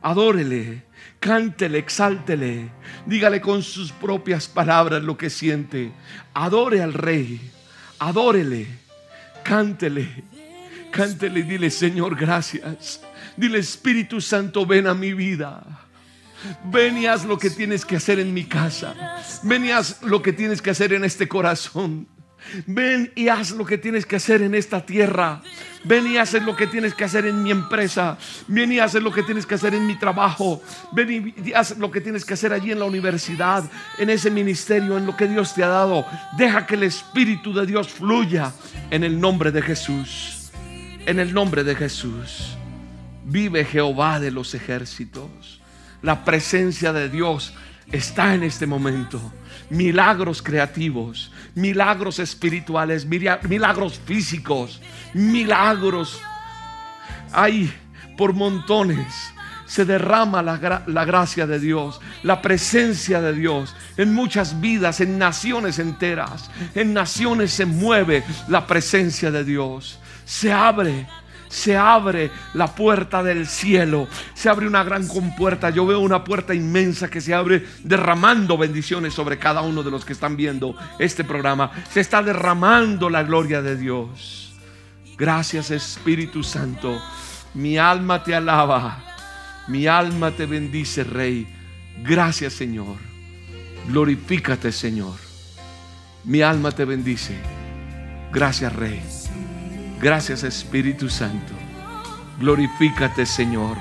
Adórele. 0.00 0.84
Cántele, 1.20 1.78
exáltele. 1.78 2.70
Dígale 3.06 3.40
con 3.40 3.62
sus 3.62 3.92
propias 3.92 4.46
palabras 4.48 5.02
lo 5.02 5.16
que 5.16 5.30
siente. 5.30 5.92
Adore 6.34 6.82
al 6.82 6.92
rey. 6.92 7.40
Adórele. 7.98 8.66
Cántele. 9.42 10.24
Cántele 10.90 11.40
y 11.40 11.42
dile, 11.42 11.70
Señor, 11.70 12.14
gracias. 12.16 13.00
Dile, 13.36 13.58
Espíritu 13.58 14.20
Santo, 14.20 14.64
ven 14.64 14.86
a 14.86 14.94
mi 14.94 15.12
vida. 15.12 15.62
Ven 16.64 16.98
y 16.98 17.06
haz 17.06 17.24
lo 17.24 17.38
que 17.38 17.50
tienes 17.50 17.84
que 17.84 17.96
hacer 17.96 18.18
en 18.18 18.32
mi 18.32 18.44
casa. 18.44 18.94
Ven 19.42 19.64
y 19.64 19.70
haz 19.70 20.02
lo 20.02 20.22
que 20.22 20.32
tienes 20.32 20.60
que 20.60 20.70
hacer 20.70 20.92
en 20.92 21.04
este 21.04 21.26
corazón. 21.26 22.06
Ven 22.66 23.12
y 23.14 23.28
haz 23.28 23.52
lo 23.52 23.64
que 23.64 23.78
tienes 23.78 24.06
que 24.06 24.16
hacer 24.16 24.42
en 24.42 24.54
esta 24.54 24.84
tierra. 24.84 25.42
Ven 25.84 26.06
y 26.06 26.16
haz 26.16 26.32
lo 26.34 26.56
que 26.56 26.66
tienes 26.66 26.94
que 26.94 27.04
hacer 27.04 27.26
en 27.26 27.42
mi 27.42 27.50
empresa. 27.50 28.16
Ven 28.48 28.72
y 28.72 28.78
haz 28.78 28.94
lo 28.94 29.12
que 29.12 29.22
tienes 29.22 29.46
que 29.46 29.54
hacer 29.54 29.74
en 29.74 29.86
mi 29.86 29.98
trabajo. 29.98 30.62
Ven 30.92 31.34
y 31.44 31.52
haz 31.52 31.76
lo 31.78 31.90
que 31.90 32.00
tienes 32.00 32.24
que 32.24 32.34
hacer 32.34 32.52
allí 32.52 32.72
en 32.72 32.78
la 32.78 32.86
universidad, 32.86 33.64
en 33.98 34.10
ese 34.10 34.30
ministerio, 34.30 34.96
en 34.96 35.06
lo 35.06 35.16
que 35.16 35.28
Dios 35.28 35.54
te 35.54 35.62
ha 35.62 35.68
dado. 35.68 36.06
Deja 36.36 36.66
que 36.66 36.74
el 36.74 36.84
Espíritu 36.84 37.52
de 37.52 37.66
Dios 37.66 37.88
fluya 37.88 38.52
en 38.90 39.04
el 39.04 39.20
nombre 39.20 39.50
de 39.50 39.62
Jesús. 39.62 40.50
En 41.06 41.18
el 41.18 41.34
nombre 41.34 41.64
de 41.64 41.74
Jesús. 41.74 42.56
Vive 43.24 43.64
Jehová 43.64 44.20
de 44.20 44.30
los 44.30 44.54
ejércitos. 44.54 45.60
La 46.02 46.24
presencia 46.24 46.92
de 46.92 47.08
Dios 47.08 47.54
está 47.90 48.34
en 48.34 48.42
este 48.42 48.66
momento. 48.66 49.32
Milagros 49.70 50.42
creativos, 50.42 51.32
milagros 51.54 52.18
espirituales, 52.18 53.06
milagros 53.06 54.00
físicos, 54.04 54.80
milagros. 55.12 56.20
Hay 57.32 57.72
por 58.16 58.32
montones. 58.32 59.32
Se 59.66 59.84
derrama 59.84 60.42
la, 60.42 60.82
la, 60.86 61.04
gracia 61.04 61.46
de 61.46 61.58
Dios, 61.58 62.00
la 62.22 62.42
presencia 62.42 63.20
de 63.20 63.32
Dios 63.32 63.74
en 63.96 64.12
muchas 64.12 64.60
vidas, 64.60 65.00
en 65.00 65.18
naciones 65.18 65.78
enteras. 65.78 66.50
En 66.74 66.92
naciones 66.92 67.52
se 67.52 67.64
mueve 67.64 68.22
la 68.48 68.66
presencia 68.66 69.30
de 69.30 69.42
Dios. 69.42 69.98
Se 70.26 70.52
abre 70.52 71.06
se 71.54 71.76
abre 71.76 72.32
la 72.52 72.74
puerta 72.74 73.22
del 73.22 73.46
cielo, 73.46 74.08
se 74.34 74.48
abre 74.48 74.66
una 74.66 74.82
gran 74.82 75.06
compuerta. 75.06 75.70
Yo 75.70 75.86
veo 75.86 76.00
una 76.00 76.24
puerta 76.24 76.52
inmensa 76.52 77.08
que 77.08 77.20
se 77.20 77.32
abre 77.32 77.64
derramando 77.84 78.58
bendiciones 78.58 79.14
sobre 79.14 79.38
cada 79.38 79.62
uno 79.62 79.84
de 79.84 79.90
los 79.92 80.04
que 80.04 80.14
están 80.14 80.36
viendo 80.36 80.76
este 80.98 81.22
programa. 81.22 81.70
Se 81.92 82.00
está 82.00 82.24
derramando 82.24 83.08
la 83.08 83.22
gloria 83.22 83.62
de 83.62 83.76
Dios. 83.76 84.52
Gracias 85.16 85.70
Espíritu 85.70 86.42
Santo. 86.42 87.00
Mi 87.54 87.78
alma 87.78 88.24
te 88.24 88.34
alaba. 88.34 88.98
Mi 89.68 89.86
alma 89.86 90.32
te 90.32 90.46
bendice, 90.46 91.04
Rey. 91.04 91.46
Gracias 92.02 92.54
Señor. 92.54 92.96
Glorifícate 93.86 94.72
Señor. 94.72 95.14
Mi 96.24 96.42
alma 96.42 96.72
te 96.72 96.84
bendice. 96.84 97.36
Gracias 98.32 98.74
Rey. 98.74 99.00
Gracias 100.04 100.42
Espíritu 100.42 101.08
Santo. 101.08 101.54
Glorifícate 102.38 103.24
Señor. 103.24 103.78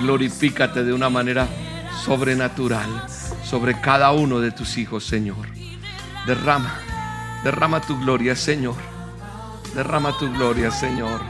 Glorifícate 0.00 0.84
de 0.84 0.92
una 0.92 1.08
manera 1.08 1.48
sobrenatural 2.04 3.06
sobre 3.42 3.80
cada 3.80 4.12
uno 4.12 4.40
de 4.40 4.50
tus 4.50 4.76
hijos, 4.76 5.06
Señor. 5.06 5.46
Derrama, 6.26 6.74
derrama 7.44 7.80
tu 7.80 7.98
gloria, 7.98 8.36
Señor. 8.36 8.74
Derrama 9.74 10.18
tu 10.18 10.30
gloria, 10.30 10.70
Señor. 10.70 11.22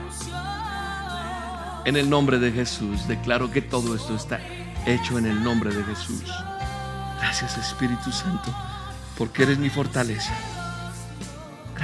En 1.85 1.95
el 1.95 2.11
nombre 2.11 2.41
de 2.41 2.51
Jesús, 2.51 3.07
declaro 3.07 3.53
que 3.53 3.63
todo 3.63 3.95
esto 3.95 4.17
está 4.17 4.41
hecho 4.85 5.17
en 5.17 5.27
el 5.27 5.45
nombre 5.45 5.73
de 5.73 5.85
Jesús. 5.85 6.25
Gracias 7.21 7.57
Espíritu 7.57 8.11
Santo, 8.11 8.53
porque 9.17 9.45
eres 9.45 9.59
mi 9.59 9.71
fortaleza. 9.71 10.35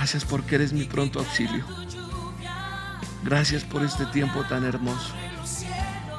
Gracias 0.00 0.24
porque 0.24 0.54
eres 0.54 0.72
mi 0.72 0.84
pronto 0.84 1.18
auxilio. 1.18 1.62
Gracias 3.22 3.64
por 3.64 3.84
este 3.84 4.06
tiempo 4.06 4.42
tan 4.44 4.64
hermoso. 4.64 5.12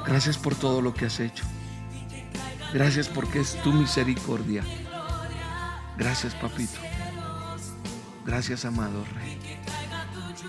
Gracias 0.05 0.37
por 0.37 0.53
todo 0.53 0.83
lo 0.83 0.93
que 0.93 1.07
has 1.07 1.19
hecho. 1.19 1.43
Gracias 2.75 3.09
porque 3.09 3.39
es 3.39 3.59
tu 3.63 3.73
misericordia. 3.73 4.63
Gracias, 5.97 6.35
papito. 6.35 6.79
Gracias, 8.23 8.65
amado 8.65 9.03
Rey. 9.15 9.39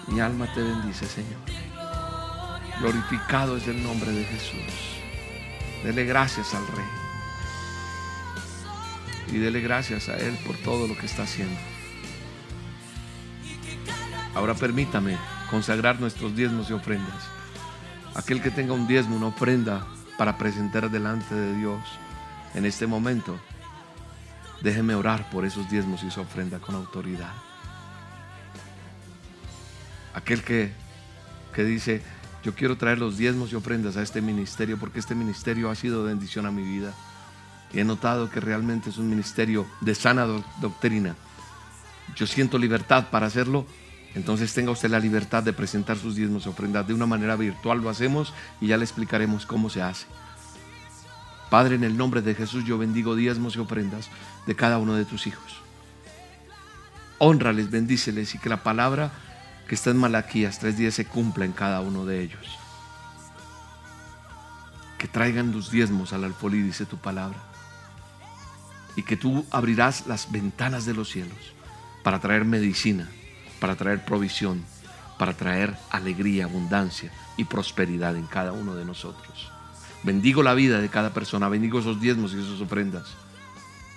Mi 0.08 0.20
alma 0.20 0.52
te 0.52 0.60
bendice, 0.60 1.06
Señor. 1.06 1.40
Glorificado 2.80 3.56
es 3.56 3.66
el 3.66 3.82
nombre 3.82 4.12
de 4.12 4.26
Jesús. 4.26 5.00
Dele 5.82 6.04
gracias 6.04 6.52
al 6.52 6.66
Rey. 6.66 6.84
Y 9.28 9.38
dele 9.38 9.62
gracias 9.62 10.10
a 10.10 10.18
Él 10.18 10.36
por 10.44 10.58
todo 10.58 10.86
lo 10.86 10.98
que 10.98 11.06
está 11.06 11.22
haciendo. 11.22 11.71
Ahora 14.34 14.54
permítame 14.54 15.18
consagrar 15.50 16.00
nuestros 16.00 16.34
diezmos 16.34 16.70
y 16.70 16.72
ofrendas. 16.72 17.28
Aquel 18.14 18.42
que 18.42 18.50
tenga 18.50 18.72
un 18.72 18.86
diezmo, 18.86 19.16
una 19.16 19.26
ofrenda 19.26 19.86
para 20.16 20.38
presentar 20.38 20.90
delante 20.90 21.34
de 21.34 21.54
Dios 21.56 21.80
en 22.54 22.64
este 22.64 22.86
momento, 22.86 23.38
déjeme 24.62 24.94
orar 24.94 25.28
por 25.30 25.44
esos 25.44 25.68
diezmos 25.70 26.02
y 26.02 26.10
su 26.10 26.20
ofrenda 26.20 26.58
con 26.60 26.74
autoridad. 26.74 27.32
Aquel 30.14 30.42
que, 30.42 30.72
que 31.54 31.64
dice, 31.64 32.02
yo 32.42 32.54
quiero 32.54 32.76
traer 32.76 32.98
los 32.98 33.18
diezmos 33.18 33.52
y 33.52 33.54
ofrendas 33.54 33.96
a 33.96 34.02
este 34.02 34.20
ministerio 34.20 34.78
porque 34.78 35.00
este 35.00 35.14
ministerio 35.14 35.70
ha 35.70 35.74
sido 35.74 36.04
bendición 36.04 36.46
a 36.46 36.50
mi 36.50 36.62
vida. 36.62 36.94
Y 37.72 37.80
he 37.80 37.84
notado 37.84 38.28
que 38.30 38.40
realmente 38.40 38.90
es 38.90 38.98
un 38.98 39.08
ministerio 39.08 39.66
de 39.80 39.94
sana 39.94 40.26
doctrina. 40.60 41.16
Yo 42.16 42.26
siento 42.26 42.58
libertad 42.58 43.08
para 43.10 43.26
hacerlo 43.26 43.66
entonces 44.14 44.52
tenga 44.52 44.70
usted 44.70 44.90
la 44.90 45.00
libertad 45.00 45.42
de 45.42 45.52
presentar 45.52 45.96
sus 45.96 46.14
diezmos 46.14 46.44
y 46.44 46.48
ofrendas 46.48 46.86
de 46.86 46.94
una 46.94 47.06
manera 47.06 47.36
virtual. 47.36 47.80
Lo 47.80 47.88
hacemos 47.88 48.34
y 48.60 48.68
ya 48.68 48.76
le 48.76 48.84
explicaremos 48.84 49.46
cómo 49.46 49.70
se 49.70 49.82
hace. 49.82 50.06
Padre, 51.50 51.76
en 51.76 51.84
el 51.84 51.96
nombre 51.96 52.22
de 52.22 52.34
Jesús 52.34 52.64
yo 52.64 52.78
bendigo 52.78 53.14
diezmos 53.14 53.56
y 53.56 53.58
ofrendas 53.58 54.10
de 54.46 54.54
cada 54.54 54.78
uno 54.78 54.94
de 54.94 55.04
tus 55.04 55.26
hijos. 55.26 55.56
Honrales, 57.18 57.70
bendíceles 57.70 58.34
y 58.34 58.38
que 58.38 58.48
la 58.48 58.62
palabra 58.62 59.12
que 59.68 59.74
está 59.74 59.90
en 59.90 59.98
Malaquías 59.98 60.58
tres 60.58 60.76
días 60.76 60.94
se 60.94 61.06
cumpla 61.06 61.44
en 61.44 61.52
cada 61.52 61.80
uno 61.80 62.04
de 62.04 62.20
ellos. 62.20 62.58
Que 64.98 65.08
traigan 65.08 65.52
tus 65.52 65.70
diezmos 65.70 66.12
al 66.12 66.24
alfolí, 66.24 66.62
dice 66.62 66.84
tu 66.84 66.96
palabra. 66.96 67.38
Y 68.96 69.02
que 69.02 69.16
tú 69.16 69.46
abrirás 69.50 70.06
las 70.06 70.30
ventanas 70.30 70.84
de 70.84 70.94
los 70.94 71.08
cielos 71.10 71.38
para 72.02 72.20
traer 72.20 72.44
medicina 72.44 73.08
para 73.62 73.76
traer 73.76 74.04
provisión, 74.04 74.60
para 75.16 75.34
traer 75.34 75.76
alegría, 75.88 76.46
abundancia 76.46 77.12
y 77.36 77.44
prosperidad 77.44 78.16
en 78.16 78.26
cada 78.26 78.50
uno 78.50 78.74
de 78.74 78.84
nosotros. 78.84 79.52
Bendigo 80.02 80.42
la 80.42 80.54
vida 80.54 80.80
de 80.80 80.88
cada 80.88 81.14
persona, 81.14 81.48
bendigo 81.48 81.78
esos 81.78 82.00
diezmos 82.00 82.34
y 82.34 82.40
esas 82.40 82.60
ofrendas. 82.60 83.04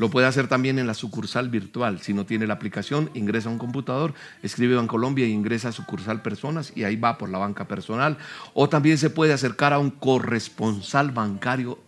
Lo 0.00 0.08
puede 0.08 0.26
hacer 0.26 0.48
también 0.48 0.78
en 0.78 0.86
la 0.86 0.94
sucursal 0.94 1.50
virtual. 1.50 2.00
Si 2.00 2.14
no 2.14 2.24
tiene 2.24 2.46
la 2.46 2.54
aplicación, 2.54 3.10
ingresa 3.12 3.50
a 3.50 3.52
un 3.52 3.58
computador, 3.58 4.14
escribe 4.42 4.74
Bancolombia 4.74 5.26
y 5.26 5.32
ingresa 5.32 5.68
a 5.68 5.72
sucursal 5.72 6.22
personas 6.22 6.72
y 6.74 6.84
ahí 6.84 6.96
va 6.96 7.18
por 7.18 7.28
la 7.28 7.36
banca 7.36 7.68
personal. 7.68 8.16
O 8.54 8.68
también 8.68 8.96
se 8.96 9.10
puede 9.10 9.34
acercar 9.34 9.74
a 9.74 9.78
un 9.78 9.90
corresponsal 9.90 11.10
bancario 11.10 11.78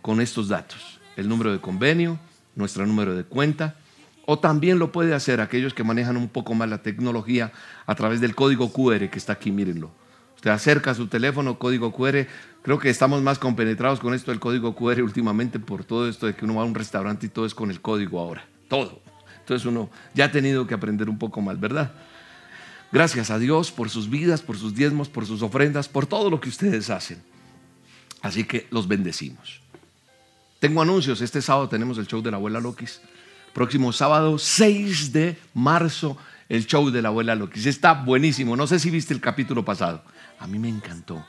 con 0.00 0.20
estos 0.20 0.48
datos. 0.48 0.98
El 1.16 1.28
número 1.28 1.52
de 1.52 1.60
convenio, 1.60 2.18
nuestro 2.56 2.84
número 2.84 3.14
de 3.14 3.22
cuenta. 3.22 3.76
O 4.24 4.38
también 4.38 4.78
lo 4.78 4.92
puede 4.92 5.14
hacer 5.14 5.40
aquellos 5.40 5.74
que 5.74 5.84
manejan 5.84 6.16
un 6.16 6.28
poco 6.28 6.54
más 6.54 6.68
la 6.68 6.82
tecnología 6.82 7.52
a 7.86 7.94
través 7.94 8.20
del 8.20 8.34
código 8.34 8.72
QR 8.72 9.10
que 9.10 9.18
está 9.18 9.34
aquí, 9.34 9.50
mírenlo. 9.50 9.90
Usted 10.36 10.50
acerca 10.50 10.94
su 10.94 11.06
teléfono, 11.06 11.58
código 11.58 11.92
QR. 11.92 12.26
Creo 12.62 12.78
que 12.78 12.90
estamos 12.90 13.22
más 13.22 13.38
compenetrados 13.38 14.00
con 14.00 14.12
esto 14.12 14.30
del 14.30 14.40
código 14.40 14.74
QR 14.74 15.02
últimamente 15.02 15.58
por 15.58 15.84
todo 15.84 16.08
esto 16.08 16.26
de 16.26 16.34
que 16.34 16.44
uno 16.44 16.56
va 16.56 16.62
a 16.62 16.64
un 16.64 16.74
restaurante 16.74 17.26
y 17.26 17.28
todo 17.28 17.46
es 17.46 17.54
con 17.54 17.70
el 17.70 17.80
código 17.80 18.18
ahora. 18.18 18.44
Todo. 18.68 19.00
Entonces 19.38 19.66
uno 19.66 19.90
ya 20.14 20.26
ha 20.26 20.32
tenido 20.32 20.66
que 20.66 20.74
aprender 20.74 21.08
un 21.08 21.18
poco 21.18 21.40
más, 21.40 21.58
¿verdad? 21.60 21.92
Gracias 22.92 23.30
a 23.30 23.38
Dios 23.38 23.72
por 23.72 23.88
sus 23.88 24.10
vidas, 24.10 24.42
por 24.42 24.58
sus 24.58 24.74
diezmos, 24.74 25.08
por 25.08 25.26
sus 25.26 25.42
ofrendas, 25.42 25.88
por 25.88 26.06
todo 26.06 26.28
lo 26.28 26.40
que 26.40 26.48
ustedes 26.48 26.90
hacen. 26.90 27.22
Así 28.20 28.44
que 28.44 28.66
los 28.70 28.86
bendecimos. 28.86 29.60
Tengo 30.60 30.82
anuncios. 30.82 31.20
Este 31.20 31.40
sábado 31.40 31.68
tenemos 31.68 31.98
el 31.98 32.06
show 32.06 32.22
de 32.22 32.30
la 32.30 32.36
abuela 32.36 32.60
Lokis. 32.60 33.00
Próximo 33.52 33.92
sábado, 33.92 34.38
6 34.38 35.12
de 35.12 35.38
marzo, 35.52 36.16
el 36.48 36.66
show 36.66 36.90
de 36.90 37.02
la 37.02 37.08
abuela 37.08 37.34
Lokis. 37.34 37.66
Está 37.66 37.92
buenísimo. 37.92 38.56
No 38.56 38.66
sé 38.66 38.78
si 38.78 38.90
viste 38.90 39.12
el 39.12 39.20
capítulo 39.20 39.64
pasado. 39.64 40.02
A 40.38 40.46
mí 40.46 40.58
me 40.58 40.68
encantó. 40.68 41.24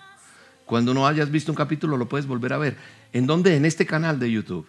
Cuando 0.66 0.94
no 0.94 1.06
hayas 1.06 1.30
visto 1.30 1.52
un 1.52 1.56
capítulo 1.56 1.98
lo 1.98 2.08
puedes 2.08 2.26
volver 2.26 2.54
a 2.54 2.58
ver. 2.58 2.78
¿En 3.12 3.28
dónde? 3.28 3.56
En 3.56 3.66
este 3.66 3.86
canal 3.86 4.20
de 4.20 4.32
YouTube. 4.32 4.66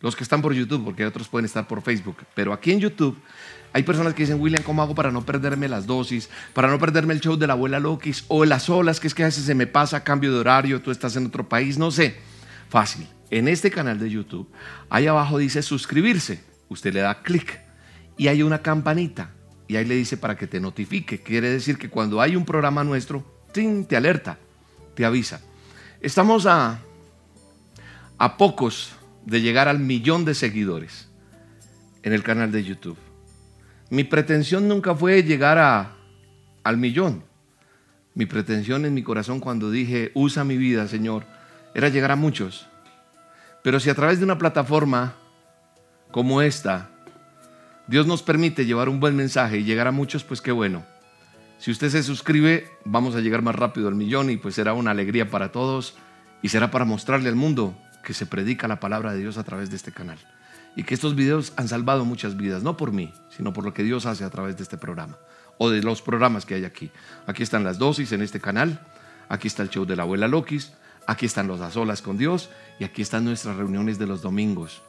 Los 0.00 0.16
que 0.16 0.24
están 0.24 0.40
por 0.40 0.54
YouTube, 0.54 0.82
porque 0.82 1.04
otros 1.04 1.28
pueden 1.28 1.44
estar 1.44 1.68
por 1.68 1.82
Facebook. 1.82 2.16
Pero 2.34 2.54
aquí 2.54 2.72
en 2.72 2.80
YouTube 2.80 3.18
hay 3.74 3.82
personas 3.82 4.14
que 4.14 4.22
dicen, 4.22 4.40
William, 4.40 4.62
¿cómo 4.62 4.82
hago 4.82 4.94
para 4.94 5.12
no 5.12 5.24
perderme 5.24 5.68
las 5.68 5.86
dosis? 5.86 6.30
Para 6.54 6.68
no 6.68 6.78
perderme 6.78 7.12
el 7.12 7.20
show 7.20 7.36
de 7.36 7.46
la 7.46 7.52
abuela 7.52 7.78
Lokis 7.78 8.24
o 8.28 8.46
las 8.46 8.70
olas, 8.70 8.98
que 8.98 9.06
es 9.06 9.14
que 9.14 9.22
a 9.22 9.26
veces 9.26 9.44
se 9.44 9.54
me 9.54 9.66
pasa 9.66 10.02
cambio 10.02 10.32
de 10.32 10.38
horario, 10.38 10.80
tú 10.80 10.90
estás 10.90 11.16
en 11.16 11.26
otro 11.26 11.48
país, 11.48 11.76
no 11.76 11.90
sé. 11.90 12.18
Fácil. 12.70 13.06
En 13.30 13.46
este 13.46 13.70
canal 13.70 13.98
de 13.98 14.10
YouTube, 14.10 14.50
ahí 14.88 15.06
abajo 15.06 15.36
dice 15.36 15.62
suscribirse. 15.62 16.49
Usted 16.70 16.94
le 16.94 17.00
da 17.00 17.22
clic 17.22 17.60
y 18.16 18.28
hay 18.28 18.42
una 18.42 18.62
campanita 18.62 19.32
y 19.68 19.76
ahí 19.76 19.84
le 19.84 19.96
dice 19.96 20.16
para 20.16 20.36
que 20.36 20.46
te 20.46 20.60
notifique. 20.60 21.20
Quiere 21.20 21.50
decir 21.50 21.76
que 21.76 21.90
cuando 21.90 22.20
hay 22.20 22.36
un 22.36 22.44
programa 22.44 22.82
nuestro, 22.82 23.24
te 23.52 23.96
alerta, 23.96 24.38
te 24.94 25.04
avisa. 25.04 25.40
Estamos 26.00 26.46
a, 26.46 26.80
a 28.18 28.36
pocos 28.36 28.92
de 29.26 29.40
llegar 29.40 29.68
al 29.68 29.80
millón 29.80 30.24
de 30.24 30.34
seguidores 30.34 31.08
en 32.02 32.12
el 32.12 32.22
canal 32.22 32.52
de 32.52 32.64
YouTube. 32.64 32.98
Mi 33.90 34.04
pretensión 34.04 34.68
nunca 34.68 34.94
fue 34.94 35.22
llegar 35.22 35.58
a, 35.58 35.96
al 36.62 36.76
millón. 36.76 37.24
Mi 38.14 38.26
pretensión 38.26 38.84
en 38.84 38.94
mi 38.94 39.02
corazón 39.02 39.40
cuando 39.40 39.70
dije, 39.70 40.12
usa 40.14 40.44
mi 40.44 40.56
vida, 40.56 40.86
Señor, 40.88 41.26
era 41.74 41.88
llegar 41.88 42.10
a 42.12 42.16
muchos. 42.16 42.66
Pero 43.62 43.80
si 43.80 43.90
a 43.90 43.94
través 43.94 44.18
de 44.18 44.24
una 44.24 44.38
plataforma 44.38 45.14
como 46.10 46.42
esta, 46.42 46.88
Dios 47.86 48.06
nos 48.06 48.22
permite 48.22 48.66
llevar 48.66 48.88
un 48.88 49.00
buen 49.00 49.16
mensaje 49.16 49.58
y 49.58 49.64
llegar 49.64 49.86
a 49.86 49.92
muchos, 49.92 50.24
pues 50.24 50.40
qué 50.40 50.52
bueno. 50.52 50.84
Si 51.58 51.70
usted 51.70 51.90
se 51.90 52.02
suscribe, 52.02 52.70
vamos 52.84 53.14
a 53.14 53.20
llegar 53.20 53.42
más 53.42 53.54
rápido 53.54 53.88
al 53.88 53.94
millón 53.94 54.30
y 54.30 54.36
pues 54.36 54.54
será 54.54 54.72
una 54.72 54.92
alegría 54.92 55.28
para 55.30 55.52
todos 55.52 55.94
y 56.42 56.48
será 56.48 56.70
para 56.70 56.84
mostrarle 56.84 57.28
al 57.28 57.36
mundo 57.36 57.76
que 58.02 58.14
se 58.14 58.26
predica 58.26 58.68
la 58.68 58.80
palabra 58.80 59.12
de 59.12 59.18
Dios 59.18 59.38
a 59.38 59.44
través 59.44 59.70
de 59.70 59.76
este 59.76 59.92
canal. 59.92 60.18
Y 60.76 60.84
que 60.84 60.94
estos 60.94 61.16
videos 61.16 61.52
han 61.56 61.68
salvado 61.68 62.04
muchas 62.04 62.36
vidas, 62.36 62.62
no 62.62 62.76
por 62.76 62.92
mí, 62.92 63.12
sino 63.28 63.52
por 63.52 63.64
lo 63.64 63.74
que 63.74 63.82
Dios 63.82 64.06
hace 64.06 64.24
a 64.24 64.30
través 64.30 64.56
de 64.56 64.62
este 64.62 64.78
programa 64.78 65.18
o 65.58 65.68
de 65.68 65.82
los 65.82 66.00
programas 66.00 66.46
que 66.46 66.54
hay 66.54 66.64
aquí. 66.64 66.90
Aquí 67.26 67.42
están 67.42 67.64
las 67.64 67.78
dosis 67.78 68.12
en 68.12 68.22
este 68.22 68.40
canal, 68.40 68.80
aquí 69.28 69.48
está 69.48 69.62
el 69.62 69.68
show 69.68 69.84
de 69.84 69.96
la 69.96 70.04
abuela 70.04 70.28
Lokis, 70.28 70.72
aquí 71.06 71.26
están 71.26 71.48
los 71.48 71.60
a 71.60 71.70
solas 71.70 72.00
con 72.00 72.16
Dios 72.16 72.48
y 72.78 72.84
aquí 72.84 73.02
están 73.02 73.24
nuestras 73.24 73.56
reuniones 73.56 73.98
de 73.98 74.06
los 74.06 74.22
domingos, 74.22 74.80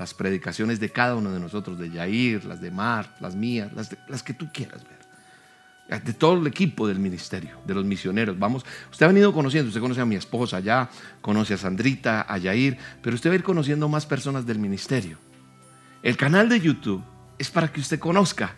las 0.00 0.14
predicaciones 0.14 0.80
de 0.80 0.88
cada 0.88 1.14
uno 1.14 1.30
de 1.30 1.38
nosotros, 1.38 1.78
de 1.78 1.90
Yair, 1.90 2.46
las 2.46 2.62
de 2.62 2.70
Mar, 2.70 3.14
las 3.20 3.34
mías, 3.36 3.70
las, 3.74 3.94
las 4.08 4.22
que 4.22 4.32
tú 4.32 4.48
quieras 4.50 4.82
ver 4.82 4.98
de 5.98 6.14
todo 6.14 6.40
el 6.40 6.46
equipo 6.46 6.86
del 6.88 7.00
ministerio, 7.00 7.58
de 7.66 7.74
los 7.74 7.84
misioneros. 7.84 8.38
Vamos, 8.38 8.64
usted 8.90 9.04
ha 9.04 9.08
venido 9.08 9.34
conociendo, 9.34 9.68
usted 9.68 9.80
conoce 9.80 10.00
a 10.00 10.06
mi 10.06 10.14
esposa 10.14 10.60
ya, 10.60 10.88
conoce 11.20 11.54
a 11.54 11.58
Sandrita, 11.58 12.24
a 12.26 12.38
Yair, 12.38 12.78
pero 13.02 13.14
usted 13.14 13.28
va 13.28 13.34
a 13.34 13.36
ir 13.36 13.42
conociendo 13.42 13.88
más 13.88 14.06
personas 14.06 14.46
del 14.46 14.58
ministerio. 14.58 15.18
El 16.02 16.16
canal 16.16 16.48
de 16.48 16.60
YouTube 16.60 17.02
es 17.38 17.50
para 17.50 17.68
que 17.70 17.80
usted 17.80 17.98
conozca 17.98 18.54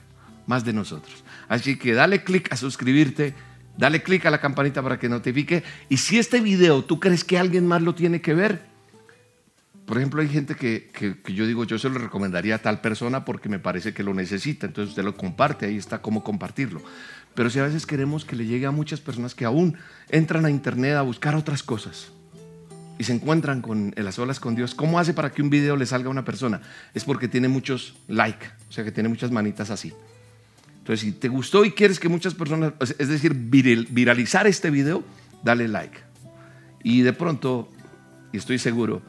más 0.47 0.64
de 0.64 0.72
nosotros. 0.74 1.24
Así 1.49 1.76
que 1.76 1.93
dale 1.93 2.22
clic 2.22 2.53
a 2.53 2.57
suscribirte, 2.57 3.34
dale 3.76 4.03
clic 4.03 4.26
a 4.26 4.30
la 4.30 4.40
campanita 4.40 4.80
para 4.80 4.99
que 4.99 5.09
notifique. 5.09 5.64
Y 5.88 5.97
si 5.97 6.18
este 6.18 6.40
video 6.40 6.84
tú 6.84 7.01
crees 7.01 7.24
que 7.24 7.38
alguien 7.38 7.66
más 7.66 7.82
lo 7.82 7.97
tiene 7.97 8.20
que 8.20 8.34
ver, 8.34 8.72
por 9.93 9.99
ejemplo, 9.99 10.22
hay 10.22 10.28
gente 10.28 10.55
que, 10.55 10.88
que, 10.90 11.34
yo 11.34 11.47
digo, 11.47 11.64
yo 11.64 11.78
se 11.78 11.90
lo 11.90 11.99
recomendaría 11.99 12.55
a 12.55 12.59
tal 12.61 12.80
persona 12.80 13.26
porque 13.26 13.51
me 13.51 13.59
parece 13.59 13.93
que 13.93 14.03
lo 14.03 14.14
necesita, 14.14 14.66
entonces 14.66 14.93
usted 14.93 15.05
lo 15.05 15.14
comparte, 15.14 15.66
ahí 15.66 15.76
está 15.76 16.01
cómo 16.01 16.24
compartirlo. 16.24 16.80
Pero 17.34 17.51
si 17.51 17.59
a 17.59 17.64
veces 17.64 17.84
queremos 17.84 18.24
que 18.24 18.34
le 18.34 18.47
llegue 18.47 18.64
a 18.64 18.70
muchas 18.70 19.03
personas 19.03 19.34
que 19.34 19.45
aún 19.45 19.76
entran 20.09 20.47
a 20.47 20.51
internet 20.51 20.95
a 20.95 21.03
buscar 21.03 21.34
otras 21.34 21.62
cosas 21.62 22.11
y 22.99 23.05
se 23.05 23.12
encuentran 23.12 23.61
con 23.61 23.93
en 23.95 24.05
las 24.07 24.18
olas 24.18 24.40
con 24.40 24.55
Dios, 24.55 24.74
¿cómo 24.74 24.99
hace 24.99 25.12
para 25.12 25.30
que 25.30 25.43
un 25.43 25.51
video 25.51 25.76
le 25.76 25.84
salga 25.84 26.07
a 26.07 26.11
una 26.11 26.24
persona? 26.24 26.62
Es 26.95 27.05
porque 27.05 27.28
tiene 27.28 27.49
muchos 27.49 27.95
like, 28.09 28.47
o 28.70 28.72
sea 28.72 28.84
que 28.84 28.93
tiene 28.93 29.11
muchas 29.11 29.30
manitas 29.30 29.68
así. 29.68 29.93
Entonces, 30.78 31.01
si 31.01 31.12
te 31.12 31.28
gustó 31.28 31.66
y 31.66 31.72
quieres 31.72 32.01
que 32.01 32.09
muchas 32.09 32.32
personas, 32.32 32.72
es 32.80 33.09
decir, 33.09 33.34
viralizar 33.34 34.47
este 34.47 34.70
video, 34.70 35.05
dale 35.45 35.68
like. 35.68 35.99
Y 36.82 37.03
de 37.03 37.12
pronto, 37.12 37.70
y 38.32 38.38
estoy 38.38 38.59
seguro, 38.59 39.03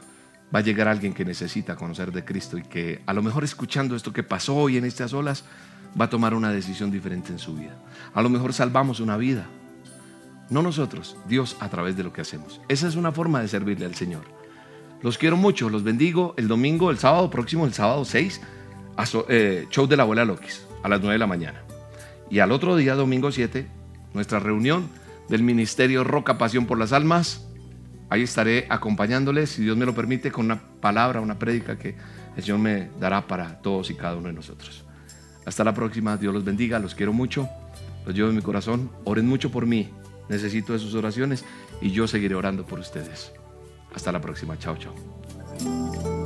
va 0.54 0.60
a 0.60 0.62
llegar 0.62 0.88
alguien 0.88 1.14
que 1.14 1.26
necesita 1.26 1.76
conocer 1.76 2.12
de 2.12 2.24
Cristo 2.24 2.58
y 2.58 2.64
que 2.64 3.02
a 3.06 3.14
lo 3.14 3.24
mejor 3.24 3.44
escuchando 3.44 3.96
esto 3.96 4.14
que 4.14 4.24
pasó 4.24 4.56
hoy 4.56 4.78
en 4.78 4.86
estas 4.86 5.14
olas, 5.14 5.46
va 6.00 6.06
a 6.06 6.10
tomar 6.10 6.34
una 6.34 6.52
decisión 6.52 6.92
diferente 6.92 7.32
en 7.32 7.40
su 7.40 7.56
vida. 7.56 7.76
A 8.14 8.22
lo 8.22 8.30
mejor 8.30 8.54
salvamos 8.54 9.00
una 9.00 9.18
vida. 9.18 9.48
No 10.50 10.62
nosotros, 10.62 11.18
Dios 11.28 11.56
a 11.60 11.70
través 11.70 11.98
de 11.98 12.04
lo 12.04 12.14
que 12.14 12.22
hacemos. 12.22 12.62
Esa 12.68 12.88
es 12.88 12.96
una 12.96 13.12
forma 13.12 13.42
de 13.42 13.48
servirle 13.48 13.86
al 13.86 13.96
Señor. 13.96 14.24
Los 15.02 15.18
quiero 15.18 15.38
mucho, 15.38 15.70
los 15.70 15.84
bendigo. 15.84 16.34
El 16.38 16.48
domingo, 16.48 16.92
el 16.92 16.98
sábado 16.98 17.30
próximo, 17.30 17.66
el 17.66 17.74
sábado 17.74 18.06
6, 18.06 18.42
a 18.98 19.06
eh, 19.30 19.66
show 19.70 19.88
de 19.88 19.98
la 19.98 20.04
abuela 20.04 20.26
Lokis 20.26 20.66
a 20.84 20.90
las 20.90 21.00
9 21.00 21.14
de 21.14 21.20
la 21.20 21.28
mañana. 21.28 21.64
Y 22.30 22.40
al 22.40 22.52
otro 22.52 22.76
día, 22.76 22.96
domingo 22.96 23.32
7, 23.32 23.68
nuestra 24.14 24.40
reunión 24.40 24.90
del 25.30 25.44
Ministerio 25.44 26.04
Roca 26.04 26.38
Pasión 26.38 26.66
por 26.66 26.78
las 26.78 26.94
Almas. 26.94 27.48
Ahí 28.10 28.24
estaré 28.24 28.68
acompañándoles, 28.70 29.50
si 29.50 29.64
Dios 29.64 29.78
me 29.78 29.86
lo 29.86 29.96
permite, 29.96 30.32
con 30.32 30.46
una 30.46 30.62
palabra, 30.80 31.22
una 31.22 31.40
prédica 31.40 31.78
que 31.78 31.96
el 32.36 32.44
Señor 32.44 32.60
me 32.60 32.90
dará 33.00 33.28
para 33.28 33.62
todos 33.62 33.90
y 33.90 33.96
cada 33.96 34.16
uno 34.16 34.28
de 34.28 34.34
nosotros. 34.34 34.86
Hasta 35.46 35.64
la 35.64 35.74
próxima, 35.74 36.18
Dios 36.18 36.34
los 36.34 36.44
bendiga, 36.44 36.80
los 36.80 36.96
quiero 36.96 37.14
mucho, 37.14 37.50
los 38.06 38.16
llevo 38.16 38.30
en 38.30 38.36
mi 38.36 38.42
corazón, 38.42 38.92
oren 39.04 39.28
mucho 39.28 39.52
por 39.52 39.66
mí, 39.66 39.90
necesito 40.30 40.74
de 40.74 40.80
sus 40.80 40.94
oraciones 40.96 41.44
y 41.82 41.92
yo 41.92 42.08
seguiré 42.08 42.36
orando 42.36 42.66
por 42.66 42.80
ustedes. 42.80 43.32
Hasta 43.94 44.12
la 44.12 44.22
próxima, 44.22 44.58
chao, 44.58 44.78
chao. 44.78 46.23